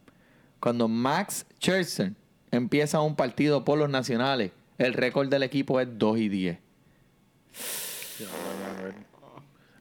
cuando 0.60 0.88
Max 0.88 1.46
Scherzer 1.58 2.12
empieza 2.50 3.00
un 3.00 3.16
partido 3.16 3.64
por 3.64 3.78
los 3.78 3.88
nacionales, 3.88 4.50
el 4.78 4.94
récord 4.94 5.28
del 5.28 5.42
equipo 5.42 5.80
es 5.80 5.88
2 5.90 6.18
y 6.18 6.28
10. 6.28 6.58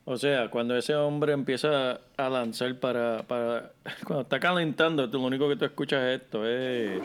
O 0.06 0.18
sea, 0.18 0.50
cuando 0.50 0.76
ese 0.76 0.94
hombre 0.94 1.32
empieza 1.32 1.98
a 2.16 2.28
lanzar 2.28 2.78
para, 2.78 3.22
para 3.22 3.72
cuando 4.04 4.22
está 4.22 4.38
calentando, 4.38 5.08
tú, 5.10 5.18
lo 5.18 5.24
único 5.24 5.48
que 5.48 5.56
tú 5.56 5.64
escuchas 5.64 6.02
es 6.02 6.20
esto, 6.20 6.46
es 6.46 7.00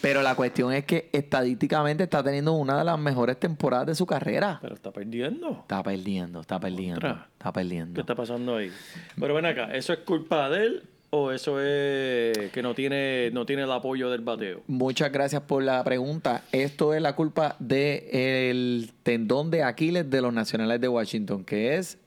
Pero 0.00 0.22
la 0.22 0.34
cuestión 0.34 0.72
es 0.72 0.84
que 0.84 1.08
estadísticamente 1.12 2.02
está 2.02 2.22
teniendo 2.24 2.54
una 2.54 2.78
de 2.78 2.84
las 2.84 2.98
mejores 2.98 3.38
temporadas 3.38 3.86
de 3.86 3.94
su 3.94 4.06
carrera. 4.06 4.58
pero 4.60 4.74
está 4.74 4.90
perdiendo. 4.90 5.50
Está 5.52 5.82
perdiendo, 5.84 6.40
está 6.40 6.58
perdiendo, 6.58 6.98
Otra. 6.98 7.28
está 7.32 7.52
perdiendo. 7.52 7.94
¿Qué 7.94 8.00
está 8.00 8.16
pasando 8.16 8.56
ahí? 8.56 8.72
Pero 9.18 9.34
ven 9.34 9.46
acá, 9.46 9.72
¿eso 9.72 9.92
es 9.92 10.00
culpa 10.00 10.50
de 10.50 10.66
él 10.66 10.82
o 11.10 11.32
eso 11.32 11.60
es 11.60 12.50
que 12.50 12.62
no 12.62 12.74
tiene 12.74 13.30
no 13.32 13.46
tiene 13.46 13.62
el 13.62 13.72
apoyo 13.72 14.10
del 14.10 14.20
bateo? 14.20 14.62
Muchas 14.66 15.10
gracias 15.12 15.42
por 15.42 15.62
la 15.62 15.82
pregunta. 15.84 16.42
Esto 16.52 16.94
es 16.94 17.02
la 17.02 17.14
culpa 17.14 17.56
del 17.58 18.90
tendón 19.02 19.50
de 19.50 19.62
Aquiles 19.62 20.10
de 20.10 20.20
los 20.20 20.32
Nacionales 20.32 20.80
de 20.80 20.88
Washington, 20.88 21.44
que 21.44 21.76
es 21.76 21.98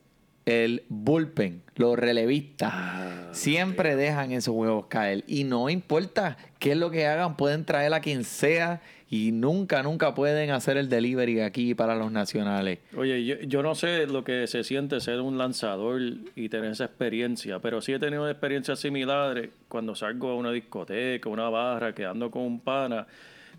el 0.44 0.84
bullpen, 0.88 1.61
los 1.76 1.98
relevistas. 1.98 3.36
Siempre 3.36 3.96
dejan 3.96 4.32
esos 4.32 4.54
huevos 4.54 4.86
caer. 4.86 5.24
Y 5.26 5.44
no 5.44 5.70
importa 5.70 6.36
qué 6.58 6.72
es 6.72 6.76
lo 6.76 6.90
que 6.90 7.06
hagan, 7.06 7.36
pueden 7.36 7.64
traer 7.64 7.94
a 7.94 8.00
quien 8.00 8.24
sea 8.24 8.82
y 9.08 9.30
nunca, 9.30 9.82
nunca 9.82 10.14
pueden 10.14 10.50
hacer 10.50 10.78
el 10.78 10.88
delivery 10.88 11.40
aquí 11.40 11.74
para 11.74 11.94
los 11.94 12.10
nacionales. 12.10 12.78
Oye, 12.96 13.24
yo, 13.24 13.36
yo 13.40 13.62
no 13.62 13.74
sé 13.74 14.06
lo 14.06 14.24
que 14.24 14.46
se 14.46 14.64
siente 14.64 15.00
ser 15.00 15.20
un 15.20 15.36
lanzador 15.36 16.00
y 16.34 16.48
tener 16.48 16.72
esa 16.72 16.86
experiencia, 16.86 17.58
pero 17.58 17.82
sí 17.82 17.92
he 17.92 17.98
tenido 17.98 18.28
experiencias 18.28 18.78
similares 18.78 19.50
cuando 19.68 19.94
salgo 19.94 20.30
a 20.30 20.36
una 20.36 20.50
discoteca, 20.50 21.28
una 21.28 21.50
barra, 21.50 21.94
quedando 21.94 22.30
con 22.30 22.42
un 22.42 22.60
pana, 22.60 23.06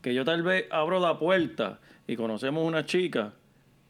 que 0.01 0.15
yo 0.15 0.25
tal 0.25 0.41
vez 0.41 0.65
abro 0.71 0.99
la 0.99 1.19
puerta 1.19 1.79
y 2.07 2.15
conocemos 2.15 2.65
una 2.65 2.85
chica 2.85 3.33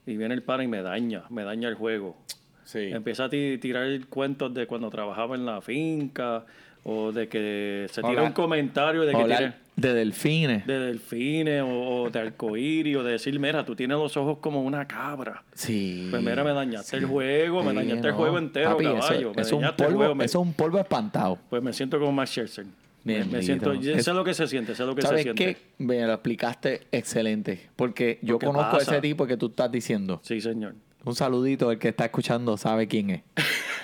y 0.06 0.18
viene 0.18 0.34
el 0.34 0.44
pana 0.44 0.66
y 0.66 0.68
me 0.68 0.82
daña, 0.82 1.24
me 1.30 1.44
daña 1.44 1.70
el 1.70 1.76
juego. 1.76 2.18
Sí. 2.64 2.80
Empieza 2.92 3.26
a 3.26 3.30
ti- 3.30 3.58
tirar 3.60 3.88
cuentos 4.10 4.54
de 4.54 4.68
cuando 4.68 4.90
trabajaba 4.90 5.36
en 5.36 5.46
la 5.46 5.62
finca 5.62 6.46
o 6.84 7.12
de 7.12 7.28
que 7.30 7.88
se 7.90 8.02
tira 8.02 8.14
Hola. 8.14 8.24
un 8.24 8.32
comentario 8.34 9.02
de 9.04 9.14
que 9.14 9.24
tiene 9.24 9.54
de 9.76 9.94
delfines. 9.94 10.68
de 10.68 10.80
delfines 10.80 11.62
o, 11.64 11.68
o 12.04 12.10
de 12.10 12.20
arcoíris 12.20 12.96
o 12.98 13.04
de 13.04 13.14
decir, 13.14 13.40
mira, 13.40 13.66
tú 13.66 13.76
tienes 13.76 13.98
los 13.98 14.16
ojos 14.18 14.38
como 14.40 14.62
una 14.64 14.86
cabra. 14.88 15.44
Sí. 15.54 16.08
Pues 16.12 16.22
mira, 16.22 16.44
me 16.44 16.52
dañaste 16.54 16.98
el 16.98 17.06
juego, 17.06 17.64
me 17.64 17.72
Sí, 17.72 17.76
dañaste 17.78 18.08
el 18.10 18.14
juego 18.14 18.38
entero, 18.38 18.72
Papi, 18.72 18.86
eso- 18.86 18.96
caballo. 19.00 19.34
me 19.34 19.42
eso, 19.42 19.56
es 19.56 19.60
un 19.62 19.64
el 19.66 19.74
polvo, 19.76 19.98
juego. 19.98 20.16
me- 20.16 20.26
eso 20.26 20.42
es 20.42 20.46
un 20.48 20.54
polvo 20.54 20.78
espantado. 20.80 21.40
Pues 21.50 21.64
me 21.64 21.74
siento 21.74 21.98
como 22.00 22.12
Max 22.12 22.30
Scherzer. 22.32 22.66
Me, 23.06 23.26
me 23.26 23.42
siento, 23.42 23.74
yo 23.74 24.00
sé 24.00 24.14
lo 24.14 24.24
que 24.24 24.34
se 24.34 24.48
siente, 24.48 24.76
sé 24.76 24.86
lo 24.86 24.96
que 24.96 25.02
se 25.02 25.08
¿Sabes 25.10 25.24
siente. 25.24 25.56
qué? 25.56 25.62
Me 25.78 26.06
lo 26.06 26.14
explicaste 26.14 26.82
excelente. 26.92 27.68
Porque 27.76 28.18
yo 28.22 28.40
¿Qué 28.40 28.46
conozco 28.46 28.78
a 28.78 28.80
ese 28.80 29.02
tipo 29.02 29.26
que 29.28 29.36
tú 29.36 29.48
estás 29.48 29.70
diciendo. 29.72 30.22
Sí, 30.24 30.40
señor. 30.40 30.76
Un 31.06 31.16
saludito, 31.16 31.72
el 31.72 31.80
que 31.80 31.90
está 31.90 32.06
escuchando 32.06 32.58
sabe 32.58 32.88
quién 32.88 33.10
es. 33.10 33.22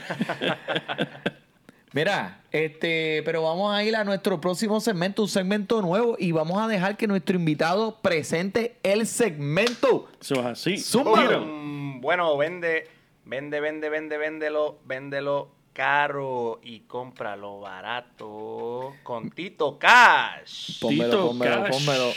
Mira, 1.91 2.43
este, 2.51 3.23
pero 3.25 3.41
vamos 3.41 3.73
a 3.73 3.83
ir 3.83 3.95
a 3.95 4.03
nuestro 4.03 4.39
próximo 4.39 4.79
segmento, 4.79 5.23
un 5.23 5.27
segmento 5.27 5.81
nuevo, 5.81 6.15
y 6.19 6.31
vamos 6.31 6.61
a 6.61 6.67
dejar 6.67 6.97
que 6.97 7.07
nuestro 7.07 7.35
invitado 7.35 7.99
presente 8.01 8.77
el 8.83 9.07
segmento. 9.07 10.07
Eso 10.21 10.35
es 10.35 10.45
así. 10.45 10.77
Zúmbalo. 10.77 11.45
Bueno, 11.99 12.37
vende, 12.37 12.87
vende, 13.25 13.59
vende, 13.59 13.89
vende, 13.89 14.17
véndelo, 14.17 14.77
véndelo 14.85 15.49
caro 15.73 16.59
y 16.61 16.81
cómpralo 16.81 17.59
barato 17.61 18.93
con 19.01 19.31
Tito 19.31 19.79
Cash. 19.79 20.79
Pónmelo, 20.79 21.05
Tito 21.09 21.27
pónmelo, 21.29 21.63
Cash. 21.63 21.71
pónmelo. 21.71 22.11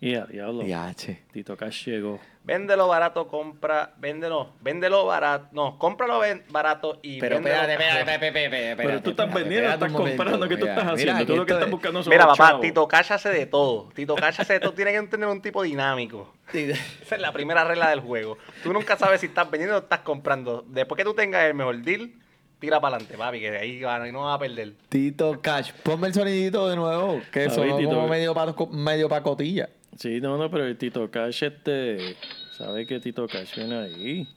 Y 0.00 0.14
a 0.16 0.26
diablo. 0.26 0.66
Ya, 0.66 0.92
che. 0.94 1.22
Tito 1.32 1.56
Cash 1.56 1.86
llegó. 1.86 2.18
Véndelo 2.44 2.88
barato, 2.88 3.26
compra, 3.26 3.94
véndelo, 3.96 4.50
véndelo 4.60 5.06
barato, 5.06 5.46
no, 5.52 5.78
cómpralo 5.78 6.20
barato 6.50 6.98
y 7.00 7.18
Pero 7.18 7.36
espérate, 7.36 7.72
espérate, 7.72 8.76
Pero 8.76 9.00
tú 9.02 9.10
estás 9.10 9.32
vendiendo, 9.32 9.70
estás 9.70 9.90
comprando. 9.90 10.46
¿Qué 10.46 10.56
tú 10.58 10.66
estás 10.66 10.86
haciendo? 10.86 11.24
Tú 11.24 11.36
lo 11.36 11.46
que 11.46 11.52
estás 11.54 11.64
es- 11.66 11.70
buscando 11.72 12.02
son 12.02 12.10
Mira, 12.10 12.26
papá. 12.26 12.60
Tito 12.60 12.86
Cash 12.86 13.12
hace 13.12 13.30
de 13.30 13.46
todo. 13.46 13.88
Tito 13.94 14.14
Cash 14.14 14.42
hace 14.42 14.52
de 14.54 14.60
todo. 14.60 14.74
Tiene 14.74 14.92
que 14.92 15.02
tener 15.04 15.26
un 15.26 15.40
tipo 15.40 15.62
dinámico. 15.62 16.34
Esa 16.52 17.14
es 17.14 17.20
la 17.20 17.32
primera 17.32 17.64
regla 17.64 17.88
del 17.88 18.00
juego. 18.00 18.36
Tú 18.62 18.74
nunca 18.74 18.98
sabes 18.98 19.20
si 19.22 19.26
estás 19.28 19.50
vendiendo 19.50 19.76
o 19.76 19.80
estás 19.80 20.00
comprando. 20.00 20.66
Después 20.68 20.98
que 20.98 21.04
tú 21.04 21.14
tengas 21.14 21.44
el 21.46 21.54
mejor 21.54 21.78
deal, 21.82 22.12
tira 22.58 22.78
para 22.78 22.96
adelante, 22.96 23.16
papi, 23.16 23.40
que 23.40 23.50
de 23.52 23.58
ahí 23.58 23.82
van- 23.82 24.12
no 24.12 24.24
vas 24.24 24.36
a 24.36 24.38
perder. 24.38 24.74
Tito 24.90 25.40
Cash, 25.40 25.72
ponme 25.82 26.08
el 26.08 26.14
sonidito 26.14 26.68
de 26.68 26.76
nuevo, 26.76 27.22
que 27.32 27.48
Tito. 27.48 27.88
como 27.88 28.06
medio, 28.08 28.34
medio 28.70 29.08
pacotilla. 29.08 29.70
Sí, 29.96 30.20
no, 30.20 30.36
no, 30.36 30.50
pero 30.50 30.66
el 30.66 30.76
Tito 30.76 31.10
Cash, 31.10 31.44
este. 31.44 32.16
¿Sabe 32.56 32.86
que 32.86 33.00
Tito 33.00 33.26
Cash 33.26 33.56
viene 33.56 33.78
ahí? 33.78 34.28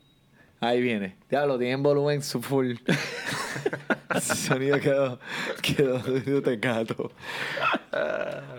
Ahí 0.59 0.81
viene. 0.81 1.15
Ya 1.29 1.45
lo 1.45 1.57
tiene 1.57 1.73
en 1.73 1.83
volumen 1.83 2.23
su 2.23 2.41
full. 2.41 2.75
Sonido 4.21 4.79
quedó, 4.79 5.19
quedó 5.61 5.99
de 5.99 6.41
tecato. 6.41 7.11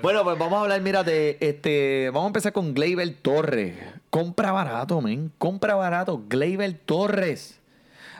Bueno, 0.03 0.22
pues 0.22 0.38
vamos 0.38 0.59
a 0.59 0.61
hablar, 0.62 0.80
mira, 0.80 1.03
de 1.03 1.38
este. 1.40 2.11
Vamos 2.11 2.24
a 2.24 2.28
empezar 2.28 2.53
con 2.53 2.74
Gleyber 2.74 3.12
Torres. 3.20 3.74
Compra 4.11 4.53
barato, 4.53 5.01
men. 5.01 5.32
Compra 5.38 5.74
barato. 5.74 6.22
Gleyber 6.28 6.72
Torres. 6.84 7.59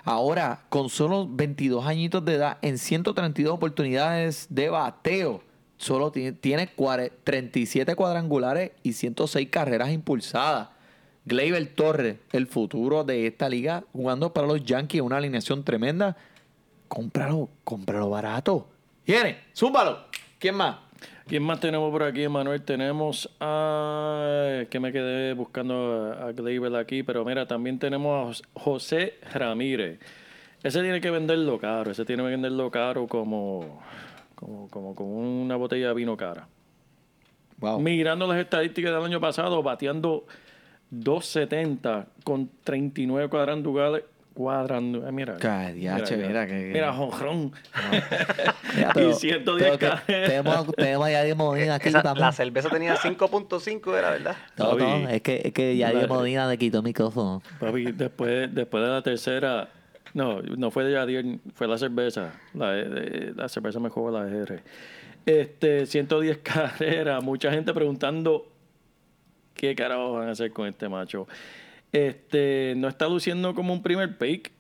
Ahora, 0.05 0.65
con 0.71 0.89
solo 0.89 1.29
22 1.29 1.87
añitos 1.87 2.25
de 2.25 2.35
edad, 2.35 2.59
en 2.63 2.79
132 2.79 3.53
oportunidades 3.53 4.47
de 4.49 4.71
bateo, 4.71 5.43
solo 5.79 6.13
tiene, 6.13 6.33
tiene 6.33 6.69
cuare- 6.77 7.11
37 7.25 7.95
cuadrangulares 7.97 8.73
y 8.83 8.93
106 8.93 9.49
carreras 9.49 9.91
impulsadas. 9.91 10.69
Gleyber 11.25 11.67
Torres, 11.75 12.17
el 12.33 12.47
futuro 12.47 13.05
de 13.05 13.27
esta 13.27 13.49
liga, 13.49 13.85
jugando 13.93 14.33
para 14.33 14.47
los 14.47 14.63
Yankees, 14.65 15.01
una 15.03 15.17
alineación 15.19 15.65
tremenda. 15.65 16.17
Cómpralo, 16.89 17.49
cómpralo 17.65 18.09
barato. 18.11 18.69
Viene, 19.07 19.39
zúmbalo. 19.55 20.05
¿Quién 20.39 20.55
más? 20.55 20.77
¿Quién 21.27 21.43
más 21.43 21.61
tenemos 21.61 21.91
por 21.91 22.03
aquí, 22.03 22.27
Manuel? 22.29 22.63
Tenemos 22.63 23.29
a... 23.41 24.63
que 24.71 24.81
me 24.81 24.91
quedé 24.93 25.35
buscando 25.35 26.17
a, 26.19 26.33
Gleyber 26.33 26.75
aquí, 26.77 27.03
pero 27.03 27.25
mira, 27.25 27.47
también 27.47 27.79
tenemos 27.79 28.17
a 28.23 28.27
Jos- 28.29 28.43
José 28.55 29.15
Ramírez. 29.35 29.99
Ese 30.63 30.81
tiene 30.81 31.01
que 31.03 31.11
venderlo 31.11 31.59
caro, 31.59 31.91
ese 31.91 32.05
tiene 32.07 32.23
que 32.23 32.31
venderlo 32.31 32.71
caro 32.71 33.07
como, 33.07 33.81
como, 34.39 34.69
como, 34.69 34.95
como 34.95 35.17
una 35.43 35.57
botella 35.57 35.89
de 35.89 35.95
vino 35.95 36.17
cara. 36.17 36.47
Wow. 37.59 37.81
Mirando 37.81 38.27
las 38.29 38.39
estadísticas 38.39 38.93
del 38.95 39.03
año 39.05 39.21
pasado, 39.21 39.63
bateando 39.63 40.27
270 40.91 42.07
con 42.25 42.49
39 42.65 43.29
cuadrangulares. 43.29 44.05
Cuadrando, 44.35 45.01
mira, 45.11 45.35
Cadiache, 45.37 46.17
mira 46.17 46.47
que- 46.47 46.71
mira, 46.73 46.93
jonrón. 46.93 47.51
Mira, 48.77 48.93
y 49.11 49.13
110 49.13 49.43
pero 49.59 49.79
que 49.79 49.87
carreras. 49.89 50.29
tenemos, 50.29 50.67
tenemos 50.77 51.07
a 51.09 51.11
Yadier 51.11 51.35
Molina 51.35 51.75
aquí 51.75 51.89
Esa- 51.89 52.03
también. 52.05 52.27
la 52.27 52.31
cerveza 52.33 52.69
tenía 52.69 52.95
5.5, 52.95 53.99
era 53.99 54.11
verdad. 54.11 54.37
No, 54.57 54.77
no, 54.77 55.09
es 55.09 55.23
que, 55.23 55.41
es 55.45 55.53
que 55.53 55.77
Yadier. 55.77 56.07
Molina 56.09 56.47
le 56.49 56.57
quitó 56.57 56.79
el 56.79 56.85
micrófono. 56.85 57.43
Papi, 57.59 57.91
después, 57.91 58.55
después 58.55 58.85
de 58.85 58.89
la 58.91 59.03
tercera, 59.03 59.69
no, 60.15 60.41
no 60.43 60.71
fue 60.71 60.85
de 60.85 60.93
Yadier, 60.93 61.39
fue 61.55 61.69
la 61.69 61.79
cerveza. 61.79 62.33
La, 62.55 62.75
la 62.75 63.49
cerveza 63.49 63.81
me 63.81 63.89
jugó 63.89 64.11
la 64.11 64.29
R. 64.29 64.63
Este, 65.27 65.87
110 65.87 66.39
carreras, 66.43 67.23
mucha 67.23 67.51
gente 67.51 67.75
preguntando 67.75 68.47
qué 69.55 69.75
carajo 69.75 70.15
van 70.15 70.29
a 70.29 70.33
hacer 70.33 70.53
con 70.53 70.67
este 70.67 70.89
macho. 70.89 71.29
Este, 71.93 72.75
no 72.77 72.89
está 72.89 73.09
luciendo 73.09 73.55
como 73.55 73.73
un 73.73 73.83
primer 73.83 74.17
pick. 74.17 74.53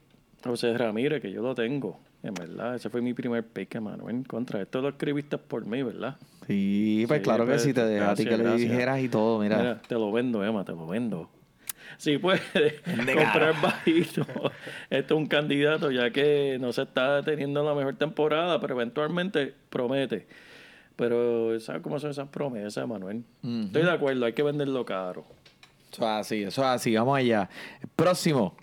José 0.44 0.76
Ramírez, 0.76 1.20
que 1.20 1.32
yo 1.32 1.42
lo 1.42 1.54
tengo. 1.54 2.00
En 2.22 2.34
verdad, 2.34 2.74
ese 2.74 2.90
fue 2.90 3.00
mi 3.00 3.14
primer 3.14 3.44
pick, 3.44 3.74
hermano. 3.76 4.10
En 4.10 4.24
contra, 4.24 4.60
esto 4.60 4.80
lo 4.80 4.88
escribiste 4.88 5.38
por 5.38 5.66
mí, 5.66 5.82
¿verdad? 5.82 6.16
Sí, 6.46 7.04
pues 7.06 7.18
Sí, 7.18 7.24
claro 7.24 7.44
que 7.44 7.52
pues, 7.52 7.62
sí, 7.62 7.72
te 7.72 7.84
dejé 7.84 8.04
a 8.04 8.14
ti 8.14 8.24
que 8.24 8.36
le 8.36 8.56
dijeras 8.56 9.00
y 9.00 9.08
todo, 9.08 9.38
mira. 9.38 9.58
Mira, 9.58 9.82
te 9.82 9.94
lo 9.94 10.10
vendo, 10.10 10.44
Emma, 10.44 10.64
te 10.64 10.72
lo 10.72 10.86
vendo. 10.86 11.28
Sí, 11.96 12.18
puede 12.18 12.40
comprar 13.14 13.60
bajito. 13.60 14.26
Esto 14.90 15.14
es 15.14 15.18
un 15.18 15.26
candidato, 15.26 15.90
ya 15.90 16.10
que 16.10 16.58
no 16.60 16.72
se 16.72 16.82
está 16.82 17.22
teniendo 17.22 17.62
la 17.62 17.74
mejor 17.74 17.96
temporada, 17.96 18.60
pero 18.60 18.74
eventualmente 18.74 19.54
promete. 19.70 20.26
Pero, 20.96 21.58
¿sabes 21.60 21.82
cómo 21.82 21.98
son 21.98 22.10
esas 22.10 22.28
promesas, 22.28 22.86
Manuel? 22.86 23.24
Estoy 23.42 23.84
de 23.84 23.90
acuerdo, 23.90 24.26
hay 24.26 24.32
que 24.32 24.42
venderlo 24.42 24.84
caro. 24.84 25.24
Eso 25.92 26.02
es 26.02 26.08
así, 26.08 26.42
eso 26.42 26.62
es 26.62 26.68
así. 26.68 26.94
Vamos 26.96 27.16
allá. 27.18 27.48
Próximo. 27.96 28.56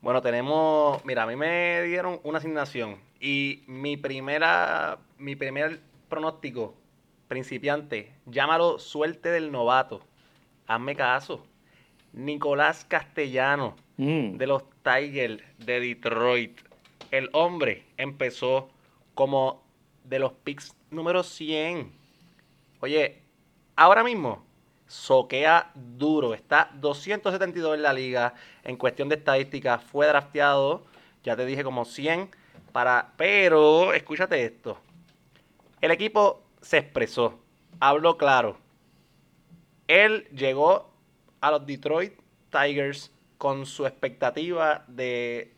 Bueno, 0.00 0.20
tenemos, 0.20 1.02
mira, 1.04 1.22
a 1.22 1.26
mí 1.26 1.36
me 1.36 1.82
dieron 1.82 2.20
una 2.24 2.38
asignación 2.38 2.98
y 3.20 3.62
mi 3.66 3.96
primera, 3.96 4.98
mi 5.16 5.34
primer 5.34 5.80
pronóstico, 6.10 6.74
principiante, 7.26 8.12
llámalo 8.26 8.78
suerte 8.78 9.30
del 9.30 9.50
novato. 9.50 10.02
Hazme 10.66 10.94
caso. 10.94 11.46
Nicolás 12.14 12.84
Castellano, 12.84 13.76
Mm. 13.96 14.38
de 14.38 14.46
los 14.46 14.64
Tigers 14.82 15.42
de 15.58 15.80
Detroit. 15.80 16.60
El 17.10 17.28
hombre 17.32 17.84
empezó 17.96 18.68
como 19.14 19.62
de 20.02 20.18
los 20.18 20.32
picks 20.32 20.74
número 20.90 21.22
100. 21.22 21.92
Oye, 22.80 23.22
ahora 23.76 24.02
mismo 24.02 24.44
soquea 24.86 25.70
duro. 25.74 26.34
Está 26.34 26.70
272 26.74 27.76
en 27.76 27.82
la 27.82 27.92
liga. 27.92 28.34
En 28.64 28.76
cuestión 28.76 29.08
de 29.08 29.14
estadística, 29.16 29.78
fue 29.78 30.06
drafteado, 30.06 30.84
ya 31.22 31.36
te 31.36 31.46
dije, 31.46 31.62
como 31.64 31.84
100. 31.84 32.28
Para, 32.72 33.12
pero, 33.16 33.92
escúchate 33.94 34.44
esto. 34.44 34.78
El 35.80 35.92
equipo 35.92 36.42
se 36.60 36.78
expresó, 36.78 37.38
habló 37.78 38.16
claro. 38.18 38.56
Él 39.86 40.26
llegó 40.34 40.90
a 41.44 41.50
los 41.50 41.66
Detroit 41.66 42.14
Tigers 42.50 43.12
con 43.36 43.66
su 43.66 43.84
expectativa 43.84 44.82
de 44.88 45.52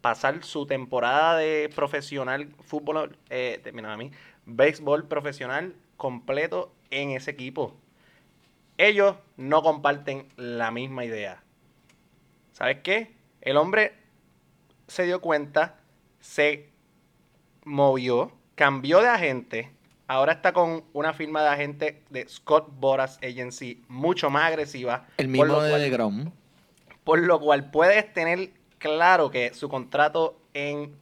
pasar 0.00 0.44
su 0.44 0.66
temporada 0.66 1.36
de 1.36 1.68
profesional 1.74 2.54
fútbol, 2.60 3.18
eh, 3.28 3.60
a 3.84 3.96
mí, 3.96 4.12
béisbol 4.44 5.08
profesional 5.08 5.74
completo 5.96 6.72
en 6.90 7.10
ese 7.10 7.32
equipo. 7.32 7.74
Ellos 8.78 9.16
no 9.36 9.64
comparten 9.64 10.28
la 10.36 10.70
misma 10.70 11.04
idea. 11.04 11.42
¿Sabes 12.52 12.78
qué? 12.84 13.16
El 13.40 13.56
hombre 13.56 13.94
se 14.86 15.06
dio 15.06 15.20
cuenta, 15.20 15.80
se 16.20 16.70
movió, 17.64 18.30
cambió 18.54 19.00
de 19.00 19.08
agente, 19.08 19.72
ahora 20.08 20.32
está 20.34 20.52
con 20.52 20.84
una 20.92 21.12
firma 21.12 21.42
de 21.42 21.48
agente 21.48 22.02
de 22.10 22.28
Scott 22.28 22.68
Boras 22.78 23.18
Agency 23.22 23.82
mucho 23.88 24.30
más 24.30 24.44
agresiva. 24.44 25.06
El 25.16 25.26
por 25.26 25.32
mismo 25.32 25.44
lo 25.46 25.62
de 25.62 25.70
cual- 25.70 25.80
DeGrom. 25.82 26.30
por 27.04 27.18
lo 27.20 27.40
cual 27.40 27.70
puedes 27.70 28.12
tener 28.12 28.50
claro 28.78 29.30
que 29.30 29.54
su 29.54 29.68
contrato 29.68 30.38
en 30.54 30.94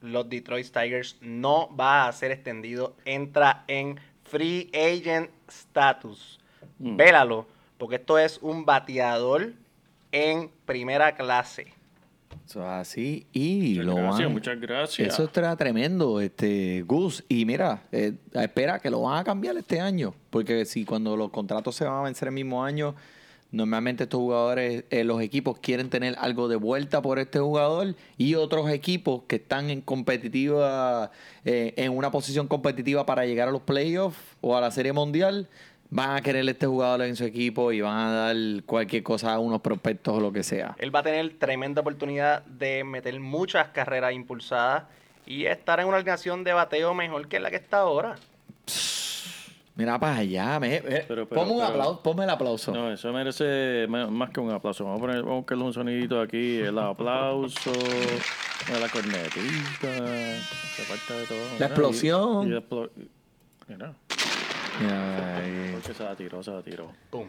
los 0.00 0.28
Detroit 0.28 0.66
Tigers 0.70 1.16
no 1.20 1.74
va 1.76 2.06
a 2.06 2.12
ser 2.12 2.30
extendido. 2.30 2.94
Entra 3.04 3.64
en 3.66 3.98
free 4.24 4.70
agent 4.74 5.30
status. 5.48 6.38
Mm. 6.78 6.96
Vélalo, 6.96 7.46
porque 7.78 7.96
esto 7.96 8.18
es 8.18 8.38
un 8.42 8.64
bateador 8.64 9.52
en 10.12 10.50
primera 10.66 11.14
clase. 11.14 11.72
Eso 12.46 12.60
es 12.60 12.66
así. 12.68 13.26
Y 13.32 13.70
Muchas 13.78 13.84
lo 13.86 13.94
gracias, 13.96 14.20
van- 14.24 14.32
muchas 14.32 14.60
gracias. 14.60 15.08
Eso 15.14 15.24
está 15.24 15.56
tremendo, 15.56 16.20
este 16.20 16.82
Gus. 16.86 17.24
Y 17.28 17.44
mira, 17.44 17.82
eh, 17.90 18.12
espera 18.34 18.78
que 18.78 18.88
lo 18.90 19.02
van 19.02 19.18
a 19.18 19.24
cambiar 19.24 19.56
este 19.56 19.80
año. 19.80 20.14
Porque 20.30 20.64
si 20.64 20.84
cuando 20.84 21.16
los 21.16 21.30
contratos 21.30 21.74
se 21.74 21.84
van 21.84 21.94
a 21.98 22.02
vencer 22.02 22.28
el 22.28 22.34
mismo 22.34 22.62
año, 22.62 22.94
normalmente 23.50 24.04
estos 24.04 24.18
jugadores, 24.20 24.84
eh, 24.90 25.02
los 25.02 25.20
equipos 25.22 25.58
quieren 25.58 25.90
tener 25.90 26.14
algo 26.20 26.46
de 26.46 26.54
vuelta 26.56 27.02
por 27.02 27.18
este 27.18 27.40
jugador. 27.40 27.96
Y 28.16 28.36
otros 28.36 28.70
equipos 28.70 29.22
que 29.26 29.36
están 29.36 29.68
en 29.70 29.80
competitiva, 29.80 31.10
eh, 31.44 31.74
en 31.76 31.96
una 31.96 32.12
posición 32.12 32.46
competitiva 32.46 33.04
para 33.06 33.26
llegar 33.26 33.48
a 33.48 33.50
los 33.52 33.62
playoffs 33.62 34.18
o 34.40 34.56
a 34.56 34.60
la 34.60 34.70
serie 34.70 34.92
mundial, 34.92 35.48
van 35.90 36.16
a 36.16 36.20
querer 36.20 36.48
este 36.48 36.66
jugador 36.66 37.02
en 37.02 37.16
su 37.16 37.24
equipo 37.24 37.72
y 37.72 37.80
van 37.80 37.96
a 37.96 38.10
dar 38.12 38.36
cualquier 38.64 39.02
cosa 39.02 39.34
a 39.34 39.38
unos 39.38 39.60
prospectos 39.60 40.14
o 40.16 40.20
lo 40.20 40.32
que 40.32 40.42
sea. 40.42 40.74
Él 40.78 40.94
va 40.94 41.00
a 41.00 41.02
tener 41.02 41.38
tremenda 41.38 41.80
oportunidad 41.80 42.44
de 42.44 42.84
meter 42.84 43.18
muchas 43.20 43.68
carreras 43.68 44.12
impulsadas 44.12 44.84
y 45.26 45.46
estar 45.46 45.80
en 45.80 45.86
una 45.88 45.96
organización 45.98 46.44
de 46.44 46.52
bateo 46.52 46.94
mejor 46.94 47.28
que 47.28 47.40
la 47.40 47.50
que 47.50 47.56
está 47.56 47.78
ahora. 47.78 48.16
Mira 49.74 49.98
para 49.98 50.16
allá, 50.16 50.58
me, 50.58 50.76
eh, 50.76 50.80
Pero, 50.82 51.04
pero, 51.06 51.28
ponme, 51.28 51.52
un 51.52 51.58
pero- 51.58 51.68
aplauso, 51.68 52.02
ponme 52.02 52.24
el 52.24 52.30
aplauso. 52.30 52.72
No, 52.72 52.90
eso 52.90 53.12
merece 53.12 53.86
más 53.88 54.30
que 54.30 54.40
un 54.40 54.50
aplauso. 54.50 54.84
Vamos 54.84 54.98
a 54.98 55.00
poner 55.02 55.16
vamos 55.18 55.32
a 55.32 55.36
buscarle 55.36 55.64
un 55.64 55.72
sonidito 55.74 56.18
aquí. 56.18 56.56
El 56.60 56.78
aplauso, 56.78 57.72
la 58.80 58.88
cornetita. 58.88 59.96
Se 60.76 60.82
falta 60.82 61.20
de 61.20 61.26
todo. 61.26 61.38
Mira, 61.54 61.66
explosión. 61.66 62.46
y- 62.46 62.50
y 62.50 62.52
la 62.54 62.60
explo- 62.60 62.90
Mira, 63.68 63.92
Ay, 64.80 65.76
se 65.82 66.02
la 66.04 66.14
tiró, 66.16 66.42
se 66.42 66.50
la 66.50 66.62
tiró. 66.62 66.90
¡Pum! 67.10 67.26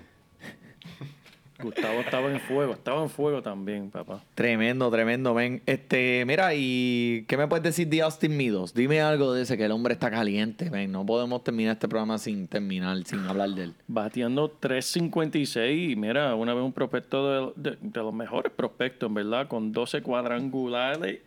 Gustavo 1.60 2.02
estaba 2.02 2.32
en 2.32 2.40
fuego, 2.40 2.74
estaba 2.74 3.02
en 3.02 3.10
fuego 3.10 3.42
también, 3.42 3.90
papá. 3.90 4.24
tremendo, 4.36 4.92
tremendo, 4.92 5.34
ven. 5.34 5.64
Este, 5.66 6.24
mira, 6.28 6.52
¿y 6.54 7.26
qué 7.28 7.36
me 7.36 7.48
puedes 7.48 7.64
decir 7.64 7.88
de 7.88 8.04
Austin 8.04 8.38
Meadows? 8.38 8.76
Dime 8.76 9.02
algo 9.02 9.34
de 9.34 9.42
ese, 9.42 9.58
que 9.58 9.66
el 9.66 9.72
hombre 9.72 9.94
está 9.96 10.12
caliente, 10.12 10.70
ven. 10.70 10.92
No 10.92 11.04
podemos 11.04 11.44
terminar 11.44 11.74
este 11.74 11.88
programa 11.88 12.20
sin 12.20 12.48
terminar, 12.48 13.04
sin 13.06 13.22
hablar 13.26 13.50
de 13.50 13.64
él. 13.64 13.74
Bateando 13.88 14.56
3.56 14.62 15.92
y 15.94 15.96
mira, 15.96 16.36
una 16.36 16.54
vez 16.54 16.64
un 16.64 16.74
prospecto 16.74 17.54
de, 17.56 17.72
de- 17.72 17.78
de 17.82 18.00
los 18.02 18.14
mejores 18.14 18.52
prospectos, 18.52 19.08
en 19.08 19.16
verdad, 19.16 19.48
con 19.48 19.72
12 19.72 20.04
cuadrangulares. 20.04 21.22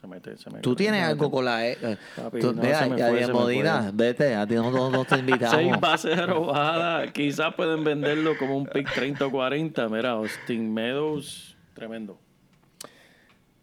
Se 0.00 0.06
mete, 0.06 0.36
se 0.38 0.48
mete. 0.48 0.62
Tú 0.62 0.74
tienes 0.74 1.02
algo 1.04 1.30
con 1.30 1.44
la... 1.44 1.60
Papi, 2.16 2.40
tú- 2.40 2.54
no, 2.54 2.62
mira, 2.62 2.78
se 2.78 2.84
me 2.84 2.90
fue, 2.92 2.98
Yadier 2.98 3.26
se 3.26 3.32
me 3.32 3.38
Modina, 3.38 3.90
vete, 3.92 4.34
a 4.34 4.46
ti 4.46 4.54
no, 4.54 4.70
no- 4.90 5.04
te 5.04 5.08
Seis 5.16 5.20
invitamos. 5.20 5.80
bases 5.80 6.26
robadas. 6.26 7.12
Quizás 7.12 7.54
pueden 7.54 7.84
venderlo 7.84 8.38
como 8.38 8.56
un 8.56 8.64
pick 8.66 8.90
30 8.94 9.26
o 9.26 9.30
40. 9.30 9.88
Mira, 9.90 10.10
Austin 10.12 10.72
Meadows, 10.72 11.54
tremendo. 11.74 12.18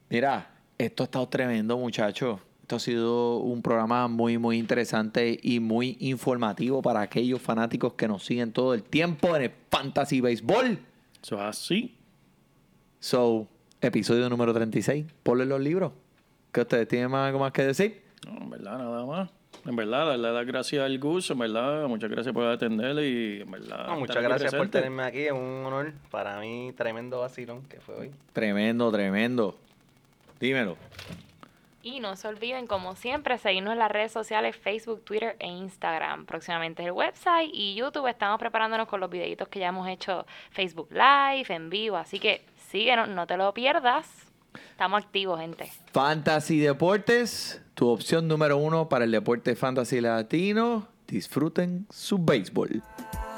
Mira, 0.09 0.47
esto 0.77 1.03
ha 1.03 1.05
estado 1.05 1.27
tremendo, 1.27 1.77
muchachos. 1.77 2.39
Esto 2.61 2.75
ha 2.75 2.79
sido 2.79 3.37
un 3.37 3.61
programa 3.61 4.07
muy, 4.07 4.37
muy 4.37 4.57
interesante 4.57 5.39
y 5.41 5.59
muy 5.59 5.97
informativo 6.01 6.81
para 6.81 7.01
aquellos 7.01 7.41
fanáticos 7.41 7.93
que 7.93 8.07
nos 8.07 8.23
siguen 8.25 8.51
todo 8.51 8.73
el 8.73 8.83
tiempo 8.83 9.35
en 9.35 9.43
el 9.43 9.51
Fantasy 9.71 10.21
Baseball. 10.21 10.77
Eso 11.23 11.35
es 11.35 11.41
así. 11.41 11.97
So, 12.99 13.47
episodio 13.81 14.29
número 14.29 14.53
36. 14.53 15.05
Ponle 15.23 15.45
los 15.45 15.61
libros. 15.61 15.93
¿Qué 16.57 16.61
ustedes 16.61 16.87
tienen 16.87 17.11
más- 17.11 17.27
algo 17.27 17.37
más 17.37 17.51
que 17.51 17.61
decir? 17.61 18.01
No, 18.25 18.35
en 18.41 18.49
verdad, 18.49 18.79
nada 18.79 19.05
más. 19.05 19.29
En 19.63 19.75
verdad, 19.75 20.07
darle 20.07 20.31
las 20.33 20.43
gracias 20.47 20.83
al 20.83 20.97
Gus. 20.97 21.29
En 21.29 21.37
verdad, 21.37 21.87
muchas 21.87 22.09
gracias 22.09 22.33
por 22.33 22.45
atenderle 22.47 23.07
y 23.07 23.41
en 23.41 23.51
verdad. 23.51 23.85
No, 23.85 23.99
muchas 23.99 24.23
gracias 24.23 24.55
por 24.55 24.67
tenerme 24.67 25.03
aquí, 25.03 25.19
es 25.27 25.31
un 25.33 25.63
honor. 25.67 25.93
Para 26.09 26.39
mí, 26.39 26.73
tremendo 26.75 27.19
vacilón 27.19 27.61
que 27.67 27.79
fue 27.79 27.93
hoy. 27.93 28.11
Tremendo, 28.33 28.91
tremendo. 28.91 29.55
Dímelo. 30.39 30.77
Y 31.83 31.99
no 31.99 32.15
se 32.15 32.27
olviden, 32.27 32.65
como 32.65 32.95
siempre, 32.95 33.37
seguirnos 33.37 33.73
en 33.73 33.77
las 33.79 33.91
redes 33.91 34.11
sociales 34.11 34.55
Facebook, 34.55 35.03
Twitter 35.05 35.35
e 35.37 35.47
Instagram. 35.47 36.25
Próximamente 36.25 36.83
el 36.83 36.91
website 36.91 37.51
y 37.53 37.75
YouTube. 37.75 38.07
Estamos 38.07 38.39
preparándonos 38.39 38.87
con 38.87 38.99
los 38.99 39.11
videitos 39.11 39.47
que 39.47 39.59
ya 39.59 39.67
hemos 39.67 39.87
hecho 39.87 40.25
Facebook 40.49 40.89
Live, 40.89 41.45
en 41.53 41.69
vivo. 41.69 41.97
Así 41.97 42.17
que 42.19 42.41
síguenos, 42.71 43.07
no 43.09 43.27
te 43.27 43.37
lo 43.37 43.53
pierdas. 43.53 44.26
Estamos 44.71 45.03
activos, 45.03 45.39
gente. 45.39 45.71
Fantasy 45.91 46.59
Deportes, 46.59 47.61
tu 47.73 47.89
opción 47.89 48.27
número 48.27 48.57
uno 48.57 48.89
para 48.89 49.05
el 49.05 49.11
deporte 49.11 49.55
fantasy 49.55 50.01
latino. 50.01 50.87
Disfruten 51.07 51.87
su 51.89 52.17
béisbol. 52.17 52.83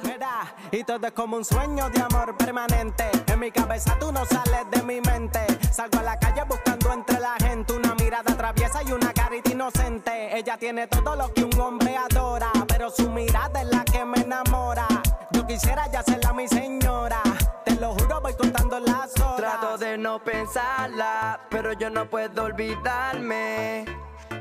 Mira, 0.03 0.55
y 0.71 0.83
todo 0.83 1.05
es 1.05 1.13
como 1.13 1.37
un 1.37 1.45
sueño 1.45 1.89
de 1.89 2.01
amor 2.01 2.35
permanente. 2.35 3.03
En 3.27 3.39
mi 3.39 3.51
cabeza 3.51 3.95
tú 3.99 4.11
no 4.11 4.25
sales 4.25 4.65
de 4.71 4.81
mi 4.83 4.99
mente. 5.01 5.45
Salgo 5.71 5.99
a 5.99 6.03
la 6.03 6.19
calle 6.19 6.43
buscando 6.47 6.91
entre 6.91 7.19
la 7.19 7.35
gente 7.39 7.73
una 7.73 7.93
mirada 7.95 8.35
traviesa 8.35 8.81
y 8.81 8.91
una 8.91 9.13
carita 9.13 9.51
inocente. 9.51 10.35
Ella 10.35 10.57
tiene 10.57 10.87
todo 10.87 11.15
lo 11.15 11.31
que 11.31 11.43
un 11.43 11.59
hombre 11.59 11.95
adora, 11.95 12.51
pero 12.67 12.89
su 12.89 13.09
mirada 13.09 13.61
es 13.61 13.67
la 13.67 13.85
que 13.85 14.03
me 14.03 14.21
enamora. 14.21 14.87
Yo 15.31 15.45
quisiera 15.45 15.91
ya 15.91 16.01
serla 16.01 16.33
mi 16.33 16.47
señora. 16.47 17.21
Te 17.65 17.75
lo 17.75 17.93
juro, 17.93 18.19
voy 18.21 18.33
contando 18.33 18.79
las 18.79 19.15
horas. 19.19 19.37
Trato 19.37 19.77
de 19.77 19.97
no 19.97 20.23
pensarla, 20.23 21.41
pero 21.49 21.73
yo 21.73 21.89
no 21.91 22.09
puedo 22.09 22.45
olvidarme. 22.45 23.85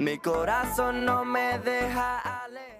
Mi 0.00 0.18
corazón 0.18 1.04
no 1.04 1.24
me 1.24 1.58
deja 1.58 2.44
alejar. 2.44 2.77